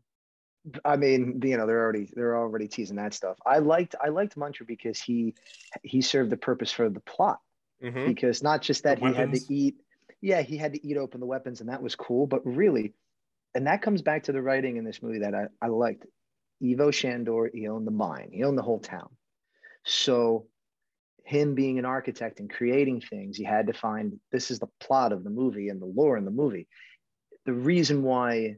I 0.84 0.96
mean, 0.96 1.40
you 1.44 1.56
know, 1.56 1.66
they're 1.66 1.82
already 1.82 2.10
they're 2.14 2.36
already 2.36 2.68
teasing 2.68 2.96
that 2.96 3.14
stuff. 3.14 3.38
I 3.46 3.58
liked 3.58 3.94
I 4.02 4.08
liked 4.08 4.36
Muncher 4.36 4.66
because 4.66 5.00
he 5.00 5.34
he 5.82 6.00
served 6.00 6.30
the 6.30 6.36
purpose 6.36 6.72
for 6.72 6.88
the 6.88 7.00
plot 7.00 7.40
Mhm. 7.82 8.06
because 8.06 8.42
not 8.42 8.62
just 8.62 8.84
that 8.84 8.98
he 8.98 9.12
had 9.12 9.32
to 9.32 9.40
eat, 9.54 9.76
yeah, 10.20 10.42
he 10.42 10.56
had 10.56 10.72
to 10.72 10.86
eat 10.86 10.96
open 10.96 11.20
the 11.20 11.26
weapons 11.26 11.60
and 11.60 11.68
that 11.68 11.82
was 11.82 11.94
cool, 11.94 12.26
but 12.26 12.44
really, 12.46 12.94
and 13.54 13.66
that 13.66 13.82
comes 13.82 14.02
back 14.02 14.24
to 14.24 14.32
the 14.32 14.42
writing 14.42 14.76
in 14.76 14.84
this 14.84 15.02
movie 15.02 15.20
that 15.20 15.34
I, 15.34 15.46
I 15.60 15.68
liked. 15.68 16.06
Ivo 16.64 16.90
Shandor, 16.90 17.50
he 17.52 17.68
owned 17.68 17.86
the 17.86 17.90
mine, 17.90 18.30
he 18.32 18.42
owned 18.42 18.56
the 18.56 18.62
whole 18.62 18.80
town. 18.80 19.10
So, 19.84 20.48
him 21.24 21.54
being 21.54 21.78
an 21.78 21.84
architect 21.84 22.40
and 22.40 22.48
creating 22.48 23.02
things, 23.02 23.36
he 23.36 23.44
had 23.44 23.66
to 23.66 23.72
find 23.74 24.18
this 24.32 24.50
is 24.50 24.58
the 24.58 24.68
plot 24.80 25.12
of 25.12 25.22
the 25.22 25.30
movie 25.30 25.68
and 25.68 25.80
the 25.82 25.86
lore 25.86 26.16
in 26.16 26.24
the 26.24 26.30
movie. 26.30 26.66
The 27.44 27.52
reason 27.52 28.02
why 28.02 28.56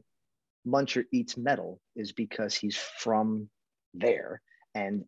Muncher 0.67 1.05
eats 1.11 1.37
metal 1.37 1.79
is 1.95 2.11
because 2.11 2.55
he's 2.55 2.77
from 2.77 3.49
there. 3.93 4.41
And 4.75 5.05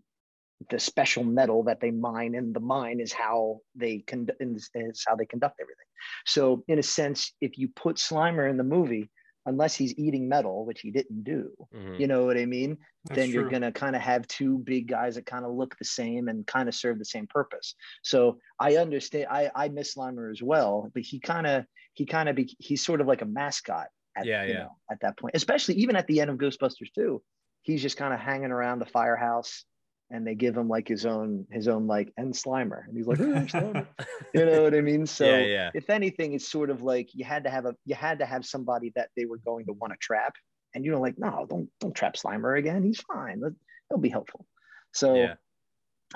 the 0.69 0.79
special 0.79 1.23
metal 1.23 1.63
that 1.63 1.79
they 1.81 1.91
mine 1.91 2.35
in 2.35 2.53
the 2.53 2.59
mine 2.59 2.99
is 2.99 3.11
how 3.11 3.61
they 3.75 3.99
con- 3.99 4.27
is, 4.39 4.69
is 4.75 5.03
how 5.07 5.15
they 5.15 5.25
conduct 5.25 5.59
everything. 5.59 5.85
So, 6.25 6.63
in 6.67 6.79
a 6.79 6.83
sense, 6.83 7.33
if 7.41 7.57
you 7.57 7.69
put 7.75 7.97
Slimer 7.97 8.49
in 8.49 8.57
the 8.57 8.63
movie, 8.63 9.09
unless 9.47 9.75
he's 9.75 9.97
eating 9.97 10.29
metal, 10.29 10.65
which 10.65 10.81
he 10.81 10.91
didn't 10.91 11.23
do, 11.23 11.51
Mhm. 11.73 11.99
you 11.99 12.05
know 12.05 12.25
what 12.25 12.37
I 12.37 12.45
mean? 12.45 12.77
That's 13.05 13.17
then 13.21 13.29
you're 13.31 13.43
true. 13.43 13.51
gonna 13.51 13.71
kind 13.71 13.95
of 13.95 14.01
have 14.03 14.27
two 14.27 14.59
big 14.59 14.87
guys 14.87 15.15
that 15.15 15.25
kind 15.25 15.45
of 15.45 15.51
look 15.51 15.75
the 15.79 15.85
same 15.85 16.27
and 16.27 16.45
kind 16.45 16.69
of 16.69 16.75
serve 16.75 16.99
the 16.99 17.05
same 17.05 17.25
purpose. 17.25 17.73
So 18.03 18.39
I 18.59 18.75
understand. 18.77 19.27
I 19.31 19.49
I 19.55 19.69
miss 19.69 19.95
Slimer 19.95 20.31
as 20.31 20.43
well, 20.43 20.91
but 20.93 21.01
he 21.01 21.19
kind 21.19 21.47
of 21.47 21.65
he 21.93 22.05
kind 22.05 22.29
of 22.29 22.35
be 22.35 22.55
he's 22.59 22.85
sort 22.85 23.01
of 23.01 23.07
like 23.07 23.23
a 23.23 23.25
mascot. 23.25 23.87
At, 24.15 24.25
Yeah, 24.25 24.43
you 24.43 24.53
yeah. 24.53 24.59
know, 24.59 24.75
at 24.91 24.99
that 25.01 25.17
point, 25.17 25.35
especially 25.35 25.75
even 25.75 25.95
at 25.95 26.07
the 26.07 26.19
end 26.21 26.29
of 26.29 26.37
Ghostbusters 26.37 26.91
2, 26.95 27.21
he's 27.61 27.81
just 27.81 27.97
kind 27.97 28.13
of 28.13 28.19
hanging 28.19 28.51
around 28.51 28.79
the 28.79 28.85
firehouse, 28.85 29.65
and 30.09 30.27
they 30.27 30.35
give 30.35 30.57
him 30.57 30.67
like 30.67 30.87
his 30.87 31.05
own 31.05 31.45
his 31.51 31.67
own 31.67 31.87
like 31.87 32.11
and 32.17 32.33
Slimer, 32.33 32.85
and 32.87 32.97
he's 32.97 33.07
like, 33.07 33.19
"Oh, 33.21 33.85
you 34.33 34.45
know 34.45 34.63
what 34.63 34.75
I 34.75 34.81
mean? 34.81 35.05
So 35.05 35.25
yeah, 35.25 35.45
yeah. 35.45 35.71
if 35.73 35.89
anything, 35.89 36.33
it's 36.33 36.47
sort 36.47 36.69
of 36.69 36.81
like 36.81 37.09
you 37.13 37.23
had 37.23 37.45
to 37.45 37.49
have 37.49 37.65
a 37.65 37.75
you 37.85 37.95
had 37.95 38.19
to 38.19 38.25
have 38.25 38.45
somebody 38.45 38.91
that 38.95 39.09
they 39.15 39.25
were 39.25 39.37
going 39.37 39.65
to 39.67 39.73
want 39.73 39.93
to 39.93 39.97
trap, 39.97 40.35
and 40.75 40.83
you're 40.83 40.97
like, 40.97 41.17
no, 41.17 41.45
don't 41.49 41.69
don't 41.79 41.95
trap 41.95 42.15
Slimer 42.15 42.57
again. 42.57 42.83
He's 42.83 42.99
fine. 42.99 43.41
He'll 43.89 43.97
be 43.99 44.09
helpful. 44.09 44.45
So 44.93 45.15
Yeah. 45.15 45.35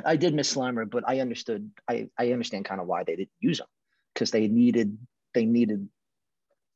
I 0.03 0.17
did 0.17 0.33
miss 0.33 0.53
Slimer, 0.53 0.89
but 0.89 1.05
I 1.07 1.21
understood. 1.21 1.71
I 1.87 2.09
I 2.17 2.33
understand 2.33 2.65
kind 2.65 2.81
of 2.81 2.87
why 2.87 3.05
they 3.05 3.15
didn't 3.15 3.31
use 3.39 3.61
him 3.61 3.67
because 4.13 4.31
they 4.31 4.49
needed 4.49 4.97
they 5.33 5.45
needed 5.45 5.87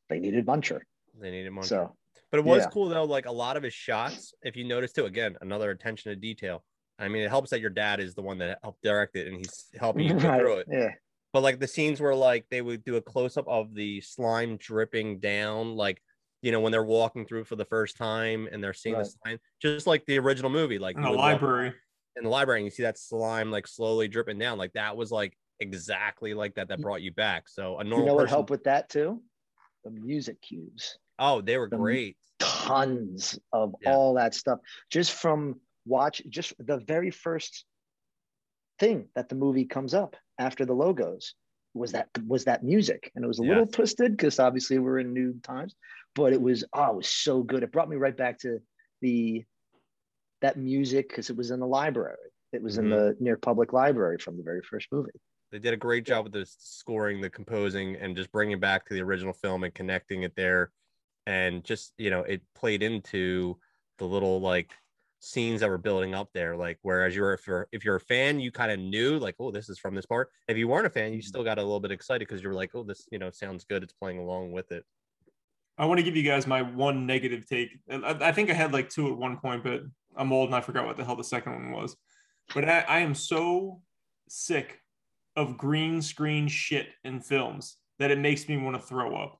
they 0.07 0.19
needed 0.19 0.45
Muncher. 0.45 0.81
They 1.19 1.31
needed 1.31 1.51
more. 1.51 1.65
So 1.67 1.97
But 2.31 2.39
it 2.39 2.45
was 2.45 2.65
Yeah. 2.65 2.69
cool 2.73 2.89
though. 2.89 3.03
Like 3.05 3.25
a 3.25 3.31
lot 3.31 3.57
of 3.57 3.63
his 3.63 3.73
shots, 3.73 4.33
if 4.43 4.55
you 4.55 4.63
notice 4.65 4.93
too, 4.93 5.05
again, 5.05 5.37
another 5.41 5.71
attention 5.71 6.11
to 6.11 6.15
detail. 6.15 6.65
I 6.99 7.07
mean, 7.09 7.23
it 7.23 7.29
helps 7.29 7.51
that 7.51 7.61
your 7.61 7.69
dad 7.71 7.99
is 7.99 8.15
the 8.15 8.21
one 8.21 8.39
that 8.39 8.59
helped 8.63 8.83
direct 8.83 9.15
it 9.15 9.27
and 9.27 9.37
he's 9.37 9.69
helping 9.79 10.05
you 10.05 10.13
go 10.21 10.31
through 10.37 10.59
it. 10.59 10.67
yeah, 10.67 10.95
But 11.33 11.43
like 11.43 11.59
the 11.59 11.67
scenes 11.67 12.01
where 12.01 12.15
like 12.15 12.47
they 12.49 12.61
would 12.61 12.83
do 12.83 12.95
a 12.97 13.01
close 13.01 13.37
up 13.37 13.47
of 13.47 13.73
the 13.75 14.01
slime 14.01 14.57
dripping 14.57 15.19
down, 15.19 15.75
like 15.75 16.03
you 16.41 16.51
know 16.51 16.61
when 16.61 16.71
they're 16.71 16.83
walking 16.85 17.25
through 17.27 17.45
for 17.45 17.55
the 17.57 17.65
first 17.65 17.97
time 17.97 18.47
and 18.51 18.63
they're 18.63 18.73
seeing 18.73 18.97
Right. 18.97 18.99
the 18.99 19.05
slime, 19.05 19.39
just 19.61 19.87
like 19.87 20.05
the 20.05 20.19
original 20.19 20.49
movie, 20.51 20.79
like 20.79 20.97
in 20.97 21.03
the 21.03 21.11
library. 21.11 21.73
in 22.15 22.23
the 22.23 22.29
library 22.29 22.59
and 22.61 22.65
you 22.65 22.71
see 22.71 22.83
that 22.83 22.97
slime 22.97 23.51
like 23.51 23.67
slowly 23.67 24.07
dripping 24.07 24.37
down, 24.39 24.57
like 24.57 24.73
that 24.73 24.97
was 24.97 25.11
like 25.11 25.37
exactly 25.59 26.33
like 26.33 26.55
that. 26.55 26.67
That 26.67 26.81
brought 26.81 27.01
you 27.01 27.13
back. 27.13 27.47
So 27.49 27.77
a 27.79 27.83
normal 27.83 28.03
you 28.03 28.03
know 28.05 28.15
what 28.15 28.27
person, 28.27 28.29
helped 28.29 28.49
with 28.49 28.63
that 28.63 28.89
too? 28.89 29.23
The 29.83 29.91
music 29.91 30.41
cues. 30.41 30.97
Oh, 31.19 31.41
they 31.41 31.57
were 31.57 31.67
great. 31.67 32.17
tons 32.39 33.37
of 33.51 33.75
Yeah. 33.81 33.91
all 33.93 34.13
that 34.15 34.33
stuff 34.33 34.59
just 34.89 35.11
from 35.11 35.59
watch 35.85 36.21
just 36.29 36.53
the 36.59 36.77
very 36.77 37.11
first 37.11 37.65
thing 38.79 39.09
that 39.15 39.27
the 39.27 39.35
movie 39.35 39.65
comes 39.65 39.93
up 39.93 40.15
after 40.37 40.65
the 40.65 40.73
logos 40.73 41.35
was 41.73 41.91
that 41.91 42.07
was 42.25 42.45
that 42.45 42.63
music 42.63 43.11
and 43.15 43.25
it 43.25 43.27
was 43.27 43.39
a 43.39 43.43
little 43.43 43.67
twisted 43.67 44.15
because 44.15 44.39
obviously 44.39 44.79
we're 44.79 44.99
in 44.99 45.13
new 45.13 45.33
times 45.43 45.75
but 46.15 46.31
it 46.31 46.41
was 46.41 46.63
oh 46.73 46.91
it 46.91 46.95
was 46.95 47.09
so 47.09 47.43
good 47.43 47.61
it 47.63 47.71
brought 47.73 47.89
me 47.89 47.97
right 47.97 48.15
back 48.15 48.39
to 48.39 48.59
the 49.01 49.43
that 50.41 50.57
music 50.57 51.09
because 51.09 51.29
it 51.29 51.35
was 51.35 51.51
in 51.51 51.59
the 51.59 51.67
library 51.67 52.15
it 52.53 52.61
was 52.63 52.77
in 52.77 52.85
Mhm. 52.85 52.89
the 52.89 53.17
near 53.19 53.35
public 53.37 53.73
library 53.73 54.17
from 54.17 54.37
the 54.37 54.43
very 54.43 54.61
first 54.61 54.87
movie 54.91 55.11
They 55.51 55.59
did 55.59 55.73
a 55.73 55.77
great 55.77 56.05
job 56.05 56.23
with 56.25 56.33
the 56.33 56.45
scoring, 56.45 57.21
the 57.21 57.29
composing, 57.29 57.95
and 57.95 58.15
just 58.15 58.31
bringing 58.31 58.59
back 58.59 58.85
to 58.87 58.93
the 58.93 59.01
original 59.01 59.33
film 59.33 59.63
and 59.63 59.73
connecting 59.73 60.21
it 60.23 60.35
there. 60.35 60.71
And 61.29 61.63
just 61.63 61.93
you 61.97 62.09
know, 62.09 62.21
it 62.21 62.41
played 62.55 62.81
into 62.81 63.59
the 63.99 64.05
little 64.05 64.41
like 64.41 64.71
scenes 65.19 65.59
that 65.61 65.69
were 65.69 65.77
building 65.77 66.15
up 66.15 66.29
there. 66.33 66.55
Like 66.55 66.79
whereas 66.81 67.15
you're 67.15 67.33
if 67.33 67.45
you're 67.47 67.67
if 67.71 67.85
you're 67.85 67.97
a 67.97 68.01
fan, 68.01 68.39
you 68.39 68.51
kind 68.51 68.71
of 68.71 68.79
knew 68.79 69.19
like, 69.19 69.35
oh, 69.39 69.51
this 69.51 69.69
is 69.69 69.77
from 69.77 69.93
this 69.95 70.05
part. 70.07 70.29
If 70.47 70.57
you 70.57 70.67
weren't 70.67 70.87
a 70.87 70.89
fan, 70.89 71.13
you 71.13 71.19
Mhm. 71.19 71.25
still 71.25 71.43
got 71.43 71.59
a 71.59 71.61
little 71.61 71.79
bit 71.79 71.91
excited 71.91 72.27
because 72.27 72.41
you're 72.41 72.53
like, 72.55 72.71
oh, 72.73 72.83
this 72.83 73.07
you 73.11 73.19
know 73.19 73.29
sounds 73.29 73.63
good. 73.65 73.83
It's 73.83 73.93
playing 73.93 74.19
along 74.19 74.53
with 74.53 74.71
it. 74.71 74.85
I 75.77 75.85
want 75.85 75.99
to 75.99 76.03
give 76.03 76.15
you 76.15 76.23
guys 76.23 76.47
my 76.47 76.61
one 76.61 77.05
negative 77.05 77.45
take. 77.47 77.69
I, 77.89 78.17
I 78.21 78.31
think 78.31 78.49
I 78.49 78.53
had 78.53 78.73
like 78.73 78.89
two 78.89 79.11
at 79.11 79.17
one 79.17 79.37
point, 79.37 79.63
but 79.63 79.83
I'm 80.15 80.33
old 80.33 80.49
and 80.49 80.55
I 80.55 80.61
forgot 80.61 80.85
what 80.85 80.97
the 80.97 81.05
hell 81.05 81.15
the 81.15 81.23
second 81.23 81.53
one 81.53 81.71
was. 81.71 81.95
But 82.53 82.67
I, 82.67 82.79
I 82.81 82.99
am 82.99 83.13
so 83.15 83.81
sick 84.27 84.81
of 85.35 85.57
green 85.57 86.01
screen 86.01 86.47
shit 86.47 86.89
in 87.03 87.21
films 87.21 87.77
that 87.99 88.11
it 88.11 88.17
makes 88.17 88.49
me 88.49 88.57
want 88.57 88.75
to 88.75 88.81
throw 88.81 89.15
up. 89.15 89.38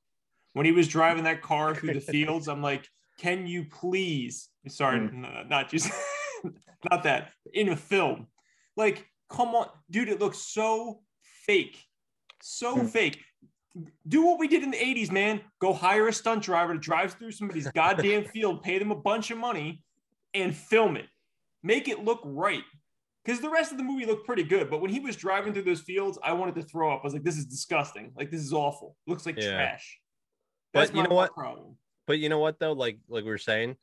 When 0.54 0.66
he 0.66 0.72
was 0.72 0.88
driving 0.88 1.24
that 1.26 1.42
car 1.42 1.76
through 1.76 1.94
the 1.94 2.02
fields, 2.16 2.48
I'm 2.48 2.62
like, 2.62 2.88
can 3.20 3.46
you 3.48 3.66
please? 3.66 4.50
Sorry, 4.68 5.00
Mm. 5.00 5.14
no, 5.14 5.44
not 5.48 5.70
just 5.70 5.92
not 6.92 7.04
that 7.04 7.32
in 7.54 7.70
a 7.70 7.76
film. 7.76 8.28
Like, 8.76 9.06
come 9.30 9.50
on, 9.56 9.68
dude, 9.90 10.10
it 10.10 10.20
looks 10.20 10.40
so 10.40 11.02
fake, 11.46 11.84
so 12.42 12.78
Mm. 12.78 12.90
fake 12.90 13.20
do 14.08 14.26
what 14.26 14.40
we 14.40 14.48
did 14.48 14.64
in 14.64 14.72
the 14.72 14.78
80s, 14.78 15.12
man. 15.12 15.40
Go 15.60 15.74
hire 15.74 16.08
a 16.08 16.14
stunt 16.14 16.42
driver 16.44 16.74
to 16.74 16.80
drive 16.80 17.14
through 17.14 17.32
somebody's 17.32 17.68
goddamn 17.76 18.26
field, 18.26 18.64
pay 18.64 18.80
them 18.80 18.92
a 18.92 18.96
bunch 18.96 19.30
of 19.32 19.38
money, 19.38 19.84
and 20.34 20.54
film 20.56 20.98
it. 20.98 21.06
Make 21.62 21.88
it 21.88 22.04
look 22.04 22.20
right. 22.26 22.64
Because 23.24 23.42
the 23.42 23.50
rest 23.50 23.72
of 23.72 23.78
the 23.78 23.84
movie 23.84 24.06
looked 24.08 24.26
pretty 24.26 24.44
good. 24.44 24.70
But 24.72 24.82
when 24.82 24.90
he 24.90 25.00
was 25.00 25.16
driving 25.16 25.54
through 25.54 25.64
those 25.64 25.82
fields, 25.82 26.18
I 26.24 26.34
wanted 26.34 26.56
to 26.56 26.64
throw 26.64 26.92
up. 26.92 27.02
I 27.04 27.06
was 27.06 27.14
like, 27.14 27.24
this 27.24 27.38
is 27.38 27.46
disgusting. 27.46 28.12
Like, 28.18 28.32
this 28.32 28.42
is 28.42 28.54
awful. 28.54 28.98
looks 29.06 29.26
like 29.28 29.38
Yeah. 29.38 29.52
trash. 29.52 30.00
But 30.74 30.82
That's 30.82 30.94
you 30.94 31.04
know 31.04 31.16
what? 31.16 31.34
Problem. 31.34 31.78
But 32.08 32.20
you 32.20 32.30
know 32.30 32.40
what 32.40 32.60
though, 32.60 32.74
like 32.74 33.00
like 33.08 33.24
we 33.24 33.30
were 33.30 33.38
saying, 33.38 33.76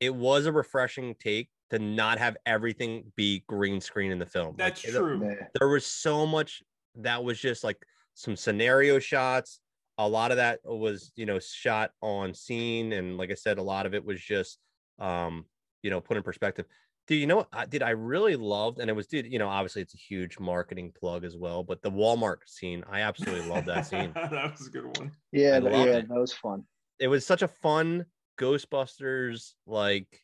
it 0.00 0.14
was 0.14 0.46
a 0.46 0.52
refreshing 0.52 1.14
take 1.18 1.48
to 1.70 1.78
not 1.78 2.18
have 2.18 2.36
everything 2.46 3.12
be 3.16 3.44
green 3.46 3.80
screen 3.80 4.10
in 4.10 4.18
the 4.18 4.26
film. 4.26 4.54
That's 4.56 4.84
it- 4.84 4.92
true. 4.92 5.20
Yeah. 5.22 5.46
there 5.58 5.68
was 5.68 5.84
so 5.86 6.26
much 6.26 6.62
that 6.96 7.22
was 7.22 7.38
just 7.38 7.62
like 7.64 7.76
some 8.14 8.34
scenario 8.34 8.98
shots 8.98 9.60
a 9.98 10.08
lot 10.08 10.30
of 10.30 10.36
that 10.36 10.60
was 10.64 11.12
you 11.16 11.26
know 11.26 11.38
shot 11.38 11.90
on 12.00 12.32
scene 12.32 12.92
and 12.92 13.18
like 13.18 13.30
i 13.30 13.34
said 13.34 13.58
a 13.58 13.62
lot 13.62 13.84
of 13.84 13.94
it 13.94 14.04
was 14.04 14.20
just 14.20 14.58
um 14.98 15.44
you 15.82 15.90
know 15.90 16.00
put 16.00 16.16
in 16.16 16.22
perspective 16.22 16.64
dude 17.08 17.18
you 17.20 17.26
know 17.26 17.36
what 17.38 17.48
I, 17.52 17.66
did 17.66 17.82
i 17.82 17.90
really 17.90 18.36
loved 18.36 18.78
and 18.78 18.88
it 18.88 18.92
was 18.92 19.06
dude 19.08 19.26
you 19.26 19.38
know 19.40 19.48
obviously 19.48 19.82
it's 19.82 19.94
a 19.94 19.98
huge 19.98 20.38
marketing 20.38 20.92
plug 20.96 21.24
as 21.24 21.36
well 21.36 21.64
but 21.64 21.82
the 21.82 21.90
walmart 21.90 22.36
scene 22.46 22.84
i 22.88 23.00
absolutely 23.00 23.48
love 23.48 23.64
that 23.64 23.86
scene 23.86 24.12
that 24.14 24.30
was 24.52 24.66
a 24.66 24.70
good 24.70 24.84
one. 24.98 25.10
yeah 25.32 25.56
I 25.56 25.60
th- 25.60 25.72
loved 25.72 25.88
yeah 25.88 25.96
it. 25.96 26.08
that 26.08 26.20
was 26.20 26.32
fun 26.32 26.64
it 27.00 27.08
was 27.08 27.26
such 27.26 27.42
a 27.42 27.48
fun 27.48 28.04
ghostbusters 28.38 29.54
like 29.66 30.20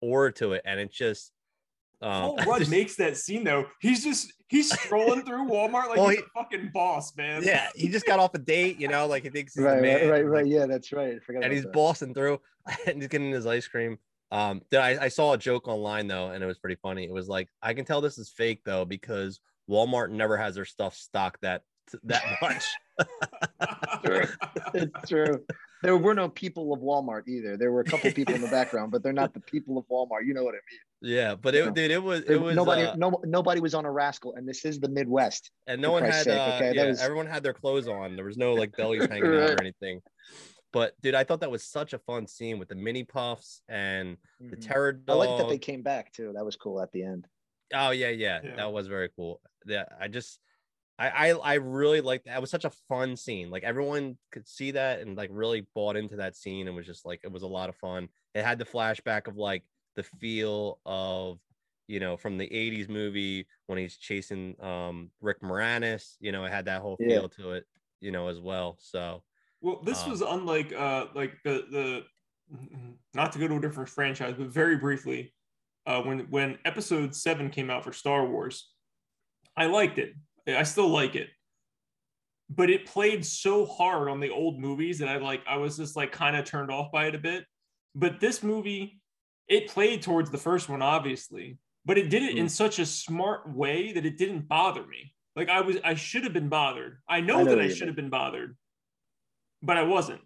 aura 0.00 0.32
to 0.34 0.52
it 0.52 0.62
and 0.64 0.80
it 0.80 0.92
just 0.92 1.32
um 2.02 2.10
Paul 2.36 2.36
Rudd 2.46 2.58
just- 2.60 2.70
makes 2.70 2.96
that 2.96 3.16
scene 3.16 3.44
though. 3.44 3.66
He's 3.80 4.02
just 4.04 4.32
he's 4.48 4.70
strolling 4.78 5.22
through 5.24 5.48
Walmart 5.48 5.88
like 5.88 5.96
Well, 5.96 6.08
he's 6.08 6.18
he- 6.18 6.24
a 6.24 6.42
fucking 6.42 6.70
boss, 6.74 7.16
man. 7.16 7.42
yeah 7.44 7.68
he 7.74 7.88
just 7.88 8.04
got 8.06 8.18
off 8.18 8.34
a 8.34 8.38
date 8.38 8.80
you 8.80 8.88
know 8.88 9.06
like 9.06 9.22
he 9.22 9.30
thinks 9.30 9.54
he's 9.54 9.64
right 9.64 9.76
the 9.76 9.82
man 9.82 10.08
right 10.08 10.10
right 10.10 10.26
right 10.26 10.46
yeah 10.46 10.66
that's 10.66 10.92
right 10.92 11.22
forgot 11.22 11.44
and 11.44 11.52
he's 11.52 11.62
that. 11.62 11.72
bossing 11.72 12.12
through 12.14 12.40
and 12.86 12.96
he's 12.98 13.08
getting 13.08 13.30
his 13.30 13.46
ice 13.46 13.66
cream. 13.68 13.98
Um, 14.34 14.62
then 14.70 14.82
I, 14.82 15.04
I 15.04 15.08
saw 15.08 15.32
a 15.34 15.38
joke 15.38 15.68
online 15.68 16.08
though, 16.08 16.30
and 16.30 16.42
it 16.42 16.46
was 16.46 16.58
pretty 16.58 16.76
funny. 16.82 17.04
It 17.04 17.12
was 17.12 17.28
like, 17.28 17.48
I 17.62 17.72
can 17.72 17.84
tell 17.84 18.00
this 18.00 18.18
is 18.18 18.28
fake 18.30 18.62
though 18.64 18.84
because 18.84 19.38
Walmart 19.70 20.10
never 20.10 20.36
has 20.36 20.56
their 20.56 20.64
stuff 20.64 20.94
stocked 20.96 21.42
that 21.42 21.62
that 22.02 22.22
much. 22.42 22.64
it's 24.74 25.08
true. 25.08 25.44
There 25.82 25.96
were 25.98 26.14
no 26.14 26.28
people 26.30 26.72
of 26.72 26.80
Walmart 26.80 27.28
either. 27.28 27.56
There 27.56 27.70
were 27.70 27.80
a 27.80 27.84
couple 27.84 28.10
people 28.18 28.34
in 28.34 28.40
the 28.40 28.48
background, 28.48 28.90
but 28.90 29.02
they're 29.02 29.12
not 29.12 29.34
the 29.34 29.40
people 29.40 29.78
of 29.78 29.84
Walmart. 29.90 30.26
You 30.26 30.34
know 30.34 30.42
what 30.42 30.54
I 30.54 30.60
mean? 30.70 31.12
yeah, 31.16 31.34
but 31.34 31.54
No. 31.54 31.66
it 31.68 31.74
dude, 31.74 31.90
it 31.90 32.02
was 32.02 32.22
it 32.22 32.36
was 32.40 32.56
nobody, 32.56 32.82
uh, 32.84 32.96
no, 32.96 33.20
nobody 33.24 33.60
was 33.60 33.74
on 33.74 33.84
a 33.84 33.90
rascal, 33.90 34.34
and 34.34 34.48
this 34.48 34.64
is 34.64 34.80
the 34.80 34.88
Midwest. 34.88 35.50
and 35.66 35.80
no 35.80 35.92
one 35.92 36.02
had 36.02 36.24
sake, 36.24 36.38
uh, 36.38 36.52
okay? 36.56 36.72
Yeah, 36.74 36.86
was- 36.86 37.00
everyone 37.02 37.26
had 37.26 37.42
their 37.42 37.52
clothes 37.54 37.86
on. 37.86 38.16
There 38.16 38.24
was 38.24 38.36
no 38.38 38.54
like 38.54 38.74
bellies 38.76 39.06
hanging 39.06 39.26
out 39.26 39.50
or 39.50 39.60
anything. 39.60 40.00
But 40.74 41.00
dude, 41.02 41.16
I 41.16 41.24
thought 41.24 41.40
that 41.40 41.52
was 41.52 41.64
such 41.64 41.94
a 41.94 42.00
fun 42.00 42.28
scene 42.28 42.58
with 42.60 42.68
the 42.68 42.76
Mini-Pufts 42.76 43.62
and 43.70 44.18
the 44.50 44.56
Mhm. 44.56 44.58
terror 44.58 44.92
I 45.08 45.14
dog. 45.14 45.18
like 45.18 45.36
that 45.36 45.48
they 45.48 45.58
came 45.58 45.82
back 45.82 46.12
too. 46.12 46.32
That 46.34 46.44
was 46.44 46.56
cool 46.56 46.80
at 46.80 46.92
the 46.92 47.04
end. 47.04 47.28
Oh 47.72 47.90
yeah, 47.90 48.10
yeah, 48.10 48.42
Yeah. 48.42 48.54
that 48.56 48.72
was 48.72 48.86
very 48.88 49.08
cool. 49.08 49.40
Yeah, 49.66 49.86
I 49.98 50.08
just, 50.08 50.40
I, 50.98 51.10
I, 51.10 51.28
I 51.32 51.54
really 51.54 52.00
liked 52.00 52.26
that. 52.26 52.36
It 52.38 52.40
was 52.40 52.50
such 52.50 52.64
a 52.66 52.70
fun 52.70 53.16
scene. 53.16 53.50
Like 53.50 53.64
everyone 53.64 54.18
could 54.32 54.48
see 54.48 54.72
that 54.72 55.00
and 55.00 55.16
like 55.16 55.30
really 55.32 55.62
bought 55.74 55.96
into 55.96 56.16
that 56.16 56.36
scene. 56.36 56.68
and 56.68 56.76
was 56.76 56.86
just 56.86 57.06
like 57.06 57.22
it 57.24 57.32
was 57.32 57.42
a 57.44 57.48
lot 57.48 57.68
of 57.70 57.76
fun. 57.76 58.10
It 58.34 58.44
had 58.44 58.58
the 58.58 58.64
flashback 58.66 59.28
of 59.28 59.36
like 59.36 59.64
the 59.96 60.04
feel 60.04 60.80
of, 60.86 61.40
you 61.88 62.00
know, 62.00 62.16
from 62.16 62.38
the 62.38 62.52
'80s 62.52 62.88
movie 62.88 63.46
when 63.66 63.78
he's 63.78 63.96
chasing 63.98 64.60
um 64.62 65.12
Rick 65.20 65.40
Moranis. 65.42 66.16
You 66.20 66.32
know, 66.32 66.44
it 66.44 66.50
had 66.52 66.66
that 66.66 66.82
whole 66.82 66.98
Yeah. 66.98 67.08
feel 67.08 67.28
to 67.30 67.52
it. 67.52 67.66
You 68.00 68.12
know, 68.12 68.28
as 68.28 68.40
well. 68.40 68.76
So 68.80 69.24
Well, 69.64 69.80
this 69.82 70.04
Um, 70.04 70.10
was 70.10 70.20
unlike 70.20 70.74
uh 70.74 71.06
like 71.14 71.32
the 71.42 71.64
the 71.70 72.04
not 73.14 73.32
to 73.32 73.38
go 73.38 73.48
to 73.48 73.56
a 73.56 73.60
different 73.60 73.88
franchise, 73.88 74.34
but 74.36 74.48
very 74.48 74.76
briefly, 74.76 75.34
uh, 75.86 76.02
when 76.02 76.30
when 76.30 76.58
Episode 76.66 77.14
Seven 77.14 77.48
came 77.48 77.70
out 77.70 77.82
for 77.82 77.92
Star 77.92 78.26
Wars, 78.26 78.70
I 79.56 79.64
liked 79.66 79.98
it. 79.98 80.12
I 80.46 80.64
still 80.64 80.88
like 80.88 81.14
it, 81.16 81.30
but 82.50 82.68
it 82.68 82.84
played 82.84 83.24
so 83.24 83.64
hard 83.64 84.10
on 84.10 84.20
the 84.20 84.28
old 84.28 84.60
movies 84.60 84.98
that 84.98 85.08
I 85.08 85.16
like. 85.16 85.42
I 85.48 85.56
was 85.56 85.78
just 85.78 85.96
like 85.96 86.12
kind 86.12 86.36
of 86.36 86.44
turned 86.44 86.70
off 86.70 86.92
by 86.92 87.06
it 87.06 87.14
a 87.14 87.18
bit. 87.18 87.46
But 87.94 88.20
this 88.20 88.42
movie, 88.42 89.00
it 89.48 89.68
played 89.68 90.02
towards 90.02 90.30
the 90.30 90.36
first 90.36 90.68
one, 90.68 90.82
obviously, 90.82 91.56
but 91.86 91.96
it 91.96 92.10
did 92.10 92.22
it 92.22 92.36
in 92.36 92.50
such 92.50 92.78
a 92.78 92.84
smart 92.84 93.48
way 93.48 93.92
that 93.94 94.04
it 94.04 94.18
didn't 94.18 94.46
bother 94.46 94.86
me. 94.86 95.14
Like 95.36 95.48
I 95.48 95.62
was, 95.62 95.78
I 95.82 95.94
should 95.94 96.24
have 96.24 96.34
been 96.34 96.50
bothered. 96.50 96.98
I 97.08 97.22
know, 97.22 97.38
I 97.38 97.42
know 97.44 97.50
that 97.56 97.60
I 97.60 97.68
should 97.68 97.86
have 97.88 97.96
been 97.96 98.10
bothered, 98.10 98.58
but 99.64 99.76
I 99.76 99.82
wasn't, 99.82 100.20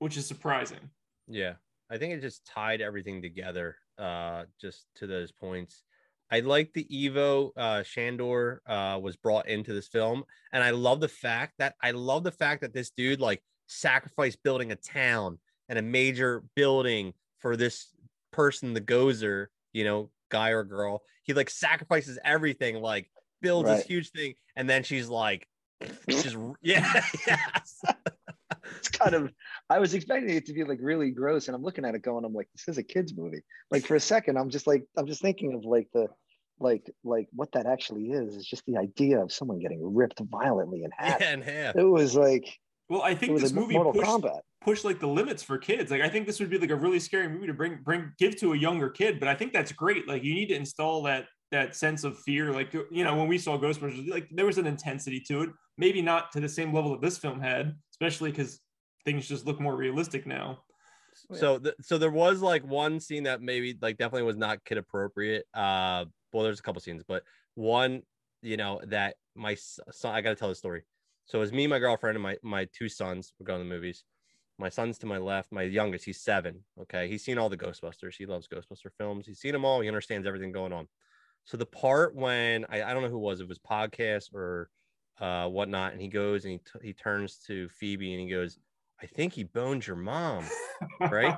which 0.00 0.16
is 0.16 0.26
surprising. 0.26 0.90
Yeah. 1.28 1.54
I 1.90 1.98
think 1.98 2.12
it 2.14 2.20
just 2.20 2.44
tied 2.46 2.80
everything 2.80 3.22
together 3.22 3.76
uh 3.98 4.44
just 4.60 4.86
to 4.96 5.06
those 5.06 5.30
points. 5.32 5.82
I 6.30 6.40
like 6.40 6.72
the 6.72 6.86
Ivo 7.06 7.52
uh 7.56 7.82
Shandor 7.84 8.60
uh 8.66 8.98
was 9.00 9.16
brought 9.16 9.48
into 9.48 9.72
this 9.72 9.86
film 9.88 10.24
and 10.52 10.62
I 10.62 10.70
love 10.70 11.00
the 11.00 11.08
fact 11.08 11.54
that 11.58 11.74
I 11.82 11.92
love 11.92 12.24
the 12.24 12.32
fact 12.32 12.62
that 12.62 12.74
this 12.74 12.90
dude 12.90 13.20
like 13.20 13.42
sacrificed 13.68 14.42
building 14.42 14.72
a 14.72 14.76
town 14.76 15.38
and 15.68 15.78
a 15.78 15.82
major 15.82 16.42
building 16.56 17.14
for 17.38 17.56
this 17.56 17.94
person 18.32 18.74
the 18.74 18.80
gozer, 18.80 19.46
you 19.72 19.84
know, 19.84 20.10
guy 20.30 20.50
or 20.50 20.64
girl. 20.64 21.02
He 21.22 21.32
like 21.34 21.50
sacrifices 21.50 22.18
everything 22.24 22.80
like 22.82 23.08
builds 23.40 23.68
Right. 23.68 23.76
this 23.76 23.86
huge 23.86 24.10
thing 24.10 24.34
and 24.56 24.68
then 24.68 24.82
she's 24.82 25.08
like 25.08 25.46
just 26.08 26.36
yeah 26.62 27.04
yes. 27.26 27.82
it's 28.86 28.98
kind 28.98 29.14
of 29.14 29.32
I 29.70 29.78
was 29.78 29.94
expecting 29.94 30.30
it 30.30 30.46
to 30.46 30.52
be 30.52 30.64
like 30.64 30.78
really 30.80 31.10
gross, 31.10 31.48
and 31.48 31.54
I'm 31.54 31.62
looking 31.62 31.84
at 31.84 31.94
it 31.94 32.02
going, 32.02 32.24
I'm 32.24 32.34
like, 32.34 32.48
this 32.54 32.68
is 32.68 32.78
a 32.78 32.82
kids 32.82 33.14
movie. 33.16 33.40
Like 33.70 33.86
for 33.86 33.94
a 33.94 34.00
second, 34.00 34.38
I'm 34.38 34.50
just 34.50 34.66
like, 34.66 34.84
I'm 34.96 35.06
just 35.06 35.22
thinking 35.22 35.54
of 35.54 35.64
like 35.64 35.88
the 35.92 36.08
like 36.60 36.90
like 37.02 37.28
what 37.32 37.52
that 37.52 37.66
actually 37.66 38.10
is. 38.10 38.36
Is 38.36 38.46
just 38.46 38.64
the 38.66 38.76
idea 38.76 39.20
of 39.20 39.32
someone 39.32 39.58
getting 39.58 39.80
ripped 39.94 40.20
violently 40.30 40.84
in 40.84 40.90
half. 40.96 41.20
yeah 41.20 41.32
in 41.32 41.42
half. 41.42 41.76
It 41.76 41.84
was 41.84 42.14
like 42.14 42.58
Well, 42.88 43.02
I 43.02 43.10
it 43.10 43.18
think 43.18 43.32
was 43.32 43.42
this 43.42 43.52
a 43.52 43.54
movie 43.54 43.74
Mortal 43.74 43.92
pushed, 43.92 44.06
push 44.62 44.84
like 44.84 45.00
the 45.00 45.08
limits 45.08 45.42
for 45.42 45.58
kids. 45.58 45.90
Like 45.90 46.02
I 46.02 46.08
think 46.08 46.26
this 46.26 46.40
would 46.40 46.50
be 46.50 46.58
like 46.58 46.70
a 46.70 46.76
really 46.76 47.00
scary 47.00 47.28
movie 47.28 47.46
to 47.46 47.54
bring 47.54 47.78
bring 47.82 48.12
give 48.18 48.36
to 48.36 48.52
a 48.52 48.56
younger 48.56 48.90
kid, 48.90 49.18
but 49.18 49.28
I 49.28 49.34
think 49.34 49.52
that's 49.52 49.72
great. 49.72 50.06
Like 50.06 50.22
you 50.22 50.34
need 50.34 50.48
to 50.48 50.54
install 50.54 51.02
that 51.04 51.26
that 51.50 51.74
sense 51.74 52.04
of 52.04 52.18
fear. 52.20 52.52
Like 52.52 52.72
you 52.72 53.04
know, 53.04 53.16
when 53.16 53.28
we 53.28 53.38
saw 53.38 53.58
Ghostbusters, 53.58 54.08
like 54.08 54.28
there 54.30 54.46
was 54.46 54.58
an 54.58 54.66
intensity 54.66 55.20
to 55.28 55.42
it. 55.42 55.50
Maybe 55.76 56.02
not 56.02 56.30
to 56.32 56.40
the 56.40 56.48
same 56.48 56.72
level 56.72 56.92
that 56.92 57.00
this 57.00 57.18
film 57.18 57.40
had, 57.40 57.74
especially 57.92 58.30
because 58.30 58.60
things 59.04 59.28
just 59.28 59.46
look 59.46 59.60
more 59.60 59.76
realistic 59.76 60.26
now. 60.26 60.60
so 61.32 61.58
th- 61.58 61.74
so 61.80 61.96
there 61.98 62.10
was 62.10 62.42
like 62.42 62.64
one 62.66 62.98
scene 63.00 63.24
that 63.24 63.40
maybe 63.40 63.76
like 63.80 63.96
definitely 63.98 64.24
was 64.24 64.36
not 64.36 64.64
kid 64.64 64.78
appropriate 64.78 65.46
uh 65.54 66.04
well 66.32 66.42
there's 66.42 66.58
a 66.58 66.62
couple 66.62 66.80
scenes 66.80 67.04
but 67.06 67.22
one 67.54 68.02
you 68.42 68.56
know 68.56 68.80
that 68.86 69.14
my 69.36 69.54
son 69.54 70.14
i 70.14 70.20
gotta 70.20 70.34
tell 70.34 70.48
the 70.48 70.54
story. 70.54 70.82
So 71.26 71.38
it 71.38 71.40
was 71.40 71.52
me 71.52 71.66
my 71.66 71.78
girlfriend 71.78 72.16
and 72.16 72.22
my 72.22 72.36
my 72.42 72.66
two 72.72 72.88
sons 72.88 73.32
were 73.38 73.46
going 73.46 73.60
to 73.60 73.64
the 73.64 73.74
movies. 73.74 74.04
My 74.58 74.68
son's 74.68 74.98
to 74.98 75.06
my 75.06 75.18
left 75.18 75.50
my 75.52 75.62
youngest 75.62 76.04
he's 76.04 76.20
seven 76.20 76.64
okay? 76.82 77.08
He's 77.08 77.24
seen 77.24 77.38
all 77.38 77.48
the 77.48 77.56
ghostbusters. 77.56 78.14
He 78.16 78.26
loves 78.26 78.46
ghostbuster 78.46 78.92
films. 78.98 79.26
He's 79.26 79.38
seen 79.40 79.52
them 79.52 79.64
all. 79.64 79.80
He 79.80 79.88
understands 79.88 80.26
everything 80.26 80.52
going 80.52 80.72
on. 80.72 80.86
So 81.44 81.56
the 81.56 81.66
part 81.66 82.14
when 82.14 82.66
i, 82.68 82.82
I 82.82 82.92
don't 82.92 83.02
know 83.02 83.08
who 83.08 83.16
it 83.16 83.20
was 83.20 83.40
it 83.40 83.48
was 83.48 83.58
podcast 83.58 84.34
or 84.34 84.68
uh 85.20 85.48
whatnot 85.48 85.92
and 85.92 86.02
he 86.02 86.08
goes 86.08 86.44
and 86.44 86.52
he, 86.52 86.58
t- 86.58 86.86
he 86.88 86.92
turns 86.92 87.38
to 87.46 87.68
phoebe 87.68 88.12
and 88.12 88.20
he 88.20 88.28
goes 88.28 88.58
i 89.02 89.06
think 89.06 89.32
he 89.32 89.44
boned 89.44 89.86
your 89.86 89.96
mom 89.96 90.44
Right? 91.00 91.34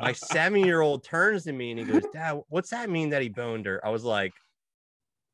my 0.00 0.12
seven 0.12 0.60
year 0.60 0.80
old 0.80 1.04
turns 1.04 1.44
to 1.44 1.52
me 1.52 1.70
and 1.70 1.78
he 1.78 1.84
goes, 1.84 2.02
Dad, 2.12 2.40
what's 2.48 2.70
that 2.70 2.90
mean 2.90 3.10
that 3.10 3.22
he 3.22 3.28
boned 3.28 3.66
her? 3.66 3.84
I 3.84 3.90
was 3.90 4.04
like, 4.04 4.32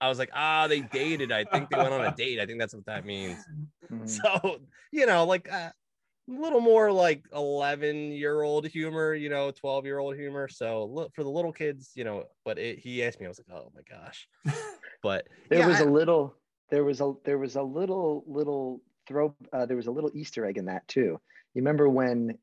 I 0.00 0.08
was 0.08 0.18
like, 0.18 0.30
ah, 0.34 0.66
they 0.66 0.80
dated. 0.80 1.30
I 1.32 1.44
think 1.44 1.70
they 1.70 1.76
went 1.76 1.92
on 1.92 2.04
a 2.04 2.14
date. 2.14 2.40
I 2.40 2.46
think 2.46 2.58
that's 2.58 2.74
what 2.74 2.86
that 2.86 3.04
means. 3.04 3.38
Mhm. 3.92 4.08
So, 4.08 4.60
you 4.90 5.06
know, 5.06 5.24
like 5.24 5.52
uh, 5.52 5.70
a 5.70 6.32
little 6.32 6.60
more 6.60 6.90
like 6.90 7.24
11 7.34 8.12
year 8.12 8.42
old 8.42 8.66
humor, 8.66 9.14
you 9.14 9.28
know, 9.28 9.50
12 9.50 9.84
year 9.84 9.98
old 9.98 10.16
humor. 10.16 10.48
So 10.48 10.86
look 10.86 11.14
for 11.14 11.22
the 11.24 11.30
little 11.30 11.52
kids, 11.52 11.90
you 11.94 12.04
know, 12.04 12.24
but 12.44 12.58
it, 12.58 12.78
he 12.78 13.02
asked 13.04 13.20
me, 13.20 13.26
I 13.26 13.28
was 13.28 13.38
like, 13.46 13.56
oh 13.58 13.70
my 13.74 13.82
gosh. 13.88 14.28
But 15.02 15.26
There 15.50 15.58
yeah, 15.58 15.66
was 15.66 15.80
I- 15.80 15.84
a 15.84 15.86
little. 15.90 16.34
There 16.70 16.84
was 16.84 17.00
a 17.00 17.12
there 17.24 17.38
was 17.38 17.56
a 17.56 17.62
little 17.62 18.24
little 18.26 18.80
throw. 19.12 19.34
Uh, 19.52 19.66
there 19.66 19.76
was 19.76 19.86
a 19.86 19.90
little 19.90 20.10
Easter 20.14 20.44
egg 20.44 20.58
in 20.58 20.64
that 20.66 20.88
too. 20.88 21.20
You 21.54 21.60
remember 21.62 21.88
when 21.88 22.38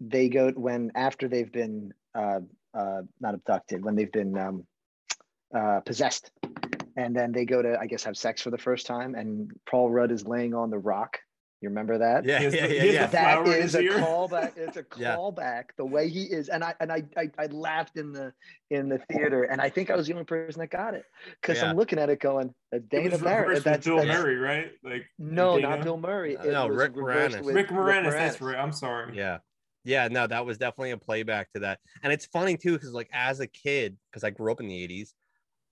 they 0.00 0.28
go 0.28 0.50
when 0.50 0.92
after 0.94 1.28
they've 1.28 1.50
been 1.50 1.92
uh, 2.14 2.40
uh, 2.74 3.02
not 3.20 3.34
abducted 3.34 3.84
when 3.84 3.96
they've 3.96 4.12
been 4.12 4.36
um, 4.38 4.66
uh, 5.54 5.80
possessed, 5.80 6.30
and 6.96 7.16
then 7.16 7.32
they 7.32 7.44
go 7.44 7.62
to 7.62 7.78
I 7.80 7.86
guess 7.86 8.04
have 8.04 8.16
sex 8.16 8.42
for 8.42 8.50
the 8.50 8.58
first 8.58 8.86
time, 8.86 9.14
and 9.14 9.50
Paul 9.68 9.90
Rudd 9.90 10.12
is 10.12 10.26
laying 10.26 10.54
on 10.54 10.70
the 10.70 10.78
rock. 10.78 11.18
You 11.64 11.70
remember 11.70 11.96
that? 11.96 12.26
yeah, 12.26 12.42
yeah, 12.42 12.48
the- 12.50 12.56
yeah, 12.58 12.66
he 12.82 12.92
yeah. 12.92 13.06
the 13.06 13.12
That 13.12 13.32
flower 13.32 13.44
in 13.46 13.52
is 13.52 13.62
his 13.62 13.74
a 13.76 13.80
ear. 13.80 13.92
callback. 13.98 14.52
It's 14.58 14.76
a 14.76 14.84
Yeah. 14.98 15.16
callback. 15.16 15.64
The 15.78 15.86
way 15.86 16.10
he 16.10 16.24
is, 16.24 16.50
and 16.50 16.62
I 16.62 16.74
and 16.78 16.92
I, 16.92 17.04
I 17.16 17.30
I 17.38 17.46
laughed 17.46 17.96
in 17.96 18.12
the 18.12 18.34
in 18.70 18.90
the 18.90 18.98
theater, 19.10 19.44
and 19.44 19.62
I 19.62 19.70
think 19.70 19.90
I 19.90 19.96
was 19.96 20.06
the 20.06 20.12
only 20.12 20.26
person 20.26 20.60
that 20.60 20.66
got 20.68 20.92
it 20.92 21.04
because 21.40 21.62
Yeah. 21.62 21.70
I'm 21.70 21.76
looking 21.76 21.98
at 21.98 22.10
it 22.10 22.20
going, 22.20 22.52
that's 22.70 22.84
Dana 22.90 23.12
was 23.12 23.22
Barrett. 23.22 23.48
reversed 23.48 23.64
That's, 23.64 23.86
Bill 23.86 23.96
that's- 23.96 24.18
Murray, 24.18 24.36
right? 24.36 24.72
Like 24.84 25.06
No, 25.18 25.56
Dana? 25.56 25.68
not 25.70 25.84
Bill 25.84 25.96
Murray. 25.96 26.34
It 26.34 26.44
No, 26.52 26.66
was 26.66 26.76
Rick 26.76 26.92
Moranis. 26.96 27.40
with 27.42 27.54
Rick 27.54 27.68
Moranis. 27.70 28.10
That's 28.12 28.36
Moranis. 28.36 28.40
right. 28.52 28.56
I'm 28.58 28.72
sorry. 28.72 29.16
Yeah. 29.16 29.38
Yeah, 29.84 30.08
no, 30.08 30.26
that 30.26 30.44
was 30.44 30.58
definitely 30.58 30.90
a 30.90 30.98
playback 30.98 31.50
to 31.54 31.60
that. 31.60 31.78
And 32.02 32.12
it's 32.12 32.26
funny 32.26 32.58
too, 32.58 32.72
because 32.72 32.92
like 32.92 33.08
as 33.10 33.40
a 33.40 33.46
kid, 33.46 33.96
because 34.10 34.22
I 34.22 34.28
grew 34.28 34.52
up 34.52 34.60
in 34.60 34.68
the 34.68 34.86
80s, 34.86 35.12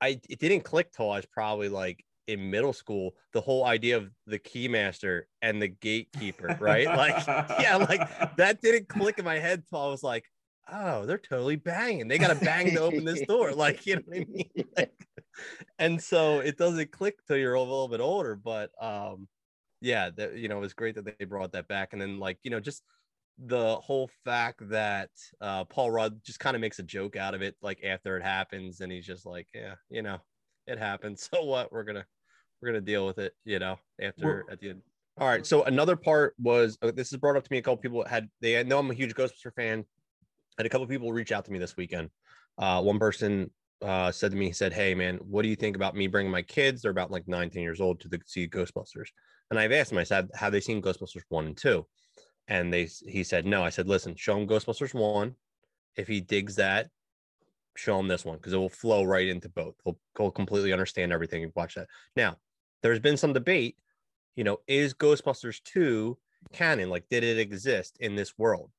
I 0.00 0.18
it 0.30 0.38
didn't 0.38 0.62
click 0.64 0.90
till 0.92 1.10
I 1.10 1.16
was 1.16 1.26
probably 1.26 1.68
like 1.68 2.02
in 2.26 2.50
middle 2.50 2.72
school, 2.72 3.14
the 3.32 3.40
whole 3.40 3.64
idea 3.64 3.96
of 3.96 4.10
the 4.26 4.38
keymaster 4.38 5.22
and 5.40 5.60
the 5.60 5.68
gatekeeper, 5.68 6.56
right? 6.60 6.86
like, 6.86 7.26
yeah, 7.60 7.76
like 7.76 8.36
that 8.36 8.60
didn't 8.60 8.88
click 8.88 9.18
in 9.18 9.24
my 9.24 9.38
head 9.38 9.64
till 9.68 9.80
I 9.80 9.88
was 9.88 10.02
like, 10.02 10.24
oh, 10.70 11.06
they're 11.06 11.18
totally 11.18 11.56
banging. 11.56 12.08
They 12.08 12.18
gotta 12.18 12.34
bang 12.34 12.70
to 12.74 12.80
open 12.80 13.04
this 13.04 13.26
door. 13.26 13.52
Like, 13.62 13.86
you 13.86 13.96
know 13.96 14.02
what 14.06 14.16
I 14.16 14.26
mean? 14.28 14.50
Like, 14.76 15.08
and 15.78 16.02
so 16.02 16.40
it 16.40 16.58
doesn't 16.58 16.92
click 16.92 17.18
till 17.26 17.36
you're 17.36 17.54
a 17.54 17.60
little 17.60 17.88
bit 17.88 18.00
older. 18.00 18.34
But 18.36 18.70
um, 18.80 19.28
yeah, 19.80 20.10
that 20.10 20.36
you 20.36 20.48
know, 20.48 20.58
it 20.58 20.60
was 20.60 20.74
great 20.74 20.94
that 20.96 21.18
they 21.18 21.24
brought 21.24 21.52
that 21.52 21.68
back. 21.68 21.92
And 21.92 22.00
then 22.00 22.18
like, 22.18 22.38
you 22.42 22.50
know, 22.50 22.60
just 22.60 22.82
the 23.38 23.76
whole 23.76 24.10
fact 24.24 24.68
that 24.68 25.10
uh 25.40 25.64
Paul 25.64 25.90
Rudd 25.90 26.22
just 26.24 26.38
kind 26.38 26.54
of 26.54 26.60
makes 26.60 26.78
a 26.78 26.84
joke 26.84 27.16
out 27.16 27.34
of 27.34 27.42
it, 27.42 27.56
like 27.62 27.82
after 27.84 28.16
it 28.16 28.22
happens, 28.22 28.80
and 28.80 28.92
he's 28.92 29.06
just 29.06 29.26
like, 29.26 29.48
Yeah, 29.54 29.74
you 29.90 30.02
know, 30.02 30.20
it 30.66 30.78
happened. 30.78 31.18
So 31.32 31.44
what? 31.44 31.72
We're 31.72 31.84
gonna 31.84 32.06
we're 32.60 32.68
gonna 32.68 32.80
deal 32.80 33.06
with 33.06 33.18
it, 33.18 33.34
you 33.44 33.58
know, 33.58 33.78
after 34.00 34.44
Well- 34.46 34.52
at 34.52 34.60
the 34.60 34.70
end. 34.70 34.82
All 35.18 35.28
right. 35.28 35.44
So 35.44 35.64
another 35.64 35.94
part 35.94 36.34
was 36.38 36.78
uh, 36.80 36.90
this 36.90 37.12
is 37.12 37.18
brought 37.18 37.36
up 37.36 37.44
to 37.44 37.52
me. 37.52 37.58
A 37.58 37.62
couple 37.62 37.76
people 37.76 38.02
had 38.04 38.28
they 38.40 38.62
know 38.64 38.78
I'm 38.78 38.90
a 38.90 38.94
huge 38.94 39.14
Ghostbuster 39.14 39.54
fan. 39.54 39.84
Had 40.56 40.66
a 40.66 40.70
couple 40.70 40.86
people 40.86 41.12
reach 41.12 41.32
out 41.32 41.44
to 41.44 41.52
me 41.52 41.58
this 41.58 41.76
weekend. 41.76 42.08
Uh, 42.56 42.80
one 42.82 42.98
person 42.98 43.50
uh, 43.82 44.10
said 44.10 44.30
to 44.30 44.36
me, 44.36 44.46
he 44.46 44.52
said, 44.52 44.72
"Hey 44.72 44.94
man, 44.94 45.16
what 45.18 45.42
do 45.42 45.48
you 45.48 45.56
think 45.56 45.76
about 45.76 45.94
me 45.94 46.06
bringing 46.06 46.32
my 46.32 46.40
kids? 46.42 46.80
They're 46.82 46.90
about 46.90 47.10
like 47.10 47.28
19 47.28 47.62
years 47.62 47.80
old 47.80 48.00
to 48.00 48.08
the, 48.08 48.20
see 48.24 48.48
Ghostbusters." 48.48 49.08
And 49.50 49.58
I've 49.58 49.72
asked 49.72 49.92
him. 49.92 49.98
I 49.98 50.04
said, 50.04 50.30
"Have 50.34 50.52
they 50.52 50.60
seen 50.60 50.80
Ghostbusters 50.80 51.22
one 51.28 51.46
and 51.46 51.56
two? 51.56 51.86
And 52.48 52.72
they 52.72 52.88
he 53.06 53.22
said, 53.22 53.44
"No." 53.44 53.62
I 53.62 53.70
said, 53.70 53.88
"Listen, 53.88 54.14
show 54.16 54.38
him 54.38 54.46
Ghostbusters 54.48 54.94
one. 54.94 55.34
If 55.96 56.08
he 56.08 56.20
digs 56.20 56.56
that, 56.56 56.88
show 57.76 57.98
him 57.98 58.08
this 58.08 58.24
one 58.24 58.36
because 58.36 58.52
it 58.52 58.58
will 58.58 58.68
flow 58.68 59.04
right 59.04 59.28
into 59.28 59.48
both. 59.48 59.74
He'll, 59.84 59.98
he'll 60.16 60.30
completely 60.30 60.72
understand 60.72 61.12
everything 61.12 61.42
and 61.44 61.52
watch 61.54 61.74
that." 61.74 61.88
Now, 62.16 62.38
there's 62.82 63.00
been 63.00 63.16
some 63.16 63.32
debate. 63.32 63.76
You 64.36 64.44
know, 64.44 64.58
is 64.66 64.94
Ghostbusters 64.94 65.62
two 65.62 66.18
canon? 66.52 66.90
Like, 66.90 67.08
did 67.08 67.22
it 67.24 67.38
exist 67.38 67.98
in 68.00 68.14
this 68.16 68.38
world? 68.38 68.70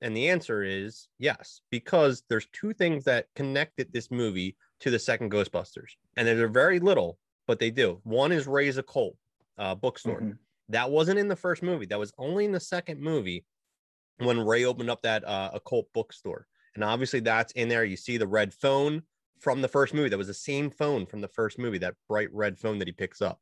And 0.00 0.16
the 0.16 0.30
answer 0.30 0.62
is 0.64 1.06
yes, 1.18 1.60
because 1.70 2.24
there's 2.28 2.48
two 2.52 2.72
things 2.72 3.04
that 3.04 3.28
connected 3.36 3.92
this 3.92 4.10
movie 4.10 4.56
to 4.80 4.90
the 4.90 4.98
second 4.98 5.30
Ghostbusters, 5.30 5.92
and 6.16 6.26
they're 6.26 6.48
very 6.48 6.80
little, 6.80 7.18
but 7.46 7.58
they 7.60 7.70
do. 7.70 8.00
One 8.02 8.32
is 8.32 8.46
Ray's 8.48 8.78
Occult 8.78 9.16
uh, 9.58 9.74
bookstore. 9.76 10.20
Mhm. 10.20 10.38
That 10.70 10.90
wasn't 10.90 11.18
in 11.18 11.28
the 11.28 11.36
first 11.36 11.62
movie. 11.62 11.86
That 11.86 11.98
was 11.98 12.12
only 12.18 12.44
in 12.44 12.52
the 12.52 12.60
second 12.60 13.00
movie 13.00 13.44
when 14.18 14.40
Ray 14.40 14.64
opened 14.64 14.90
up 14.90 15.02
that 15.02 15.24
uh, 15.24 15.50
occult 15.52 15.92
bookstore. 15.92 16.46
And 16.74 16.84
obviously, 16.84 17.20
that's 17.20 17.52
in 17.52 17.68
there. 17.68 17.84
You 17.84 17.96
see 17.96 18.16
the 18.16 18.26
red 18.26 18.52
phone 18.54 19.02
from 19.40 19.60
the 19.60 19.68
first 19.68 19.94
movie. 19.94 20.08
That 20.08 20.18
was 20.18 20.26
the 20.26 20.34
same 20.34 20.70
phone 20.70 21.06
from 21.06 21.20
the 21.20 21.28
first 21.28 21.58
movie, 21.58 21.78
that 21.78 21.94
bright 22.08 22.32
red 22.32 22.58
phone 22.58 22.78
that 22.78 22.88
he 22.88 22.92
picks 22.92 23.20
up. 23.20 23.40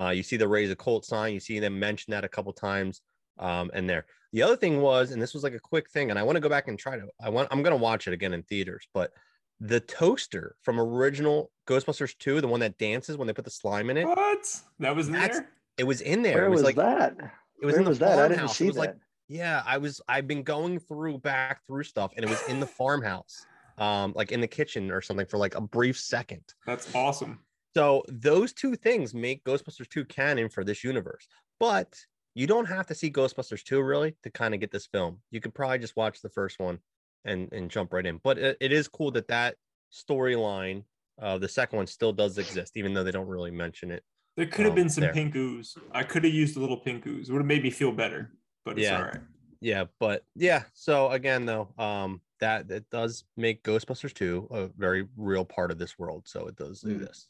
Uh, 0.00 0.10
you 0.10 0.22
see 0.22 0.36
the 0.36 0.48
Ray's 0.48 0.70
Occult 0.70 1.04
sign. 1.04 1.34
You 1.34 1.40
see 1.40 1.58
them 1.58 1.78
mention 1.78 2.12
that 2.12 2.24
a 2.24 2.28
couple 2.28 2.52
times 2.52 3.00
um, 3.38 3.70
and 3.74 3.88
there. 3.88 4.06
The 4.32 4.42
other 4.42 4.56
thing 4.56 4.80
was, 4.80 5.10
and 5.10 5.20
this 5.20 5.34
was 5.34 5.42
like 5.42 5.54
a 5.54 5.60
quick 5.60 5.90
thing, 5.90 6.10
and 6.10 6.18
I 6.18 6.22
want 6.22 6.36
to 6.36 6.40
go 6.40 6.48
back 6.48 6.68
and 6.68 6.78
try 6.78 6.96
to. 6.96 7.06
I 7.20 7.30
want. 7.30 7.48
I'm 7.50 7.62
going 7.62 7.76
to 7.76 7.82
watch 7.82 8.06
it 8.06 8.12
again 8.12 8.32
in 8.32 8.42
theaters, 8.42 8.86
but 8.92 9.12
the 9.60 9.80
toaster 9.80 10.54
from 10.62 10.78
original 10.78 11.50
Ghostbusters 11.66 12.16
2, 12.18 12.40
the 12.40 12.46
one 12.48 12.60
that 12.60 12.78
dances 12.78 13.16
when 13.16 13.26
they 13.26 13.32
put 13.32 13.44
the 13.44 13.50
slime 13.50 13.90
in 13.90 13.96
it, 13.96 14.06
What? 14.06 14.60
That 14.78 14.94
was 14.94 15.08
in 15.08 15.14
there? 15.14 15.48
it 15.78 15.84
was 15.84 16.00
in 16.00 16.22
there. 16.22 16.34
Where 16.34 16.46
it 16.46 16.50
was, 16.50 16.58
was 16.62 16.64
like 16.64 16.76
that? 16.76 17.16
it 17.60 17.66
was 17.66 17.72
Where 17.72 17.78
in 17.80 17.84
the 17.84 17.88
was 17.90 17.98
that? 17.98 18.18
I 18.18 18.28
didn't 18.28 18.38
farmhouse. 18.38 18.56
see 18.56 18.64
It 18.64 18.68
was 18.68 18.76
like 18.76 18.92
that. 18.92 19.00
Yeah, 19.28 19.62
I 19.66 19.78
was. 19.78 20.00
I've 20.08 20.26
been 20.26 20.42
going 20.42 20.78
through 20.78 21.18
back 21.18 21.64
through 21.66 21.84
stuff, 21.84 22.12
and 22.16 22.24
it 22.24 22.28
was 22.28 22.42
in 22.48 22.60
the 22.60 22.66
farmhouse, 22.80 23.44
um, 23.76 24.12
like 24.16 24.32
in 24.32 24.40
the 24.40 24.48
kitchen 24.48 24.90
or 24.90 25.00
something 25.02 25.26
for 25.26 25.36
like 25.38 25.54
a 25.54 25.60
brief 25.60 25.98
second. 25.98 26.42
That's 26.66 26.94
awesome. 26.94 27.40
So 27.76 28.02
those 28.08 28.52
two 28.52 28.74
things 28.74 29.14
make 29.14 29.44
Ghostbusters 29.44 29.88
2 29.88 30.06
canon 30.06 30.48
for 30.48 30.64
this 30.64 30.82
universe. 30.82 31.28
But 31.60 31.94
you 32.34 32.46
don't 32.46 32.64
have 32.64 32.86
to 32.86 32.94
see 32.94 33.10
Ghostbusters 33.10 33.62
2 33.62 33.80
really 33.82 34.16
to 34.22 34.30
kind 34.30 34.54
of 34.54 34.60
get 34.60 34.70
this 34.70 34.86
film. 34.86 35.20
You 35.30 35.40
could 35.40 35.54
probably 35.54 35.78
just 35.78 35.94
watch 35.96 36.20
the 36.22 36.30
first 36.30 36.58
one 36.58 36.78
and 37.24 37.52
and 37.52 37.70
jump 37.70 37.92
right 37.92 38.06
in. 38.06 38.20
But 38.24 38.38
it, 38.38 38.56
it 38.60 38.72
is 38.72 38.88
cool 38.88 39.10
that 39.12 39.28
that 39.28 39.56
storyline, 39.92 40.84
uh, 41.20 41.36
the 41.38 41.48
second 41.48 41.76
one 41.76 41.86
still 41.86 42.12
does 42.12 42.38
exist, 42.38 42.76
even 42.76 42.94
though 42.94 43.04
they 43.04 43.10
don't 43.10 43.26
really 43.28 43.50
mention 43.50 43.90
it. 43.90 44.02
There 44.36 44.46
could 44.46 44.64
have 44.64 44.72
Um, 44.72 44.76
been 44.76 44.88
some 44.88 45.02
there. 45.02 45.12
pink 45.12 45.34
ooze. 45.36 45.76
I 45.92 46.04
could 46.04 46.24
have 46.24 46.32
used 46.32 46.56
a 46.56 46.60
little 46.60 46.78
pink 46.78 47.06
ooze. 47.06 47.28
It 47.28 47.32
would 47.32 47.40
have 47.40 47.46
made 47.46 47.62
me 47.62 47.70
feel 47.70 47.92
better, 47.92 48.32
but 48.68 48.78
it's 48.78 48.90
Yeah. 48.90 48.98
all 48.98 49.04
right. 49.04 49.20
Yeah, 49.60 49.84
but 49.98 50.24
yeah. 50.36 50.64
So 50.72 51.10
again, 51.10 51.44
though, 51.44 51.68
um, 51.78 52.20
that 52.38 52.70
it 52.70 52.88
does 52.90 53.24
make 53.36 53.64
Ghostbusters 53.64 54.14
2 54.14 54.48
a 54.50 54.66
very 54.68 55.08
real 55.16 55.44
part 55.44 55.72
of 55.72 55.78
this 55.78 55.98
world. 55.98 56.28
So 56.28 56.46
it 56.46 56.56
does 56.56 56.80
do 56.80 56.94
Mm. 56.96 57.00
this. 57.00 57.26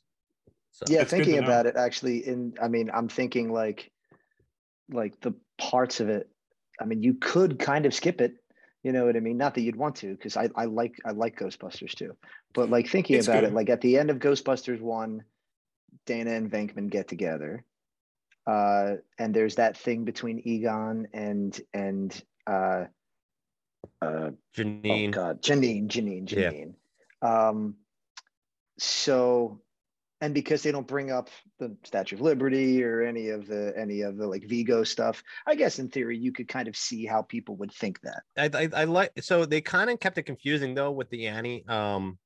So 0.70 0.84
yeah 0.88 0.98
That's 0.98 1.12
good 1.12 1.16
to 1.16 1.24
thinking 1.24 1.38
about 1.44 1.66
it 1.66 1.76
actually 1.76 2.26
in 2.26 2.54
i 2.62 2.68
mean 2.68 2.88
i'm 2.94 3.08
thinking 3.08 3.52
like 3.52 3.90
like 4.90 5.20
the 5.20 5.34
parts 5.56 5.98
of 5.98 6.08
it 6.08 6.28
i 6.80 6.84
mean 6.84 7.02
you 7.02 7.14
could 7.14 7.58
kind 7.58 7.84
of 7.84 7.92
skip 7.92 8.20
it 8.20 8.34
you 8.84 8.92
know 8.92 9.06
what 9.06 9.16
i 9.16 9.20
mean 9.20 9.36
not 9.36 9.54
that 9.54 9.62
you'd 9.62 9.74
want 9.74 9.96
to 9.96 10.12
because 10.14 10.36
I, 10.36 10.48
I 10.54 10.66
like 10.66 10.94
i 11.04 11.10
like 11.10 11.38
ghostbusters 11.38 11.94
too 11.94 12.14
but 12.54 12.70
like 12.70 12.88
thinking 12.88 13.16
It's 13.16 13.26
about 13.26 13.42
good. 13.42 13.50
it 13.50 13.54
like 13.54 13.70
at 13.70 13.80
the 13.80 13.98
end 13.98 14.10
of 14.10 14.18
ghostbusters 14.18 14.80
1 14.80 15.24
dana 16.06 16.30
and 16.30 16.50
venkman 16.50 16.90
get 16.90 17.08
together 17.08 17.64
uh 18.48 18.94
and 19.18 19.34
there's 19.34 19.56
that 19.56 19.76
thing 19.76 20.04
between 20.04 20.40
egon 20.44 21.06
and 21.12 21.60
and 21.74 22.22
uh 22.46 22.84
uh 24.02 24.30
Janine, 24.56 25.08
Oh 25.08 25.12
God, 25.12 25.42
Janine, 25.42 25.88
Janine, 25.88 26.30
Yeah. 26.30 26.50
Janine. 26.50 26.74
Um, 27.20 27.76
so, 28.78 29.60
and 30.20 30.32
because 30.34 30.62
they 30.62 30.72
don't 30.72 30.86
bring 30.86 31.10
up 31.10 31.30
the 31.58 31.76
Statue 31.84 32.16
of 32.16 32.20
Liberty 32.22 32.82
or 32.82 33.02
any 33.02 33.28
of 33.28 33.46
the 33.46 33.72
any 33.76 34.00
of 34.02 34.16
the 34.16 34.26
like 34.26 34.44
Vigo 34.48 34.84
stuff, 34.84 35.22
I 35.46 35.54
guess 35.54 35.78
in 35.78 35.88
theory 35.88 36.16
you 36.16 36.32
could 36.32 36.48
kind 36.48 36.68
of 36.68 36.76
see 36.76 37.04
how 37.06 37.22
people 37.22 37.56
would 37.56 37.72
think 37.72 38.00
that. 38.02 38.22
I, 38.36 38.64
I, 38.64 38.68
I 38.82 38.84
like 38.84 39.12
so 39.20 39.44
they 39.44 39.60
kind 39.60 39.90
of 39.90 40.00
kept 40.00 40.18
it 40.18 40.24
confusing 40.24 40.74
though 40.74 40.90
with 40.90 41.10
the 41.10 41.26
Annie 41.26 41.64
um 41.68 42.18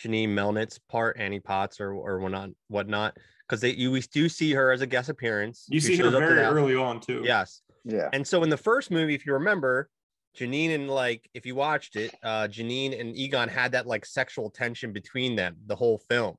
Janine 0.00 0.30
Melnitz 0.30 0.78
part, 0.88 1.18
Annie 1.18 1.40
Potts 1.40 1.80
or 1.80 1.92
or 1.94 2.18
whatnot 2.20 2.50
whatnot. 2.68 3.16
Because 3.52 3.60
they 3.60 3.72
you 3.74 4.00
do 4.00 4.30
see 4.30 4.54
her 4.54 4.72
as 4.72 4.80
a 4.80 4.86
guest 4.86 5.10
appearance. 5.10 5.66
You 5.68 5.78
see 5.78 5.94
her 5.98 6.04
shows 6.04 6.14
up 6.14 6.20
to 6.20 6.26
very 6.26 6.38
the 6.38 6.44
house. 6.46 6.54
early 6.54 6.74
on 6.74 7.00
too. 7.00 7.20
Yes. 7.22 7.60
Yeah, 7.84 8.08
And 8.14 8.26
so 8.26 8.42
in 8.44 8.48
the 8.48 8.56
first 8.56 8.90
movie, 8.90 9.14
if 9.14 9.26
you 9.26 9.34
remember, 9.34 9.90
Janine 10.34 10.74
and 10.74 10.88
like 10.88 11.28
if 11.34 11.44
you 11.44 11.54
watched 11.54 11.96
it, 11.96 12.14
uh 12.22 12.48
Janine 12.48 12.98
and 12.98 13.14
Egon 13.14 13.50
had 13.50 13.72
that 13.72 13.86
like 13.86 14.06
sexual 14.06 14.48
tension 14.48 14.90
between 14.94 15.36
them 15.36 15.56
the 15.66 15.76
whole 15.76 15.98
film. 15.98 16.36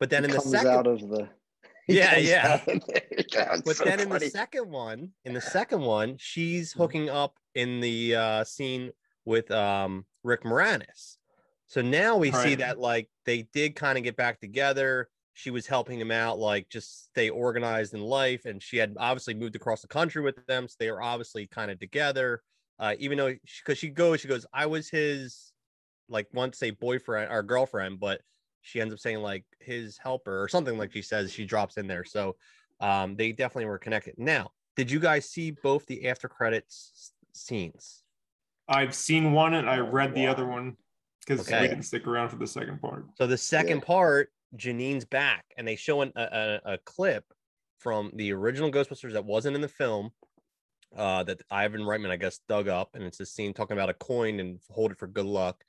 But 0.00 0.10
then 0.10 0.24
He 0.24 0.30
in 0.30 0.34
the 0.34 0.40
second 0.40 0.66
out 0.72 0.86
of 0.88 0.98
the 0.98 1.28
Yeah, 1.86 2.16
yeah. 2.18 2.60
out 2.66 2.74
of 2.74 2.82
there. 2.88 3.02
That 3.34 3.50
was 3.52 3.62
but 3.62 3.76
so 3.76 3.84
then 3.84 4.00
in 4.00 4.08
the 4.08 4.18
second 4.28 4.68
one, 4.68 5.12
in 5.24 5.34
the 5.34 5.40
second 5.40 5.82
one, 5.82 6.16
she's 6.18 6.72
hooking 6.72 7.08
up 7.08 7.34
in 7.54 7.78
the 7.78 8.16
uh, 8.16 8.42
scene 8.44 8.90
with 9.24 9.48
um, 9.52 10.06
Rick 10.24 10.42
Moranis. 10.42 11.18
So 11.68 11.82
now 11.82 12.16
we 12.16 12.32
see 12.32 12.36
Right. 12.38 12.58
that 12.58 12.80
like 12.80 13.08
they 13.26 13.42
did 13.52 13.76
kind 13.76 13.96
of 13.96 14.02
get 14.02 14.16
back 14.16 14.40
together. 14.40 15.08
She 15.38 15.52
was 15.52 15.68
helping 15.68 16.00
him 16.00 16.10
out, 16.10 16.40
like 16.40 16.68
just 16.68 17.10
stay 17.10 17.30
organized 17.30 17.94
in 17.94 18.00
life, 18.00 18.44
and 18.44 18.60
she 18.60 18.76
had 18.76 18.96
obviously 18.98 19.34
moved 19.34 19.54
across 19.54 19.82
the 19.82 19.86
country 19.86 20.20
with 20.20 20.44
them, 20.46 20.66
so 20.66 20.74
they 20.80 20.90
were 20.90 21.00
obviously 21.00 21.46
kind 21.46 21.70
of 21.70 21.78
together. 21.78 22.42
Uh, 22.76 22.96
even 22.98 23.16
though 23.16 23.32
because 23.58 23.78
she 23.78 23.88
goes, 23.88 24.20
she 24.20 24.26
goes, 24.26 24.44
I 24.52 24.66
was 24.66 24.90
his 24.90 25.52
like 26.08 26.26
want 26.32 26.54
to 26.54 26.58
say 26.58 26.70
boyfriend 26.70 27.30
or 27.30 27.44
girlfriend, 27.44 28.00
but 28.00 28.20
she 28.62 28.80
ends 28.80 28.92
up 28.92 28.98
saying 28.98 29.18
like 29.18 29.44
his 29.60 29.96
helper 29.96 30.42
or 30.42 30.48
something 30.48 30.76
like 30.76 30.92
she 30.92 31.02
says 31.02 31.32
she 31.32 31.44
drops 31.46 31.76
in 31.76 31.86
there. 31.86 32.04
So 32.04 32.34
um, 32.80 33.14
they 33.14 33.30
definitely 33.30 33.66
were 33.66 33.78
connected. 33.78 34.16
Now, 34.18 34.50
did 34.74 34.90
you 34.90 34.98
guys 34.98 35.30
see 35.30 35.52
both 35.52 35.86
the 35.86 36.08
after 36.08 36.28
credits 36.28 37.12
scenes? 37.32 38.02
I've 38.66 38.92
seen 38.92 39.30
one 39.30 39.54
and 39.54 39.70
I 39.70 39.78
read 39.78 40.16
the 40.16 40.26
other 40.26 40.46
one 40.46 40.76
because 41.20 41.46
Okay. 41.46 41.62
we 41.62 41.68
can 41.68 41.82
stick 41.84 42.08
around 42.08 42.30
for 42.30 42.36
the 42.36 42.46
second 42.46 42.80
part. 42.80 43.06
So 43.14 43.28
the 43.28 43.38
second 43.38 43.78
Yeah. 43.78 43.84
part, 43.84 44.32
Janine's 44.56 45.04
back, 45.04 45.44
and 45.56 45.66
they 45.66 45.76
show 45.76 46.00
an, 46.02 46.12
a, 46.16 46.22
a, 46.64 46.72
a 46.74 46.78
clip 46.78 47.24
from 47.78 48.10
the 48.14 48.32
original 48.32 48.70
Ghostbusters 48.70 49.12
that 49.12 49.24
wasn't 49.24 49.54
in 49.56 49.62
the 49.62 49.68
film. 49.68 50.10
Uh, 50.96 51.22
that 51.22 51.42
Ivan 51.50 51.82
Reitman, 51.82 52.08
I 52.10 52.16
guess, 52.16 52.40
dug 52.48 52.66
up, 52.66 52.90
and 52.94 53.04
it's 53.04 53.20
a 53.20 53.26
scene 53.26 53.52
talking 53.52 53.76
about 53.76 53.90
a 53.90 53.94
coin 53.94 54.40
and 54.40 54.58
hold 54.70 54.90
it 54.90 54.96
for 54.98 55.06
good 55.06 55.26
luck. 55.26 55.62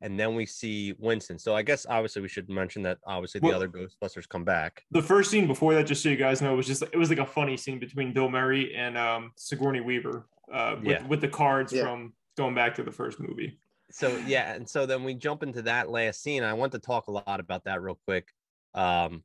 And 0.00 0.18
then 0.18 0.34
we 0.34 0.46
see 0.46 0.94
Winston. 0.98 1.38
So 1.38 1.54
I 1.54 1.62
guess 1.62 1.86
obviously 1.88 2.22
we 2.22 2.28
should 2.28 2.50
mention 2.50 2.82
that 2.82 2.98
obviously 3.06 3.38
the 3.40 3.46
Well- 3.46 3.56
other 3.56 3.68
Ghostbusters 3.68 4.28
come 4.28 4.44
back. 4.44 4.82
The 4.90 5.00
first 5.00 5.30
scene 5.30 5.46
before 5.46 5.74
that, 5.74 5.84
just 5.86 6.02
so 6.02 6.08
you 6.08 6.16
guys 6.16 6.42
know, 6.42 6.56
was 6.56 6.66
just 6.66 6.82
it 6.82 6.96
was 6.96 7.08
like 7.08 7.20
a 7.20 7.24
funny 7.24 7.56
scene 7.56 7.78
between 7.78 8.12
Bill 8.12 8.28
Murray 8.28 8.74
and 8.74 8.98
um, 8.98 9.30
Sigourney 9.36 9.80
Weaver 9.80 10.26
uh, 10.52 10.74
with, 10.78 10.86
Yeah. 10.88 11.06
with 11.06 11.20
the 11.20 11.28
cards 11.28 11.72
Yeah. 11.72 11.84
from 11.84 12.12
going 12.36 12.56
back 12.56 12.74
to 12.74 12.82
the 12.82 12.90
first 12.90 13.20
movie. 13.20 13.60
So 13.94 14.16
yeah 14.26 14.54
and 14.54 14.68
so 14.68 14.86
then 14.86 15.04
we 15.04 15.14
jump 15.14 15.42
into 15.42 15.62
that 15.62 15.88
last 15.88 16.22
scene 16.22 16.42
i 16.42 16.52
want 16.52 16.72
to 16.72 16.78
talk 16.78 17.06
a 17.06 17.12
lot 17.12 17.38
about 17.40 17.64
that 17.64 17.80
real 17.80 17.98
quick 18.06 18.28
um 18.74 19.22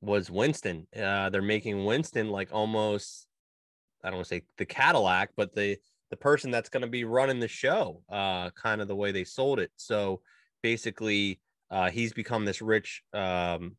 was 0.00 0.30
winston 0.30 0.86
uh 0.96 1.28
they're 1.30 1.42
making 1.42 1.84
winston 1.84 2.28
like 2.28 2.48
almost 2.52 3.26
i 4.02 4.08
don't 4.08 4.16
want 4.16 4.28
to 4.28 4.34
say 4.34 4.42
the 4.58 4.66
cadillac 4.66 5.30
but 5.36 5.54
the 5.54 5.76
the 6.14 6.16
person 6.16 6.52
that's 6.52 6.68
going 6.68 6.82
to 6.82 6.88
be 6.88 7.02
running 7.02 7.40
the 7.40 7.48
show 7.48 8.00
uh 8.08 8.48
kind 8.50 8.80
of 8.80 8.86
the 8.86 8.94
way 8.94 9.10
they 9.10 9.24
sold 9.24 9.58
it. 9.58 9.72
So 9.74 10.20
basically 10.62 11.40
uh 11.72 11.90
he's 11.90 12.12
become 12.12 12.44
this 12.44 12.62
rich 12.62 13.02
um 13.12 13.76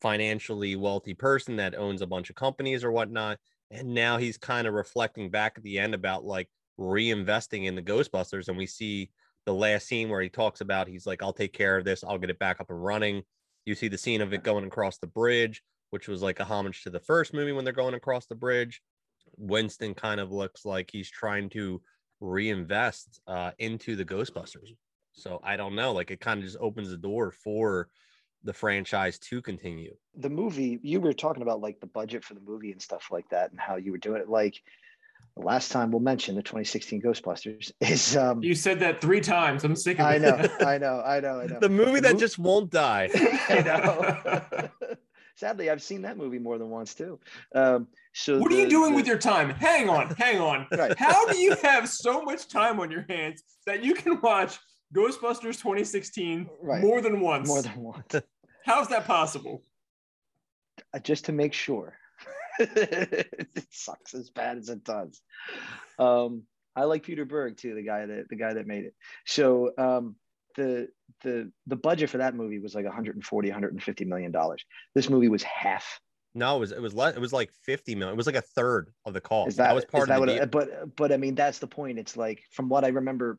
financially 0.00 0.74
wealthy 0.74 1.14
person 1.14 1.54
that 1.56 1.76
owns 1.76 2.02
a 2.02 2.06
bunch 2.06 2.28
of 2.28 2.34
companies 2.34 2.82
or 2.82 2.90
whatnot 2.90 3.38
and 3.70 3.94
now 3.94 4.16
he's 4.18 4.36
kind 4.36 4.66
of 4.66 4.74
reflecting 4.74 5.30
back 5.30 5.54
at 5.56 5.62
the 5.62 5.78
end 5.78 5.94
about 5.94 6.24
like 6.24 6.48
reinvesting 6.78 7.66
in 7.66 7.76
the 7.76 7.82
ghostbusters 7.82 8.48
and 8.48 8.56
we 8.56 8.66
see 8.66 9.08
the 9.46 9.54
last 9.54 9.86
scene 9.86 10.08
where 10.08 10.20
he 10.20 10.28
talks 10.28 10.60
about 10.60 10.88
he's 10.88 11.06
like, 11.06 11.22
I'll 11.22 11.32
take 11.32 11.52
care 11.52 11.78
of 11.78 11.84
this, 11.84 12.04
I'll 12.04 12.18
get 12.18 12.30
it 12.30 12.38
back 12.38 12.60
up 12.60 12.70
and 12.70 12.84
running. 12.84 13.22
You 13.64 13.74
see 13.74 13.88
the 13.88 13.98
scene 13.98 14.20
of 14.20 14.32
it 14.32 14.42
going 14.44 14.64
across 14.64 14.98
the 14.98 15.06
bridge, 15.06 15.62
which 15.90 16.08
was 16.08 16.22
like 16.22 16.40
a 16.40 16.44
homage 16.44 16.82
to 16.82 16.90
the 16.90 17.00
first 17.00 17.32
movie 17.32 17.52
when 17.52 17.64
they're 17.64 17.72
going 17.72 17.94
across 17.94 18.26
the 18.26 18.34
bridge. 18.34 18.82
Winston 19.36 19.94
kind 19.94 20.20
of 20.20 20.30
looks 20.30 20.64
like 20.64 20.90
he's 20.90 21.10
trying 21.10 21.48
to 21.50 21.80
reinvest 22.20 23.20
uh, 23.26 23.52
into 23.58 23.96
the 23.96 24.04
Ghostbusters. 24.04 24.74
So 25.12 25.40
I 25.42 25.56
don't 25.56 25.74
know, 25.74 25.92
like 25.92 26.10
it 26.10 26.20
kind 26.20 26.38
of 26.38 26.44
just 26.44 26.58
opens 26.60 26.90
the 26.90 26.96
door 26.96 27.30
for 27.30 27.88
the 28.44 28.52
franchise 28.52 29.18
to 29.18 29.42
continue. 29.42 29.94
the 30.14 30.30
movie 30.30 30.78
you 30.82 31.00
were 31.00 31.12
talking 31.12 31.42
about 31.42 31.60
like 31.60 31.80
the 31.80 31.86
budget 31.86 32.22
for 32.22 32.34
the 32.34 32.40
movie 32.40 32.70
and 32.70 32.80
stuff 32.80 33.08
like 33.10 33.28
that 33.30 33.50
and 33.50 33.58
how 33.58 33.76
you 33.76 33.90
were 33.90 33.98
doing 33.98 34.20
it 34.20 34.28
like 34.28 34.62
the 35.36 35.42
last 35.44 35.70
time 35.70 35.90
we'll 35.90 36.00
mention 36.00 36.34
the 36.34 36.42
2016 36.42 37.02
ghostbusters 37.02 37.70
is 37.80 38.16
um 38.16 38.42
You 38.42 38.54
said 38.54 38.80
that 38.80 39.00
three 39.00 39.20
times. 39.20 39.64
I'm 39.64 39.76
sick 39.76 39.98
of 39.98 40.06
i 40.06 40.14
it. 40.14 40.22
know 40.22 40.48
i 40.66 40.78
know 40.78 41.02
i 41.04 41.20
know 41.20 41.40
i 41.40 41.46
know 41.46 41.58
The 41.60 41.68
movie 41.68 42.00
that 42.00 42.18
just 42.18 42.38
won't 42.38 42.70
die. 42.70 43.08
I 43.48 43.60
know. 43.62 44.68
Sadly, 45.36 45.68
I've 45.68 45.82
seen 45.82 46.00
that 46.02 46.16
movie 46.16 46.38
more 46.38 46.56
than 46.56 46.70
once 46.70 46.94
too. 46.94 47.20
Um, 47.54 47.88
so 48.14 48.38
what 48.38 48.50
are 48.50 48.54
you 48.56 48.70
doing 48.70 48.92
the- 48.92 48.96
with 48.96 49.06
your 49.06 49.18
time? 49.18 49.50
Hang 49.50 49.90
on, 49.90 50.08
hang 50.16 50.40
on. 50.40 50.66
Right. 50.72 50.96
How 50.98 51.26
do 51.26 51.36
you 51.36 51.54
have 51.62 51.88
so 51.90 52.22
much 52.22 52.48
time 52.48 52.80
on 52.80 52.90
your 52.90 53.04
hands 53.08 53.42
that 53.66 53.84
you 53.84 53.92
can 53.92 54.18
watch 54.22 54.58
Ghostbusters 54.94 55.58
2016 55.60 56.48
Right. 56.62 56.80
more 56.82 57.02
than 57.02 57.20
once? 57.20 57.48
more 57.48 57.60
than 57.60 57.76
once? 57.82 58.14
How's 58.64 58.88
that 58.88 59.04
possible? 59.06 59.62
Uh, 60.94 61.00
just 61.00 61.26
to 61.26 61.32
make 61.32 61.52
sure. 61.52 61.98
it 62.76 63.66
sucks 63.70 64.14
as 64.14 64.30
bad 64.30 64.58
as 64.58 64.68
it 64.68 64.84
does. 64.84 65.20
Um, 65.98 66.42
I 66.74 66.84
like 66.84 67.04
Peter 67.04 67.24
Berg 67.24 67.56
too, 67.56 67.74
the 67.74 67.82
guy 67.82 68.04
that 68.04 68.28
the 68.28 68.36
guy 68.36 68.54
that 68.54 68.66
made 68.66 68.84
it. 68.84 68.94
So 69.26 69.72
um, 69.78 70.16
the 70.56 70.88
the 71.22 71.50
the 71.66 71.76
budget 71.76 72.10
for 72.10 72.18
that 72.18 72.34
movie 72.34 72.58
was 72.58 72.74
like 72.74 72.84
140 72.84 73.48
150 73.48 74.04
million 74.04 74.32
dollars. 74.32 74.64
This 74.94 75.08
movie 75.08 75.28
was 75.28 75.42
half. 75.42 76.00
No, 76.34 76.56
it 76.56 76.60
was 76.60 76.72
it 76.72 76.82
was 76.82 76.92
less, 76.92 77.16
it 77.16 77.20
was 77.20 77.32
like 77.32 77.50
50 77.64 77.94
million. 77.94 78.12
It 78.12 78.16
was 78.16 78.26
like 78.26 78.36
a 78.36 78.42
third 78.42 78.92
of 79.06 79.14
the 79.14 79.22
cost. 79.22 79.48
Is 79.48 79.56
that, 79.56 79.74
was 79.74 79.86
part 79.86 80.08
that 80.08 80.20
of 80.20 80.28
deal. 80.28 80.46
But 80.46 80.94
but 80.94 81.12
I 81.12 81.16
mean 81.16 81.34
that's 81.34 81.58
the 81.58 81.66
point. 81.66 81.98
It's 81.98 82.16
like 82.16 82.42
from 82.52 82.68
what 82.68 82.84
I 82.84 82.88
remember 82.88 83.38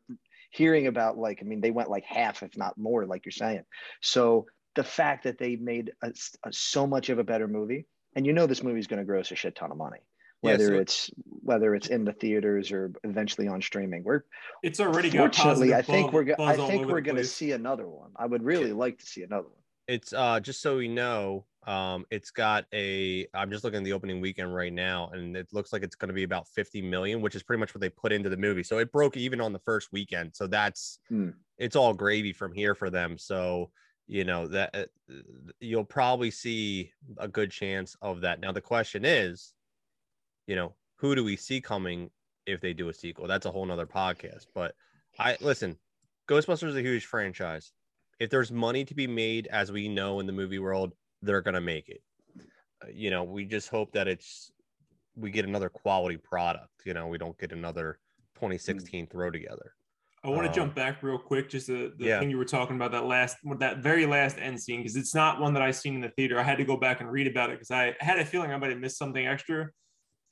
hearing 0.50 0.88
about. 0.88 1.16
Like 1.16 1.38
I 1.40 1.44
mean 1.44 1.60
they 1.60 1.70
went 1.70 1.90
like 1.90 2.04
half, 2.04 2.42
if 2.42 2.56
not 2.56 2.76
more, 2.76 3.06
like 3.06 3.24
you're 3.24 3.30
saying. 3.30 3.62
So 4.02 4.46
the 4.74 4.82
fact 4.82 5.24
that 5.24 5.38
they 5.38 5.54
made 5.54 5.92
a, 6.02 6.12
a- 6.44 6.52
so 6.52 6.88
much 6.88 7.08
of 7.08 7.20
a 7.20 7.24
better 7.24 7.46
movie, 7.46 7.86
and 8.18 8.26
you 8.26 8.32
know 8.32 8.46
this 8.48 8.64
movie's 8.64 8.88
going 8.88 8.98
to 8.98 9.04
gross 9.04 9.30
a 9.30 9.36
shit 9.36 9.54
ton 9.54 9.70
of 9.70 9.76
money, 9.78 10.00
Yeah, 10.42 10.50
whether 10.50 10.66
so- 10.66 10.74
it's 10.80 11.10
whether 11.24 11.74
it's 11.76 11.86
in 11.86 12.04
the 12.04 12.12
theaters 12.12 12.72
or 12.72 12.92
eventually 13.04 13.46
on 13.48 13.62
streaming. 13.62 14.02
We're 14.02 14.22
It's 14.62 14.80
already 14.80 15.08
got 15.08 15.34
fortunately, 15.34 15.70
positive 15.70 15.78
I 15.78 15.82
think 15.82 16.06
buzz- 16.12 16.14
we're 16.38 16.44
I 16.46 16.56
think 16.56 16.86
we're 16.88 17.00
going 17.00 17.16
to 17.16 17.24
see 17.24 17.52
another 17.52 17.86
one. 17.88 18.10
I 18.16 18.26
would 18.26 18.42
really 18.42 18.72
like 18.72 18.98
to 18.98 19.06
see 19.06 19.22
another 19.22 19.46
one. 19.48 19.62
it's 19.86 20.12
uh 20.12 20.40
just 20.40 20.60
so 20.60 20.76
we 20.78 20.88
know 20.88 21.46
Um, 21.66 22.06
it's 22.10 22.30
got 22.30 22.64
a. 22.72 23.26
I'm 23.34 23.50
just 23.50 23.62
looking 23.62 23.78
at 23.78 23.84
the 23.84 23.92
opening 23.92 24.20
weekend 24.22 24.54
right 24.54 24.72
now, 24.72 25.10
and 25.12 25.36
it 25.36 25.48
looks 25.52 25.70
like 25.72 25.82
it's 25.82 25.96
going 25.96 26.08
to 26.08 26.14
be 26.14 26.22
about 26.24 26.48
50 26.48 26.80
million, 26.82 27.20
which 27.20 27.34
is 27.36 27.42
pretty 27.42 27.60
much 27.60 27.74
what 27.74 27.80
they 27.82 27.90
put 27.90 28.10
into 28.10 28.30
the 28.30 28.38
movie. 28.38 28.62
So 28.62 28.78
it 28.78 28.90
broke 28.90 29.16
even 29.18 29.38
on 29.40 29.52
the 29.52 29.58
first 29.60 29.92
weekend. 29.92 30.34
So 30.34 30.46
that's 30.46 30.98
Hmm. 31.08 31.30
it's 31.58 31.76
all 31.76 31.92
gravy 31.94 32.32
from 32.32 32.52
here 32.54 32.74
for 32.74 32.88
them. 32.90 33.18
So 33.18 33.70
you 34.08 34.24
know 34.24 34.48
that 34.48 34.74
uh, 34.74 35.14
you'll 35.60 35.84
probably 35.84 36.30
see 36.30 36.90
a 37.18 37.28
good 37.28 37.50
chance 37.50 37.96
of 38.02 38.22
that. 38.22 38.40
Now 38.40 38.52
the 38.52 38.60
question 38.60 39.04
is, 39.04 39.52
you 40.46 40.56
know, 40.56 40.74
who 40.96 41.14
do 41.14 41.22
we 41.22 41.36
see 41.36 41.60
coming 41.60 42.10
if 42.46 42.60
they 42.60 42.72
do 42.72 42.88
a 42.88 42.94
sequel? 42.94 43.28
That's 43.28 43.46
a 43.46 43.50
whole 43.50 43.66
nother 43.66 43.86
podcast. 43.86 44.46
But 44.54 44.74
I 45.18 45.36
listen, 45.40 45.76
Ghostbusters 46.26 46.70
is 46.70 46.76
a 46.76 46.82
huge 46.82 47.04
franchise. 47.04 47.72
If 48.18 48.30
there's 48.30 48.50
money 48.50 48.84
to 48.86 48.94
be 48.94 49.06
made, 49.06 49.46
as 49.48 49.70
we 49.70 49.88
know 49.88 50.18
in 50.18 50.26
the 50.26 50.32
movie 50.32 50.58
world, 50.58 50.94
they're 51.22 51.42
gonna 51.42 51.60
make 51.60 51.88
it. 51.90 52.02
Uh, 52.82 52.88
You 52.92 53.10
know, 53.10 53.24
we 53.24 53.44
just 53.44 53.68
hope 53.68 53.92
that 53.92 54.08
it's 54.08 54.50
we 55.16 55.30
get 55.30 55.44
another 55.44 55.68
quality 55.68 56.16
product. 56.16 56.86
You 56.86 56.94
know, 56.94 57.08
we 57.08 57.18
don't 57.18 57.38
get 57.38 57.52
another 57.52 57.98
2016 58.34 59.06
throw 59.08 59.30
together. 59.30 59.74
I 60.24 60.28
want 60.30 60.42
to 60.42 60.48
Um, 60.48 60.54
jump 60.54 60.74
back 60.74 61.02
real 61.02 61.18
quick, 61.18 61.48
just 61.48 61.68
the, 61.68 61.92
the 61.96 62.04
yeah. 62.06 62.18
thing 62.20 62.28
you 62.30 62.38
were 62.38 62.44
talking 62.44 62.76
about 62.76 62.90
that 62.92 63.04
last, 63.06 63.36
that 63.58 63.78
very 63.78 64.04
last 64.06 64.36
end 64.38 64.60
scene, 64.60 64.80
because 64.80 64.96
it's 64.96 65.14
not 65.14 65.40
one 65.40 65.54
that 65.54 65.62
I 65.62 65.70
seen 65.70 65.94
in 65.94 66.00
the 66.00 66.10
theater. 66.10 66.38
I 66.38 66.42
had 66.42 66.58
to 66.58 66.64
go 66.64 66.76
back 66.76 67.00
and 67.00 67.10
read 67.10 67.26
about 67.28 67.50
it 67.50 67.54
because 67.58 67.70
I 67.70 67.94
had 68.00 68.18
a 68.18 68.24
feeling 68.24 68.50
I 68.52 68.56
might 68.56 68.70
have 68.70 68.80
missed 68.80 68.98
something 68.98 69.26
extra, 69.26 69.68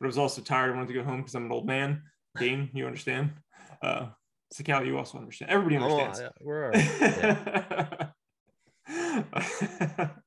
but 0.00 0.06
I 0.06 0.08
was 0.08 0.18
also 0.18 0.42
tired. 0.42 0.72
I 0.72 0.74
wanted 0.76 0.88
to 0.88 0.94
go 0.94 1.04
home 1.04 1.18
because 1.18 1.34
I'm 1.34 1.44
an 1.46 1.52
old 1.52 1.66
man. 1.66 2.02
Dane, 2.38 2.68
you 2.74 2.86
understand? 2.86 3.32
Uh, 3.80 4.08
Sakal, 4.52 4.84
you 4.86 4.98
also 4.98 5.18
understand. 5.18 5.50
Everybody 5.52 5.76
Oh, 5.76 6.00
understands. 6.00 6.20
yeah, 6.20 6.30
we're 6.40 6.64
all 6.66 6.70
right. 6.72 8.10
Yeah. 8.88 10.08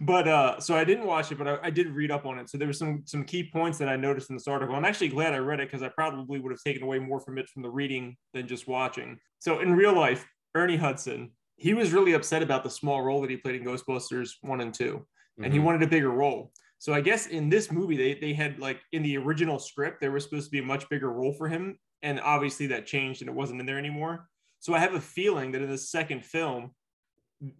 but 0.00 0.26
uh 0.28 0.58
so 0.60 0.74
i 0.76 0.84
didn't 0.84 1.06
watch 1.06 1.30
it 1.32 1.38
but 1.38 1.46
I, 1.48 1.58
I 1.64 1.70
did 1.70 1.88
read 1.88 2.10
up 2.10 2.26
on 2.26 2.38
it. 2.38 2.48
So 2.50 2.58
there 2.58 2.68
were 2.68 2.72
some 2.72 3.02
some 3.06 3.24
key 3.24 3.48
points 3.52 3.78
that 3.78 3.88
i 3.88 3.96
noticed 3.96 4.30
in 4.30 4.36
this 4.36 4.48
article 4.48 4.74
i'm 4.74 4.84
actually 4.84 5.08
glad 5.08 5.34
i 5.34 5.38
read 5.38 5.60
it 5.60 5.68
because 5.68 5.82
i 5.82 5.88
probably 5.88 6.38
would 6.40 6.52
have 6.52 6.60
taken 6.62 6.82
away 6.82 6.98
more 6.98 7.20
from 7.20 7.38
it 7.38 7.48
from 7.48 7.62
the 7.62 7.70
reading 7.70 8.16
than 8.34 8.46
just 8.46 8.66
watching. 8.68 9.18
So 9.38 9.60
in 9.60 9.74
real 9.74 9.94
life 9.94 10.26
ernie 10.54 10.76
hudson 10.76 11.30
he 11.56 11.72
was 11.74 11.92
really 11.92 12.12
upset 12.12 12.42
about 12.42 12.64
the 12.64 12.70
small 12.70 13.00
role 13.02 13.20
that 13.22 13.30
he 13.30 13.36
played 13.38 13.54
in 13.56 13.64
ghostbusters 13.64 14.30
1 14.42 14.60
and 14.60 14.74
2 14.74 15.06
and 15.42 15.52
he 15.52 15.58
Mhm. 15.58 15.64
wanted 15.64 15.82
a 15.82 15.86
bigger 15.86 16.10
role. 16.10 16.52
So 16.78 16.92
i 16.92 17.00
guess 17.00 17.26
in 17.26 17.48
this 17.48 17.70
movie 17.70 17.96
they, 17.96 18.14
they 18.14 18.32
had 18.34 18.58
like 18.58 18.80
in 18.92 19.02
the 19.02 19.16
original 19.18 19.58
script 19.58 20.00
there 20.00 20.12
was 20.12 20.24
supposed 20.24 20.46
to 20.46 20.50
be 20.50 20.58
a 20.58 20.62
much 20.62 20.88
bigger 20.88 21.10
role 21.12 21.32
for 21.32 21.48
him 21.48 21.78
and 22.02 22.20
obviously 22.20 22.66
that 22.68 22.86
changed 22.86 23.22
and 23.22 23.30
it 23.30 23.34
wasn't 23.34 23.58
in 23.60 23.66
there 23.66 23.78
anymore. 23.78 24.28
So 24.58 24.74
i 24.74 24.78
have 24.78 24.94
a 24.94 25.00
feeling 25.00 25.52
that 25.52 25.62
in 25.62 25.70
the 25.70 25.78
second 25.78 26.24
film 26.24 26.74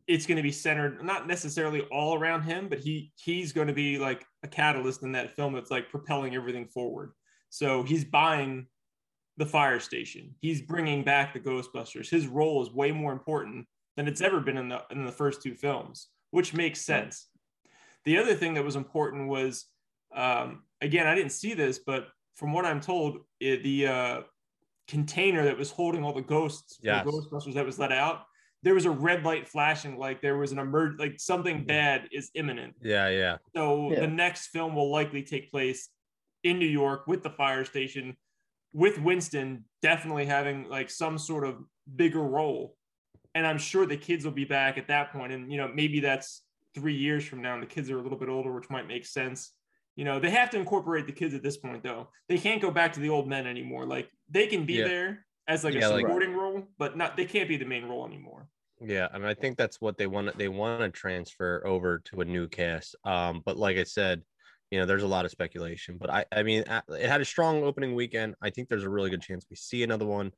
it's 0.07 0.27
going 0.27 0.37
to 0.37 0.43
be 0.43 0.53
centered 0.53 1.03
not 1.05 1.27
necessarily 1.27 1.83
all 1.93 2.14
around 2.18 2.43
him 2.43 2.66
but 2.66 2.79
he 2.79 3.12
he's 3.16 3.53
going 3.53 3.66
to 3.66 3.74
be 3.74 3.99
like 3.99 4.24
a 4.43 4.49
catalyst 4.49 5.03
in 5.03 5.12
that 5.12 5.37
film 5.37 5.53
that's 5.53 5.70
like 5.70 5.91
propelling 5.91 6.35
everything 6.35 6.66
forward. 6.66 7.12
So 7.51 7.83
he's 7.83 8.05
buying 8.05 8.66
the 9.37 9.47
fire 9.47 9.79
station. 9.81 10.35
He's 10.41 10.62
bringing 10.62 11.05
back 11.05 11.35
the 11.35 11.41
ghostbusters. 11.41 12.09
His 12.09 12.27
role 12.27 12.62
is 12.62 12.72
way 12.72 12.91
more 12.91 13.12
important 13.12 13.66
than 13.97 14.09
it's 14.09 14.22
ever 14.22 14.41
been 14.41 14.57
in 14.57 14.68
the 14.68 14.83
in 14.91 15.05
the 15.05 15.12
first 15.12 15.43
two 15.43 15.55
films 15.55 16.09
which 16.31 16.53
makes 16.53 16.81
sense. 16.83 17.29
The 18.05 18.18
other 18.18 18.35
thing 18.35 18.55
that 18.55 18.64
was 18.64 18.77
important 18.77 19.29
was 19.29 19.66
um, 20.14 20.62
again 20.81 21.07
i 21.07 21.14
didn't 21.14 21.33
see 21.33 21.55
this 21.55 21.79
but 21.79 22.09
from 22.35 22.53
what 22.53 22.64
i'm 22.64 22.81
told 22.81 23.18
it, 23.41 23.62
the 23.62 23.87
uh, 23.87 24.20
container 24.89 25.45
that 25.45 25.57
was 25.59 25.70
holding 25.70 26.05
all 26.05 26.12
the 26.12 26.22
ghosts 26.22 26.79
Yes. 26.83 27.05
the 27.05 27.11
ghostbusters 27.11 27.55
that 27.55 27.66
was 27.66 27.79
let 27.79 27.93
out 27.93 28.27
there 28.67 28.75
was 28.75 28.85
a 28.85 28.91
red 28.91 29.23
light 29.23 29.47
flashing 29.47 29.97
like 29.97 30.21
there 30.21 30.37
was 30.37 30.51
an 30.51 30.59
emerg 30.59 30.99
like 30.99 31.21
something 31.21 31.59
mm-hmm. 31.59 31.67
bad 31.67 32.09
is 32.11 32.33
imminent 32.35 32.75
Yeah, 32.83 33.09
yeah. 33.09 33.37
so 33.55 33.93
Yeah. 33.93 34.01
the 34.01 34.09
next 34.09 34.49
film 34.49 34.75
will 34.75 34.91
likely 34.91 35.23
take 35.23 35.53
place 35.53 35.89
in 36.43 36.59
New 36.59 36.67
York 36.67 37.07
with 37.07 37.23
the 37.23 37.31
fire 37.31 37.64
station, 37.64 38.17
with 38.73 38.99
Winston 38.99 39.64
definitely 39.83 40.27
having 40.27 40.69
like 40.69 40.91
some 40.91 41.19
sort 41.19 41.45
of 41.45 41.62
bigger 41.97 42.23
role. 42.23 42.77
And 43.35 43.47
I'm 43.47 43.59
sure 43.59 43.85
the 43.85 43.97
kids 43.97 44.25
will 44.25 44.33
be 44.33 44.45
back 44.45 44.79
at 44.79 44.89
that 44.89 45.12
point. 45.12 45.33
And 45.33 45.51
you 45.51 45.59
know, 45.59 45.69
maybe 45.73 46.01
that's 46.01 46.43
three 46.75 46.95
years 46.95 47.25
from 47.25 47.43
now, 47.43 47.55
and 47.55 47.62
the 47.62 47.67
kids 47.67 47.91
are 47.91 47.99
a 47.99 48.03
little 48.03 48.19
bit 48.19 48.29
older, 48.29 48.53
which 48.53 48.71
might 48.71 48.87
make 48.87 49.05
sense. 49.05 49.53
You 49.97 50.05
know, 50.05 50.21
they 50.21 50.31
have 50.31 50.51
to 50.51 50.59
incorporate 50.59 51.07
the 51.07 51.12
kids 51.12 51.35
at 51.35 51.43
this 51.43 51.57
point, 51.57 51.83
though. 51.83 52.09
They 52.29 52.39
can't 52.39 52.62
go 52.62 52.71
back 52.71 52.93
to 52.95 53.01
the 53.01 53.11
old 53.11 53.29
men 53.29 53.47
anymore. 53.47 53.87
Like 53.87 54.09
they 54.31 54.47
can 54.47 54.64
be 54.67 54.75
Yeah. 54.75 54.89
there 54.89 55.27
as 55.49 55.64
like 55.64 55.75
Yeah, 55.75 55.89
a 55.89 55.91
like- 55.91 56.01
supporting 56.03 56.35
role, 56.35 56.69
but 56.79 56.97
not 56.97 57.17
they 57.17 57.25
can't 57.27 57.49
be 57.49 57.57
the 57.57 57.64
main 57.64 57.85
role 57.87 58.07
anymore. 58.07 58.49
Yeah, 58.81 59.09
and 59.12 59.27
I 59.27 59.35
think 59.35 59.57
that's 59.57 59.81
what 59.81 59.97
they 59.97 60.07
want. 60.07 60.37
They 60.37 60.49
want 60.49 60.83
to 60.83 60.91
transfer 60.91 61.66
over 61.66 61.99
to 62.01 62.20
a 62.20 62.24
new 62.24 62.47
cast. 62.49 62.95
Um, 63.05 63.43
but 63.45 63.57
like 63.57 63.79
I 63.79 63.85
said, 63.85 64.22
you 64.70 64.79
know, 64.79 64.85
there's 64.87 65.03
a 65.03 65.07
lot 65.09 65.24
of 65.24 65.31
speculation. 65.31 65.97
But 65.99 66.11
I, 66.11 66.24
I 66.31 66.43
mean, 66.43 66.64
it 66.89 67.09
had 67.09 67.20
a 67.20 67.24
strong 67.24 67.62
opening 67.62 67.95
weekend. 67.95 68.35
I 68.43 68.51
think 68.51 68.68
there's 68.68 68.85
a 68.85 68.91
really 68.91 69.11
good 69.11 69.22
chance 69.22 69.47
we 69.49 69.57
see 69.57 69.83
another 69.83 70.05
one. 70.05 70.33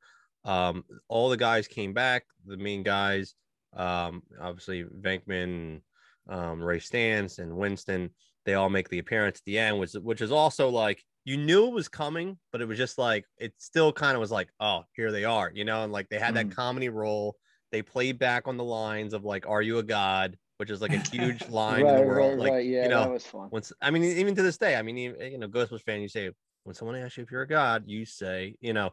Um, 0.45 0.85
all 1.09 1.29
the 1.29 1.37
guys 1.37 1.67
came 1.67 1.93
back. 1.93 2.23
The 2.45 2.55
main 2.55 2.83
guys, 2.83 3.35
um, 3.75 4.23
obviously 4.39 4.83
Venkman, 4.85 5.81
um, 6.29 6.61
Ray 6.61 6.79
Stantz, 6.79 7.39
and 7.39 7.57
Winston. 7.57 8.11
They 8.45 8.53
all 8.53 8.69
make 8.69 8.87
the 8.87 8.99
appearance 8.99 9.39
at 9.39 9.45
the 9.45 9.59
end, 9.59 9.79
which 9.79 9.93
which 9.93 10.21
is 10.21 10.31
also 10.31 10.69
like 10.69 11.03
you 11.25 11.35
knew 11.35 11.67
it 11.67 11.73
was 11.73 11.89
coming, 11.89 12.39
but 12.53 12.61
it 12.61 12.65
was 12.65 12.77
just 12.77 12.97
like 12.97 13.25
it 13.37 13.53
still 13.57 13.91
kind 13.91 14.15
of 14.15 14.21
was 14.21 14.31
like, 14.31 14.49
oh, 14.61 14.83
here 14.93 15.11
they 15.11 15.25
are, 15.25 15.51
you 15.53 15.65
know, 15.65 15.83
and 15.83 15.91
like 15.91 16.07
they 16.07 16.19
had 16.19 16.35
that 16.35 16.47
Mm. 16.47 16.55
comedy 16.55 16.87
role 16.89 17.35
they 17.71 17.81
played 17.81 18.19
back 18.19 18.47
on 18.47 18.57
the 18.57 18.63
lines 18.63 19.13
of 19.13 19.23
like 19.23 19.47
are 19.47 19.61
you 19.61 19.77
a 19.77 19.83
god 19.83 20.37
which 20.57 20.69
is 20.69 20.81
like 20.81 20.93
a 20.93 21.09
huge 21.11 21.47
line 21.49 21.87
in 21.87 21.95
the 21.95 22.01
world 22.01 22.31
right, 22.31 22.39
like 22.39 22.51
right. 22.51 22.65
Yeah, 22.65 22.83
you 22.83 22.89
know 22.89 23.03
that 23.03 23.11
was 23.11 23.25
fun. 23.25 23.49
once 23.51 23.71
i 23.81 23.91
mean 23.91 24.03
even 24.03 24.35
to 24.35 24.41
this 24.41 24.57
day 24.57 24.75
i 24.75 24.81
mean 24.81 24.97
even, 24.97 25.31
you 25.31 25.37
know 25.37 25.47
ghostbusters 25.47 25.83
fan 25.83 26.01
you 26.01 26.07
say 26.07 26.29
when 26.63 26.75
someone 26.75 26.95
asks 26.97 27.17
you 27.17 27.23
if 27.23 27.31
you're 27.31 27.43
a 27.43 27.47
god 27.47 27.83
you 27.87 28.05
say 28.05 28.55
you 28.61 28.73
know 28.73 28.91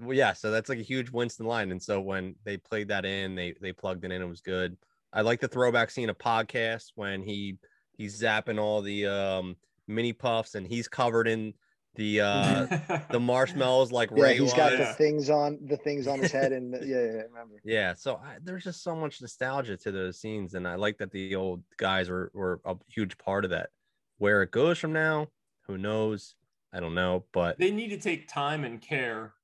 well, 0.00 0.16
yeah 0.16 0.32
so 0.32 0.50
that's 0.50 0.68
like 0.68 0.78
a 0.78 0.82
huge 0.82 1.10
winston 1.10 1.46
line 1.46 1.70
and 1.70 1.82
so 1.82 2.00
when 2.00 2.34
they 2.44 2.56
played 2.56 2.88
that 2.88 3.04
in 3.04 3.34
they 3.34 3.54
they 3.60 3.72
plugged 3.72 4.04
it 4.04 4.12
in 4.12 4.22
it 4.22 4.28
was 4.28 4.40
good 4.40 4.76
i 5.12 5.20
like 5.20 5.40
the 5.40 5.48
throwback 5.48 5.90
scene 5.90 6.10
of 6.10 6.18
podcast 6.18 6.92
when 6.94 7.22
he 7.22 7.56
he's 7.96 8.20
zapping 8.20 8.60
all 8.60 8.82
the 8.82 9.06
um 9.06 9.56
Mini-Pufts 9.88 10.54
and 10.54 10.66
he's 10.66 10.86
covered 10.86 11.26
in 11.26 11.54
the 11.98 12.20
uh 12.20 12.66
the 13.10 13.18
marshmallows 13.20 13.90
like 13.92 14.10
Yeah, 14.14 14.22
ray 14.22 14.38
he's 14.38 14.54
got 14.54 14.70
was. 14.70 14.78
the 14.78 14.94
things 14.94 15.28
on 15.28 15.58
the 15.66 15.76
things 15.76 16.06
on 16.06 16.20
his 16.20 16.30
head, 16.32 16.52
and 16.52 16.72
yeah, 16.72 16.80
yeah, 16.86 16.94
I 16.94 17.24
remember. 17.24 17.56
Yeah, 17.64 17.92
so 17.94 18.16
I, 18.16 18.36
there's 18.42 18.64
just 18.64 18.82
so 18.82 18.94
much 18.94 19.20
nostalgia 19.20 19.76
to 19.76 19.90
those 19.92 20.18
scenes, 20.18 20.54
and 20.54 20.66
I 20.66 20.76
like 20.76 20.96
that 20.98 21.10
the 21.10 21.34
old 21.34 21.62
guys 21.76 22.08
were 22.08 22.30
were 22.32 22.60
a 22.64 22.76
huge 22.86 23.18
part 23.18 23.44
of 23.44 23.50
that. 23.50 23.70
Where 24.18 24.42
it 24.42 24.52
goes 24.52 24.78
from 24.78 24.92
now, 24.92 25.26
who 25.66 25.76
knows? 25.76 26.36
I 26.72 26.80
don't 26.80 26.94
know, 26.94 27.24
but 27.32 27.58
they 27.58 27.72
need 27.72 27.88
to 27.88 27.98
take 27.98 28.28
time 28.28 28.64
and 28.64 28.80
care 28.80 29.34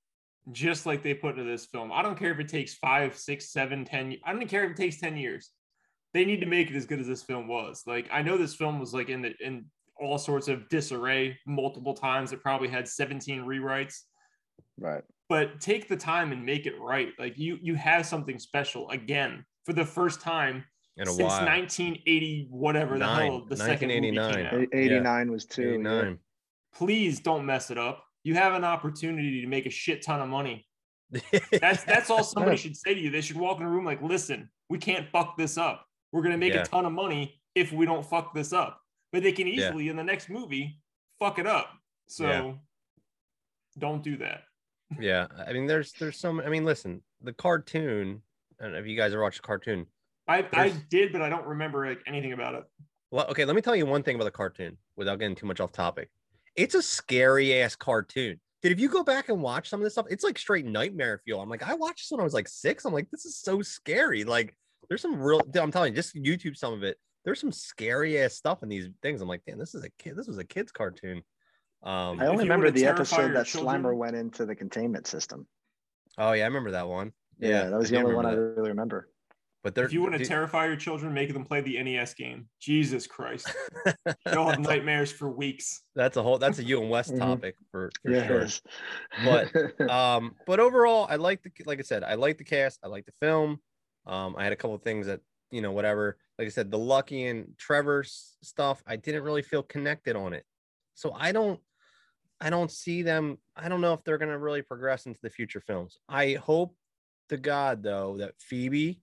just 0.53 0.87
like 0.87 1.03
they 1.03 1.15
put 1.15 1.39
into 1.39 1.51
this 1.51 1.65
film 1.65 1.91
i 1.91 2.03
don't 2.03 2.19
care 2.19 2.31
if 2.31 2.39
it 2.39 2.49
takes 2.49 2.75
five 2.75 3.17
six 3.17 3.49
seven 3.51 3.83
ten 3.83 4.15
i 4.27 4.33
don't 4.35 4.47
care 4.47 4.65
if 4.67 4.73
it 4.73 4.77
takes 4.77 5.01
10 5.01 5.17
years 5.17 5.53
they 6.13 6.27
need 6.27 6.41
to 6.41 6.47
make 6.47 6.71
it 6.71 6.77
as 6.77 6.85
good 6.85 7.01
as 7.01 7.07
this 7.07 7.23
film 7.23 7.49
was 7.49 7.83
like 7.87 8.07
i 8.13 8.21
know 8.21 8.37
this 8.37 8.55
film 8.55 8.79
was 8.79 8.93
like 8.93 9.09
in 9.09 9.23
the 9.23 9.33
in 9.41 9.65
all 10.01 10.19
sorts 10.19 10.49
of 10.49 10.69
disarray 10.69 11.39
multiple 11.47 11.95
times 11.95 12.33
it 12.33 12.41
probably 12.43 12.69
had 12.69 12.87
17 12.89 13.43
rewrites 13.45 14.01
Right. 14.79 15.03
but 15.29 15.61
take 15.61 15.89
the 15.89 15.97
time 15.97 16.33
and 16.33 16.45
make 16.45 16.67
it 16.67 16.75
right 16.81 17.11
like 17.19 17.39
you 17.39 17.59
you 17.63 17.75
have 17.77 18.05
something 18.07 18.39
special 18.39 18.91
again 18.91 19.45
for 19.65 19.73
the 19.73 19.85
first 19.85 20.21
time 20.21 20.65
in 20.97 21.05
a 21.05 21.11
since 21.11 21.19
while, 21.19 21.47
1980 21.47 22.49
whatever 22.51 22.99
the 22.99 23.07
hell 23.07 23.45
the 23.49 23.57
second 23.57 23.89
movie 23.89 24.01
came 24.01 24.15
1989. 24.17 24.47
out. 24.47 24.69
A- 24.73 24.77
89 24.77 25.31
was 25.31 25.45
two. 25.45 25.81
yeah. 25.85 26.13
please 26.75 27.21
don't 27.21 27.47
mess 27.47 27.71
it 27.71 27.79
up 27.79 28.05
you 28.25 28.35
have 28.35 28.53
an 28.55 28.65
opportunity 28.65 29.41
to 29.41 29.47
make 29.47 29.67
a 29.67 29.71
shit 29.71 30.03
ton 30.03 30.21
of 30.21 30.29
money 30.29 30.67
That's 31.61 31.85
that's 31.85 32.11
all 32.11 32.25
somebody 32.25 32.57
should 32.63 32.77
say 32.77 32.95
to 32.95 33.01
you. 33.01 33.11
They 33.11 33.21
should 33.21 33.37
walk 33.37 33.61
in 33.61 33.67
a 33.67 33.69
room 33.71 33.85
like, 33.85 34.03
listen, 34.03 34.49
we 34.69 34.79
can't 34.79 35.07
fuck 35.11 35.37
this 35.37 35.57
up. 35.57 35.85
We're 36.13 36.23
gonna 36.23 36.39
make 36.39 36.55
Yeah. 36.55 36.63
a 36.63 36.67
ton 36.67 36.87
of 36.87 36.93
money 36.93 37.41
if 37.55 37.71
we 37.73 37.87
don't 37.87 38.05
fuck 38.05 38.35
this 38.35 38.53
up. 38.53 38.81
But 39.15 39.23
they 39.23 39.31
can 39.31 39.47
Yeah. 39.47 39.69
easily 39.69 39.89
in 39.89 39.95
the 39.97 40.03
next 40.03 40.29
movie 40.29 40.81
fuck 41.21 41.39
it 41.39 41.47
up. 41.47 41.79
So 42.09 42.25
Yeah. 42.27 42.55
don't 43.79 44.03
do 44.03 44.17
that. 44.17 44.43
yeah, 44.99 45.29
I 45.47 45.53
mean, 45.53 45.67
there's 45.67 45.93
there's 45.93 46.19
some. 46.19 46.41
I 46.41 46.49
mean, 46.49 46.65
listen, 46.65 47.01
the 47.21 47.33
cartoon. 47.33 48.23
I 48.59 48.65
don't 48.65 48.73
know 48.73 48.79
if 48.79 48.87
you 48.89 48.97
guys 48.97 49.13
ever 49.13 49.23
watched 49.23 49.41
the 49.41 49.47
cartoon. 49.47 49.87
I 50.27 50.49
I 50.53 50.71
did, 50.91 51.13
but 51.13 51.23
I 51.23 51.29
don't 51.29 51.47
remember 51.47 51.87
like, 51.87 52.01
anything 52.09 52.33
about 52.33 52.57
it. 52.57 52.65
Well, 53.13 53.27
okay, 53.29 53.45
let 53.45 53.55
me 53.55 53.63
tell 53.63 53.77
you 53.77 53.87
one 53.87 54.03
thing 54.03 54.17
about 54.17 54.25
the 54.25 54.31
cartoon 54.33 54.79
without 54.97 55.21
getting 55.21 55.37
too 55.37 55.47
much 55.47 55.61
off 55.61 55.71
topic. 55.71 56.11
It's 56.57 56.75
a 56.75 56.83
scary 56.83 57.55
ass 57.61 57.77
cartoon. 57.77 58.41
Dude, 58.63 58.73
if 58.73 58.81
you 58.81 58.89
go 58.89 59.05
back 59.05 59.29
and 59.29 59.41
watch 59.41 59.69
some 59.69 59.79
of 59.79 59.85
this 59.85 59.93
stuff, 59.93 60.07
it's 60.11 60.25
like 60.25 60.39
straight 60.39 60.67
nightmare 60.67 61.21
fuel. 61.25 61.41
I'm 61.41 61.49
like, 61.49 61.63
I 61.63 61.75
watched 61.75 62.01
this 62.01 62.11
when 62.11 62.21
I 62.21 62.25
was 62.25 62.35
like 62.35 62.49
six. 62.49 62.85
I'm 62.85 62.93
like, 62.93 63.11
this 63.11 63.25
is 63.27 63.37
so 63.39 63.63
scary. 63.63 64.25
Like, 64.25 64.57
there's 64.89 65.03
some 65.03 65.21
real. 65.21 65.39
dude, 65.39 65.59
I'm 65.63 65.71
telling 65.71 65.93
you, 65.93 65.97
just 65.97 66.17
YouTube 66.17 66.57
some 66.57 66.73
of 66.73 66.83
it. 66.83 66.99
There's 67.25 67.41
some 67.41 67.53
scary 67.53 68.19
ass 68.21 68.35
stuff 68.35 68.63
in 68.63 68.69
these 68.69 68.89
things. 69.03 69.21
I'm 69.23 69.29
like, 69.29 69.43
damn, 69.47 69.59
this 69.59 69.75
is 69.75 69.85
a 69.85 69.91
kid. 69.99 70.17
This 70.17 70.27
was 70.29 70.39
a 70.39 70.45
kid's 70.45 70.73
cartoon. 70.73 71.23
Um, 71.83 72.21
I 72.21 72.27
only 72.27 72.45
remember 72.45 72.71
the 72.71 72.87
episode 72.87 73.35
that 73.35 73.47
children- 73.47 73.83
Slimer 73.83 73.97
went 73.97 74.17
into 74.17 74.47
the 74.47 74.55
containment 74.55 75.07
system. 75.07 75.47
oh 76.19 76.33
yeah, 76.33 76.45
I 76.45 76.47
remember 76.47 76.71
that 76.73 76.89
one. 76.89 77.13
Yeah, 77.39 77.69
that 77.71 77.79
was 77.79 77.91
the 77.91 77.97
I 77.97 78.01
do 78.01 78.05
only 78.07 78.17
one 78.17 78.27
I 78.27 78.33
really 78.33 78.71
remember. 78.71 79.11
But 79.65 79.77
If 79.79 79.95
you 79.95 80.03
want 80.03 80.13
to 80.13 80.19
dude, 80.19 80.29
terrify 80.29 80.67
your 80.67 80.77
children, 80.77 81.15
make 81.15 81.33
them 81.33 81.43
play 81.43 81.63
the 81.63 81.83
NES 81.83 82.13
game. 82.13 82.49
Jesus 82.61 83.07
Christ. 83.07 83.51
They'll 84.27 84.51
have 84.51 84.59
nightmares 84.61 85.11
for 85.11 85.31
weeks. 85.31 85.83
that's 85.95 86.19
a 86.19 86.23
whole 86.23 86.37
that's 86.37 86.59
a 86.59 86.65
you 86.65 86.83
and 86.83 86.91
West 86.91 87.13
Mhm. 87.15 87.19
topic 87.19 87.57
for, 87.73 87.91
for 88.05 88.27
sure. 88.27 88.47
But, 89.25 89.51
Um, 89.91 90.35
but 90.47 90.61
overall, 90.61 91.07
I 91.09 91.17
like 91.17 91.43
the 91.43 91.51
like 91.65 91.79
I 91.79 91.83
said, 91.83 92.05
I 92.05 92.15
like 92.15 92.37
the 92.37 92.45
cast, 92.45 92.79
I 92.85 92.89
like 92.89 93.07
the 93.07 93.13
film. 93.13 93.59
Um, 94.07 94.35
I 94.37 94.45
had 94.45 94.53
a 94.53 94.57
couple 94.57 94.75
of 94.75 94.83
things 94.83 95.07
that 95.07 95.21
you 95.55 95.61
know, 95.61 95.73
whatever. 95.73 96.19
Like 96.39 96.47
I 96.47 96.51
said, 96.51 96.71
the 96.71 96.79
Lucky 96.79 97.27
and 97.27 97.55
Trevor 97.57 98.05
stuff, 98.05 98.83
I 98.87 98.97
didn't 98.97 99.23
really 99.23 99.43
feel 99.43 99.63
connected 99.63 100.17
on 100.17 100.33
it. 100.33 100.45
So 100.95 101.13
I 101.17 101.31
don't, 101.31 101.61
I 102.41 102.51
don't 102.51 102.71
see 102.71 103.03
them. 103.03 103.39
I 103.57 103.69
don't 103.69 103.81
know 103.81 103.93
if 103.93 104.03
they're 104.03 104.19
gonna 104.19 104.39
really 104.39 104.63
progress 104.63 105.07
into 105.07 105.21
the 105.23 105.31
future 105.31 105.61
films. 105.61 105.99
I 106.09 106.35
hope 106.35 106.75
to 107.29 107.37
God 107.37 107.83
though 107.83 108.17
that 108.19 108.35
Phoebe 108.39 109.01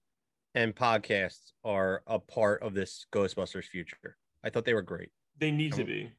and 0.53 0.75
podcasts 0.75 1.53
are 1.63 2.03
a 2.05 2.19
part 2.19 2.61
of 2.61 2.73
this 2.73 3.05
Ghostbusters 3.13 3.65
future. 3.65 4.17
I 4.43 4.49
thought 4.49 4.65
they 4.65 4.73
were 4.73 4.81
great. 4.81 5.09
They 5.39 5.51
need 5.51 5.73
to 5.73 5.85
be. 5.85 6.11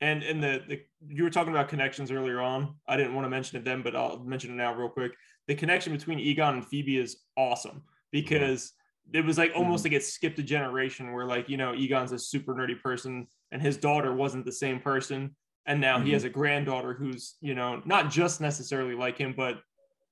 And 0.00 0.22
and 0.22 0.42
the, 0.42 0.62
the 0.68 0.82
you 1.08 1.24
were 1.24 1.30
talking 1.30 1.52
about 1.52 1.68
connections 1.68 2.12
earlier 2.12 2.40
on. 2.40 2.76
I 2.86 2.96
didn't 2.96 3.14
want 3.14 3.24
to 3.24 3.30
mention 3.30 3.58
it 3.58 3.64
then, 3.64 3.82
but 3.82 3.96
I'll 3.96 4.20
mention 4.20 4.52
it 4.52 4.54
now 4.54 4.74
real 4.74 4.88
quick. 4.88 5.12
The 5.48 5.56
connection 5.56 5.92
between 5.92 6.20
Egon 6.20 6.54
and 6.54 6.66
Phoebe 6.66 6.98
is 6.98 7.18
awesome 7.36 7.76
mm-hmm. 7.76 7.80
because 8.12 8.72
it 9.12 9.24
was 9.24 9.38
like 9.38 9.52
almost 9.54 9.84
like 9.84 9.92
it 9.92 10.04
skipped 10.04 10.38
a 10.38 10.42
generation 10.42 11.12
where 11.12 11.26
like 11.26 11.48
you 11.48 11.56
know 11.56 11.74
Egon's 11.74 12.12
a 12.12 12.18
super 12.18 12.54
nerdy 12.54 12.80
person 12.80 13.26
and 13.50 13.60
his 13.60 13.76
daughter 13.76 14.12
wasn't 14.14 14.44
the 14.44 14.52
same 14.52 14.80
person, 14.80 15.36
and 15.66 15.80
now 15.80 15.98
he 16.00 16.10
Mhm. 16.10 16.14
has 16.14 16.24
a 16.24 16.30
granddaughter 16.30 16.94
who's 16.94 17.36
you 17.40 17.54
know 17.54 17.82
not 17.84 18.10
just 18.10 18.40
necessarily 18.40 18.94
like 18.94 19.18
him, 19.18 19.34
but 19.36 19.60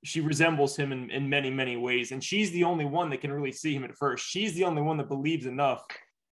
she 0.02 0.20
resembles 0.20 0.76
him 0.76 0.92
in, 0.92 1.10
in 1.10 1.28
many 1.28 1.50
many 1.50 1.76
ways. 1.76 2.10
And 2.12 2.22
she's 2.24 2.50
the 2.52 2.64
only 2.64 2.84
one 2.84 3.10
that 3.10 3.20
can 3.20 3.32
really 3.32 3.52
see 3.52 3.74
him 3.74 3.84
at 3.84 3.94
first. 3.96 4.26
She's 4.26 4.54
the 4.54 4.64
only 4.64 4.82
one 4.82 4.96
that 4.98 5.08
believes 5.08 5.46
enough 5.46 5.84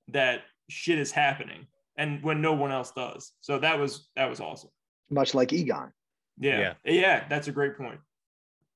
that 0.10 0.42
shit 0.70 0.98
is 1.00 1.12
happening 1.12 1.68
and 1.98 2.24
when 2.24 2.42
no 2.42 2.54
one 2.54 2.72
else 2.72 2.92
does. 2.92 3.34
So 3.42 3.60
that 3.60 3.78
was 3.80 4.10
that 4.16 4.30
was 4.30 4.40
awesome. 4.40 4.70
Much 5.10 5.34
like 5.34 5.54
Egon. 5.54 5.92
yeah. 6.38 6.74
Yeah, 6.86 7.26
that's 7.30 7.48
a 7.48 7.52
great 7.52 7.78
point 7.78 8.00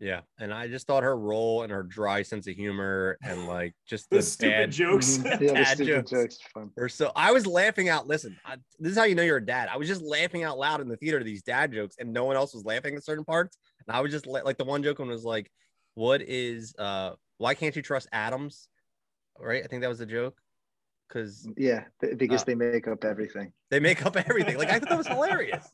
Yeah, 0.01 0.21
and 0.39 0.51
I 0.51 0.67
just 0.67 0.87
thought 0.87 1.03
her 1.03 1.15
role 1.15 1.61
and 1.61 1.71
her 1.71 1.83
dry 1.83 2.23
sense 2.23 2.47
of 2.47 2.55
humor 2.55 3.19
and 3.23 3.45
like 3.47 3.73
just 3.87 4.09
the, 4.09 4.17
the, 4.17 4.21
stupid 4.23 4.51
bad 4.51 4.71
jokes. 4.71 5.19
Yeah, 5.23 5.37
the 5.37 5.45
Dad 5.53 5.67
stupid 5.67 5.87
jokes. 6.07 6.09
jokes. 6.11 6.37
Fun. 6.53 6.71
Or 6.75 6.89
so 6.89 7.11
I 7.15 7.31
was 7.31 7.45
laughing 7.45 7.87
out. 7.87 8.07
Listen, 8.07 8.35
I, 8.43 8.55
this 8.79 8.93
is 8.93 8.97
how 8.97 9.03
you 9.03 9.13
know 9.13 9.21
you're 9.21 9.37
a 9.37 9.45
dad. 9.45 9.69
I 9.71 9.77
was 9.77 9.87
just 9.87 10.01
laughing 10.01 10.43
out 10.43 10.57
loud 10.57 10.81
in 10.81 10.87
the 10.89 10.97
theater 10.97 11.19
to 11.19 11.23
these 11.23 11.43
dad 11.43 11.71
jokes, 11.71 11.95
and 11.99 12.11
no 12.11 12.25
one 12.25 12.35
else 12.35 12.53
was 12.55 12.65
laughing 12.65 12.95
at 12.95 13.05
certain 13.05 13.23
parts. 13.23 13.57
And 13.87 13.95
I 13.95 14.01
was 14.01 14.11
just 14.11 14.25
la- 14.25 14.41
like, 14.41 14.57
the 14.57 14.65
one 14.65 14.81
joke 14.81 14.97
one 14.97 15.07
was 15.07 15.23
like, 15.23 15.51
"What 15.93 16.23
is 16.23 16.73
uh? 16.79 17.11
Why 17.37 17.53
can't 17.53 17.75
you 17.75 17.83
trust 17.83 18.07
Adams?" 18.11 18.67
Right? 19.39 19.63
I 19.63 19.67
think 19.67 19.83
that 19.83 19.87
was 19.89 19.99
the 19.99 20.07
joke 20.07 20.35
because 21.07 21.47
Yeah, 21.57 21.83
th- 22.01 22.17
because 22.17 22.41
Uh, 22.41 22.45
they 22.45 22.55
make 22.55 22.87
up 22.87 23.03
everything. 23.05 23.53
they 23.69 23.79
make 23.79 24.03
up 24.03 24.17
everything. 24.17 24.57
Like 24.57 24.69
I 24.71 24.79
thought 24.79 24.89
that 24.89 24.97
was 24.97 25.07
hilarious. 25.15 25.71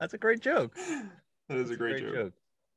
That's 0.00 0.14
a 0.14 0.18
great 0.18 0.40
joke. 0.40 0.74
that 0.74 1.58
is 1.58 1.70
a 1.70 1.72
It's 1.74 1.76
great, 1.78 2.00
joke. 2.12 2.32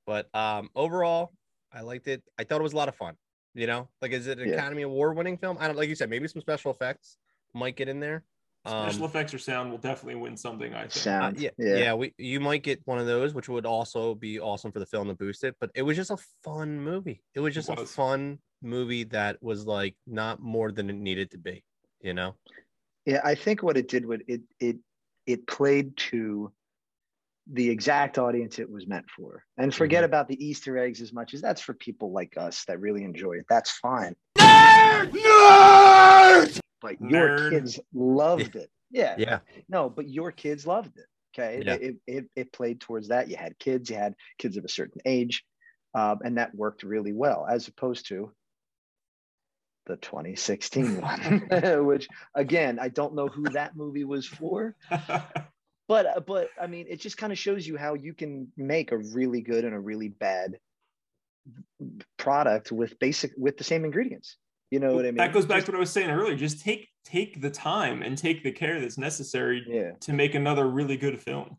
But 0.06 0.34
um, 0.36 0.70
overall, 0.76 1.32
I 1.72 1.82
liked 1.82 2.08
it. 2.08 2.24
I 2.40 2.44
thought 2.44 2.60
it 2.60 2.64
was 2.64 2.74
a 2.74 2.78
lot 2.78 2.88
of 2.90 2.96
fun. 2.96 3.16
You 3.54 3.68
know, 3.68 3.90
like 4.02 4.12
is 4.12 4.28
it 4.28 4.40
an 4.40 4.48
Yeah. 4.48 4.56
Academy 4.56 4.84
Award 4.84 5.18
winning 5.18 5.38
film? 5.38 5.58
I 5.60 5.68
don't 5.68 5.76
like 5.76 5.90
you 5.90 5.96
said. 5.96 6.10
Maybe 6.10 6.28
some 6.28 6.42
special 6.42 6.72
effects 6.72 7.18
might 7.54 7.76
get 7.76 7.90
in 7.90 8.00
there. 8.00 8.24
special 8.66 9.04
Um, 9.04 9.10
effects 9.10 9.34
or 9.34 9.40
sound 9.40 9.72
will 9.72 9.78
definitely 9.80 10.16
win 10.16 10.38
something 10.38 10.74
i 10.74 10.88
think 10.88 11.08
Uh, 11.08 11.32
yeah, 11.36 11.50
yeah. 11.58 11.78
yeah, 11.78 11.94
we 11.96 12.14
you 12.18 12.40
might 12.40 12.62
get 12.64 12.80
one 12.86 13.00
of 13.00 13.08
those, 13.08 13.34
which 13.34 13.50
would 13.50 13.66
also 13.66 14.14
be 14.16 14.40
awesome 14.40 14.72
for 14.72 14.80
the 14.80 14.86
film 14.86 15.08
to 15.08 15.16
boost 15.16 15.44
it. 15.44 15.56
But 15.60 15.72
it 15.76 15.82
was 15.82 15.98
just 15.98 16.12
a 16.12 16.18
fun 16.44 16.80
movie. 16.80 17.24
It 17.34 17.40
was 17.40 17.54
just 17.56 17.70
a 17.70 17.74
was. 17.74 17.94
fun 17.94 18.40
movie 18.62 19.04
that 19.06 19.42
was 19.42 19.66
like 19.66 19.96
not 20.06 20.40
more 20.40 20.72
than 20.72 20.90
it 20.90 20.96
needed 20.96 21.32
to 21.32 21.38
be. 21.40 21.64
You 22.02 22.14
know, 22.14 22.36
Yeah, 23.06 23.22
I 23.24 23.36
think 23.36 23.64
what 23.64 23.78
it 23.78 23.88
did 23.90 24.06
was 24.06 24.22
it 24.28 24.42
it 24.60 24.78
it 25.26 25.46
played 25.48 25.98
to 25.98 26.52
the 27.54 27.70
exact 27.70 28.18
audience 28.18 28.60
it 28.60 28.70
was 28.70 28.88
meant 28.88 29.10
for. 29.10 29.44
And 29.58 29.74
forget 29.74 30.04
Mhm. 30.04 30.06
about 30.08 30.28
the 30.28 30.44
Easter 30.44 30.78
eggs 30.78 31.02
as 31.02 31.12
much 31.12 31.34
as 31.34 31.42
that's 31.42 31.62
for 31.62 31.74
people 31.74 32.12
like 32.12 32.38
us 32.38 32.64
that 32.66 32.80
really 32.80 33.04
enjoy 33.04 33.34
it. 33.40 33.46
That's 33.50 33.72
fine. 33.72 34.16
But 36.82 37.00
your 37.00 37.28
Nerd. 37.30 37.50
kids 37.52 37.80
loved 37.94 38.56
it. 38.56 38.70
Yeah. 38.90 39.16
yeah, 39.18 39.40
No, 39.70 39.90
but 39.90 40.10
your 40.10 40.32
kids 40.32 40.66
loved 40.66 40.98
it. 40.98 41.06
Okay. 41.34 41.64
Yeah. 41.66 41.74
It, 41.76 41.96
it, 42.08 42.26
it 42.36 42.52
played 42.54 42.82
towards 42.82 43.10
that. 43.10 43.28
You 43.30 43.38
had 43.38 43.58
kids, 43.60 43.90
you 43.90 43.96
had 43.96 44.16
kids 44.38 44.58
of 44.58 44.66
a 44.66 44.70
certain 44.70 45.02
age, 45.06 45.44
um, 45.94 46.20
and 46.26 46.38
that 46.38 46.54
worked 46.56 46.84
really 46.84 47.14
well, 47.14 47.46
as 47.50 47.68
opposed 47.68 48.08
to 48.08 48.34
the 49.86 49.96
2016 49.98 51.02
one, 51.02 51.48
which 51.86 52.08
again, 52.36 52.80
I 52.80 52.90
don't 52.90 53.16
know 53.16 53.28
who 53.28 53.44
that 53.52 53.76
movie 53.76 54.04
was 54.04 54.26
for, 54.28 54.76
but 55.92 56.06
uh, 56.06 56.20
but 56.22 56.48
I 56.60 56.68
mean, 56.68 56.86
it 56.88 57.02
just 57.02 57.18
kind 57.18 57.34
of 57.34 57.38
shows 57.38 57.68
you 57.68 57.76
how 57.76 57.96
you 57.96 58.14
can 58.14 58.50
make 58.56 58.94
a 58.94 58.98
really 58.98 59.42
good 59.42 59.66
and 59.66 59.76
a 59.76 59.80
really 59.80 60.08
bad 60.08 60.58
product 62.18 62.72
with 62.72 62.98
basic 63.00 63.34
with 63.38 63.58
the 63.58 63.66
same 63.66 63.84
ingredients. 63.84 64.38
You 64.70 64.80
know 64.80 64.94
what 64.94 65.02
I 65.02 65.10
mean? 65.10 65.18
that 65.18 65.34
goes 65.34 65.46
back 65.46 65.58
Just- 65.58 65.66
to 65.66 65.72
what 65.74 65.80
i 65.80 65.82
was 65.82 65.90
saying 65.90 66.10
earlier 66.10 66.34
just 66.34 66.62
take 66.62 66.88
take 67.04 67.42
the 67.42 67.50
time 67.50 68.04
and 68.04 68.18
take 68.18 68.42
the 68.42 68.54
care 68.54 68.80
that's 68.80 68.98
necessary 68.98 69.66
yeah. 69.68 69.92
to 70.00 70.14
make 70.14 70.34
another 70.34 70.66
really 70.70 70.96
good 70.96 71.20
film 71.20 71.58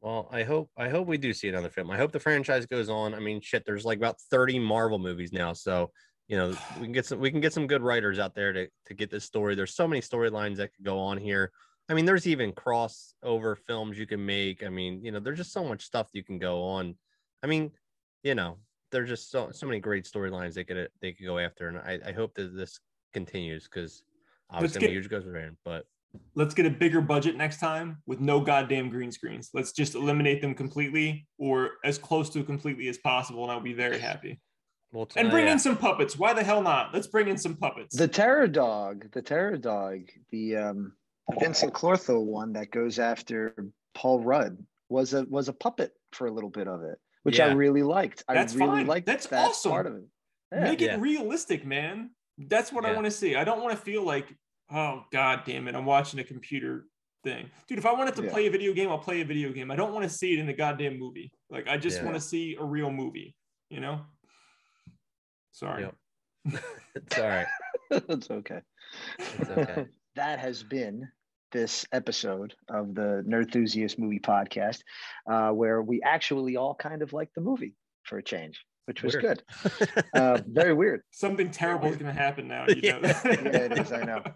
Well, 0.00 0.30
I 0.32 0.44
hope 0.44 0.70
I 0.74 0.88
hope 0.88 1.06
we 1.06 1.18
do 1.18 1.34
see 1.34 1.50
another 1.50 1.68
film. 1.68 1.90
I 1.90 1.98
hope 1.98 2.12
the 2.12 2.18
franchise 2.28 2.64
goes 2.64 2.88
on. 2.88 3.12
I 3.12 3.20
mean, 3.20 3.42
shit, 3.42 3.64
there's 3.66 3.84
like 3.84 3.98
about 3.98 4.16
30 4.30 4.58
Marvel 4.58 4.98
movies 4.98 5.32
now, 5.34 5.52
so 5.52 5.90
you 6.28 6.38
know 6.38 6.48
we 6.78 6.84
can 6.86 6.92
get 6.92 7.04
some 7.04 7.20
we 7.20 7.30
can 7.30 7.42
get 7.42 7.52
some 7.52 7.66
good 7.66 7.82
writers 7.82 8.18
out 8.18 8.34
there 8.34 8.54
to 8.54 8.68
to 8.86 8.94
get 8.94 9.10
this 9.10 9.24
story. 9.24 9.54
There's 9.54 9.76
so 9.76 9.86
many 9.86 10.00
storylines 10.00 10.56
that 10.56 10.72
could 10.74 10.86
go 10.86 10.98
on 10.98 11.18
here. 11.18 11.52
I 11.88 11.94
mean, 11.94 12.04
there's 12.04 12.26
even 12.26 12.52
crossover 12.52 13.56
films 13.56 13.98
you 13.98 14.06
can 14.06 14.24
make. 14.24 14.62
I 14.64 14.68
mean, 14.68 15.04
you 15.04 15.10
know, 15.12 15.20
there's 15.20 15.38
just 15.38 15.52
so 15.52 15.64
much 15.64 15.84
stuff 15.84 16.08
you 16.12 16.22
can 16.22 16.38
go 16.38 16.62
on. 16.62 16.94
I 17.42 17.46
mean, 17.46 17.72
you 18.22 18.34
know, 18.34 18.58
there's 18.90 19.08
just 19.08 19.30
so 19.30 19.50
so 19.52 19.66
many 19.66 19.80
great 19.80 20.04
storylines 20.04 20.54
they 20.54 20.64
could 20.64 20.88
they 21.00 21.12
could 21.12 21.26
go 21.26 21.38
after, 21.38 21.68
and 21.68 21.78
I, 21.78 21.98
I 22.06 22.12
hope 22.12 22.34
that 22.34 22.56
this 22.56 22.78
continues 23.12 23.64
because 23.64 24.02
obviously 24.50 24.78
I'm 24.78 24.84
a 24.84 24.86
get- 24.86 24.92
huge 24.92 25.10
Ghost 25.10 25.26
fan, 25.26 25.56
but 25.64 25.86
let's 26.34 26.54
get 26.54 26.66
a 26.66 26.70
bigger 26.70 27.00
budget 27.00 27.36
next 27.36 27.58
time 27.58 28.02
with 28.06 28.20
no 28.20 28.40
goddamn 28.40 28.90
green 28.90 29.10
screens. 29.10 29.50
Let's 29.54 29.72
just 29.72 29.94
eliminate 29.94 30.40
them 30.40 30.54
completely 30.54 31.26
or 31.38 31.72
as 31.84 31.98
close 31.98 32.30
to 32.30 32.44
completely 32.44 32.88
as 32.88 32.98
possible, 32.98 33.42
and 33.42 33.52
I'll 33.52 33.60
be 33.60 33.72
very 33.72 33.98
happy. 33.98 34.40
we'll 34.92 35.08
And 35.16 35.28
uh, 35.28 35.30
bring 35.30 35.46
yeah. 35.46 35.52
in 35.52 35.58
some 35.58 35.76
puppets. 35.76 36.18
Why 36.18 36.32
the 36.32 36.44
hell 36.44 36.62
not? 36.62 36.92
Let's 36.94 37.06
bring 37.06 37.28
in 37.28 37.38
some 37.38 37.56
puppets. 37.56 37.96
The 37.96 38.08
terror 38.08 38.46
dog, 38.46 39.10
the 39.12 39.22
terror 39.22 39.56
dog, 39.56 40.10
the 40.30 40.56
um 40.56 40.92
the 40.92 41.01
Vinz 41.38 41.70
Clortho 41.70 42.22
one 42.22 42.52
that 42.54 42.70
goes 42.70 42.98
after 42.98 43.54
Paul 43.94 44.20
Rudd 44.20 44.58
was 44.88 45.14
a 45.14 45.24
was 45.24 45.48
a 45.48 45.52
puppet 45.52 45.92
for 46.12 46.26
a 46.26 46.30
little 46.30 46.50
bit 46.50 46.68
of 46.68 46.82
it, 46.82 46.98
which 47.22 47.40
I 47.40 47.52
really 47.52 47.82
liked. 47.82 48.24
I 48.28 48.34
That's 48.34 48.54
really 48.54 48.68
fine. 48.80 48.86
liked 48.86 49.06
That's 49.06 49.26
that 49.28 49.48
awesome. 49.50 49.70
part 49.72 49.86
of 49.86 49.96
it. 49.96 50.04
Yeah. 50.52 50.64
Make 50.64 50.82
it 50.82 50.86
Yeah. 50.86 50.96
realistic, 51.00 51.64
man. 51.64 52.10
That's 52.38 52.72
what 52.72 52.84
I 52.84 52.92
want 52.92 53.04
to 53.06 53.10
see. 53.10 53.36
I 53.36 53.44
don't 53.44 53.62
want 53.62 53.76
to 53.76 53.82
feel 53.82 54.02
like, 54.04 54.34
oh 54.70 55.04
god 55.12 55.42
damn 55.44 55.68
it, 55.68 55.74
I'm 55.74 55.86
watching 55.86 56.20
a 56.20 56.24
computer 56.24 56.86
thing. 57.24 57.50
Dude, 57.68 57.78
if 57.78 57.86
I 57.86 57.92
wanted 57.92 58.16
to 58.16 58.24
Yeah. 58.24 58.30
play 58.30 58.46
a 58.46 58.50
video 58.50 58.72
game, 58.72 58.88
I'll 58.90 58.98
play 58.98 59.20
a 59.20 59.24
video 59.24 59.52
game. 59.52 59.70
I 59.70 59.76
don't 59.76 59.92
want 59.92 60.02
to 60.04 60.08
see 60.08 60.32
it 60.34 60.38
in 60.40 60.48
a 60.48 60.52
goddamn 60.52 60.98
movie. 60.98 61.32
Like 61.50 61.68
I 61.68 61.76
just 61.76 61.98
Yeah. 61.98 62.04
want 62.06 62.16
to 62.16 62.20
see 62.20 62.56
a 62.58 62.64
real 62.64 62.90
movie, 62.90 63.34
you 63.70 63.80
know? 63.80 64.00
Sorry. 65.52 65.82
Yep. 65.82 65.94
it's 66.94 67.18
all 67.18 67.28
right. 67.28 67.46
it's 67.90 68.30
okay. 68.30 68.60
It's 69.18 69.50
okay. 69.50 69.86
that 70.16 70.38
has 70.38 70.62
been 70.62 71.08
this 71.52 71.86
episode 71.92 72.54
of 72.68 72.94
the 72.94 73.24
Nerd 73.28 73.44
Enthusiast 73.44 73.98
Movie 73.98 74.20
Podcast, 74.20 74.80
uh, 75.30 75.50
where 75.50 75.82
we 75.82 76.00
actually 76.02 76.56
all 76.56 76.74
kind 76.74 77.02
of 77.02 77.12
liked 77.12 77.34
the 77.34 77.40
movie 77.40 77.74
for 78.04 78.18
a 78.18 78.22
change, 78.22 78.60
which 78.86 79.02
was 79.02 79.14
Weird. 79.14 79.42
good. 79.44 80.02
Uh, 80.14 80.40
very 80.46 80.72
weird. 80.74 81.02
Something 81.12 81.50
terrible 81.50 81.88
is 81.88 81.96
going 81.96 82.12
to 82.14 82.20
happen 82.20 82.48
now. 82.48 82.64
You 82.68 82.76
know? 82.76 82.98
Yeah. 83.02 83.20
Yeah, 83.24 83.58
it 83.66 83.78
is, 83.78 83.92
I 83.92 84.02
know. 84.04 84.22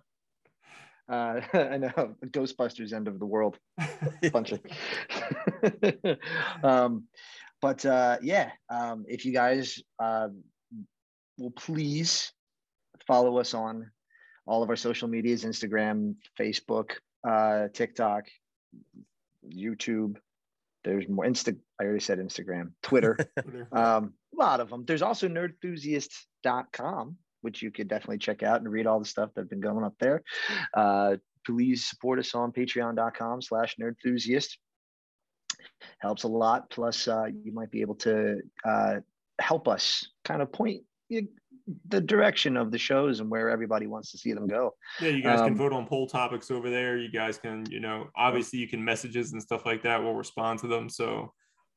Uh, 1.08 1.40
I 1.54 1.76
know 1.76 2.16
Ghostbusters 2.26 2.92
End 2.92 3.06
of 3.06 3.20
the 3.20 3.26
World. 3.26 3.56
bunch 4.32 4.50
of 4.50 4.60
um 6.64 7.04
but 7.62 7.86
uh 7.86 8.18
yeah 8.22 8.50
um 8.70 9.04
if 9.06 9.24
you 9.24 9.32
guys 9.32 9.80
uh 10.00 10.26
will 11.38 11.52
please 11.52 12.32
follow 13.06 13.38
us 13.38 13.54
on 13.54 13.88
all 14.46 14.64
of 14.64 14.68
our 14.68 14.74
social 14.74 15.06
medias 15.06 15.44
instagram 15.44 16.16
facebook 16.36 16.94
uh 17.28 17.68
tiktok 17.72 18.26
youtube. 19.48 20.16
There's 20.84 21.08
more 21.08 21.24
insta 21.24 21.56
i 21.80 21.84
already 21.84 22.00
said 22.00 22.18
instagram 22.18 22.72
twitter. 22.82 23.18
Um 23.72 24.14
a 24.34 24.38
lot 24.38 24.60
of 24.60 24.70
them 24.70 24.84
there's 24.86 25.02
also 25.02 25.28
nerdenthusiast.com 25.28 27.16
which 27.42 27.62
you 27.62 27.70
could 27.70 27.88
definitely 27.88 28.18
check 28.18 28.42
out 28.42 28.60
and 28.60 28.70
read 28.70 28.86
all 28.86 28.98
the 28.98 29.04
stuff 29.04 29.30
that's 29.34 29.48
been 29.48 29.60
going 29.60 29.84
up 29.84 29.94
there. 29.98 30.22
Uh 30.74 31.16
please 31.44 31.86
support 31.86 32.18
us 32.18 32.34
on 32.34 32.52
patreon.com 32.52 33.40
slash 33.40 33.76
nerdenthusiast 33.80 34.56
helps 36.00 36.24
a 36.24 36.28
lot. 36.28 36.70
Plus 36.70 37.08
uh, 37.08 37.26
you 37.26 37.52
might 37.52 37.70
be 37.70 37.80
able 37.80 37.94
to 37.96 38.40
uh, 38.64 38.96
help 39.38 39.68
us 39.68 40.06
kind 40.24 40.42
of 40.42 40.52
point 40.52 40.82
you 41.08 41.28
the 41.88 42.00
direction 42.00 42.56
of 42.56 42.70
the 42.70 42.78
shows 42.78 43.20
and 43.20 43.28
where 43.30 43.50
everybody 43.50 43.86
wants 43.86 44.12
to 44.12 44.18
see 44.18 44.32
them 44.32 44.46
go. 44.46 44.74
Yeah, 45.00 45.08
you 45.10 45.22
guys 45.22 45.40
Um, 45.40 45.48
can 45.48 45.56
vote 45.56 45.72
on 45.72 45.86
poll 45.86 46.06
topics 46.06 46.50
over 46.50 46.70
there. 46.70 46.96
You 46.96 47.10
guys 47.10 47.38
can, 47.38 47.64
you 47.70 47.80
know, 47.80 48.08
obviously 48.16 48.58
you 48.60 48.68
can 48.68 48.84
messages 48.84 49.32
and 49.32 49.42
stuff 49.42 49.66
like 49.66 49.82
that. 49.82 50.02
We'll 50.02 50.14
respond 50.14 50.60
to 50.60 50.68
them. 50.68 50.88
So 50.88 51.32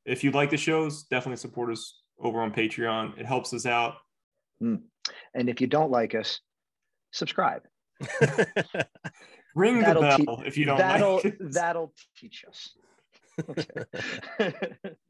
if 0.06 0.24
you 0.24 0.32
like 0.32 0.52
the 0.52 0.58
shows, 0.58 1.04
definitely 1.04 1.38
support 1.38 1.72
us 1.72 2.02
over 2.20 2.40
on 2.42 2.54
Patreon. 2.54 3.18
It 3.20 3.26
helps 3.26 3.54
us 3.54 3.66
out. 3.66 3.96
And 4.62 4.82
if 5.34 5.62
you 5.62 5.68
don't 5.68 5.90
like 5.92 6.14
us, 6.16 6.40
subscribe. 7.12 7.64
Ring 9.56 9.80
the 9.80 9.96
bell 10.00 10.38
te- 10.38 10.48
if 10.48 10.58
you 10.58 10.66
don't 10.66 10.78
that'll 10.78 11.16
like 11.24 11.38
that'll 11.40 11.94
teach 12.16 12.46
us. 12.48 12.76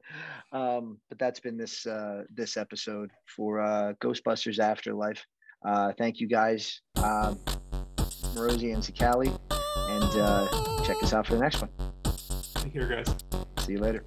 Um, 0.52 0.98
but 1.10 1.20
that's 1.20 1.40
been 1.40 1.58
this 1.58 1.86
uh, 1.86 2.24
this 2.34 2.58
episode 2.58 3.12
for 3.36 3.60
uh, 3.60 3.94
Ghostbusters 4.02 4.60
Afterlife. 4.60 5.24
Uh, 5.66 5.92
thank 5.98 6.20
you 6.20 6.28
guys, 6.28 6.82
um, 7.04 7.38
Rosie 8.36 8.72
and 8.72 8.82
Sakali, 8.82 9.28
and 9.52 10.22
uh, 10.22 10.84
check 10.84 11.02
us 11.04 11.14
out 11.14 11.28
for 11.28 11.36
the 11.36 11.42
next 11.42 11.62
one. 11.62 11.70
Take 12.56 12.74
care, 12.74 12.88
guys. 12.88 13.16
See 13.60 13.74
you 13.74 13.80
later. 13.80 14.04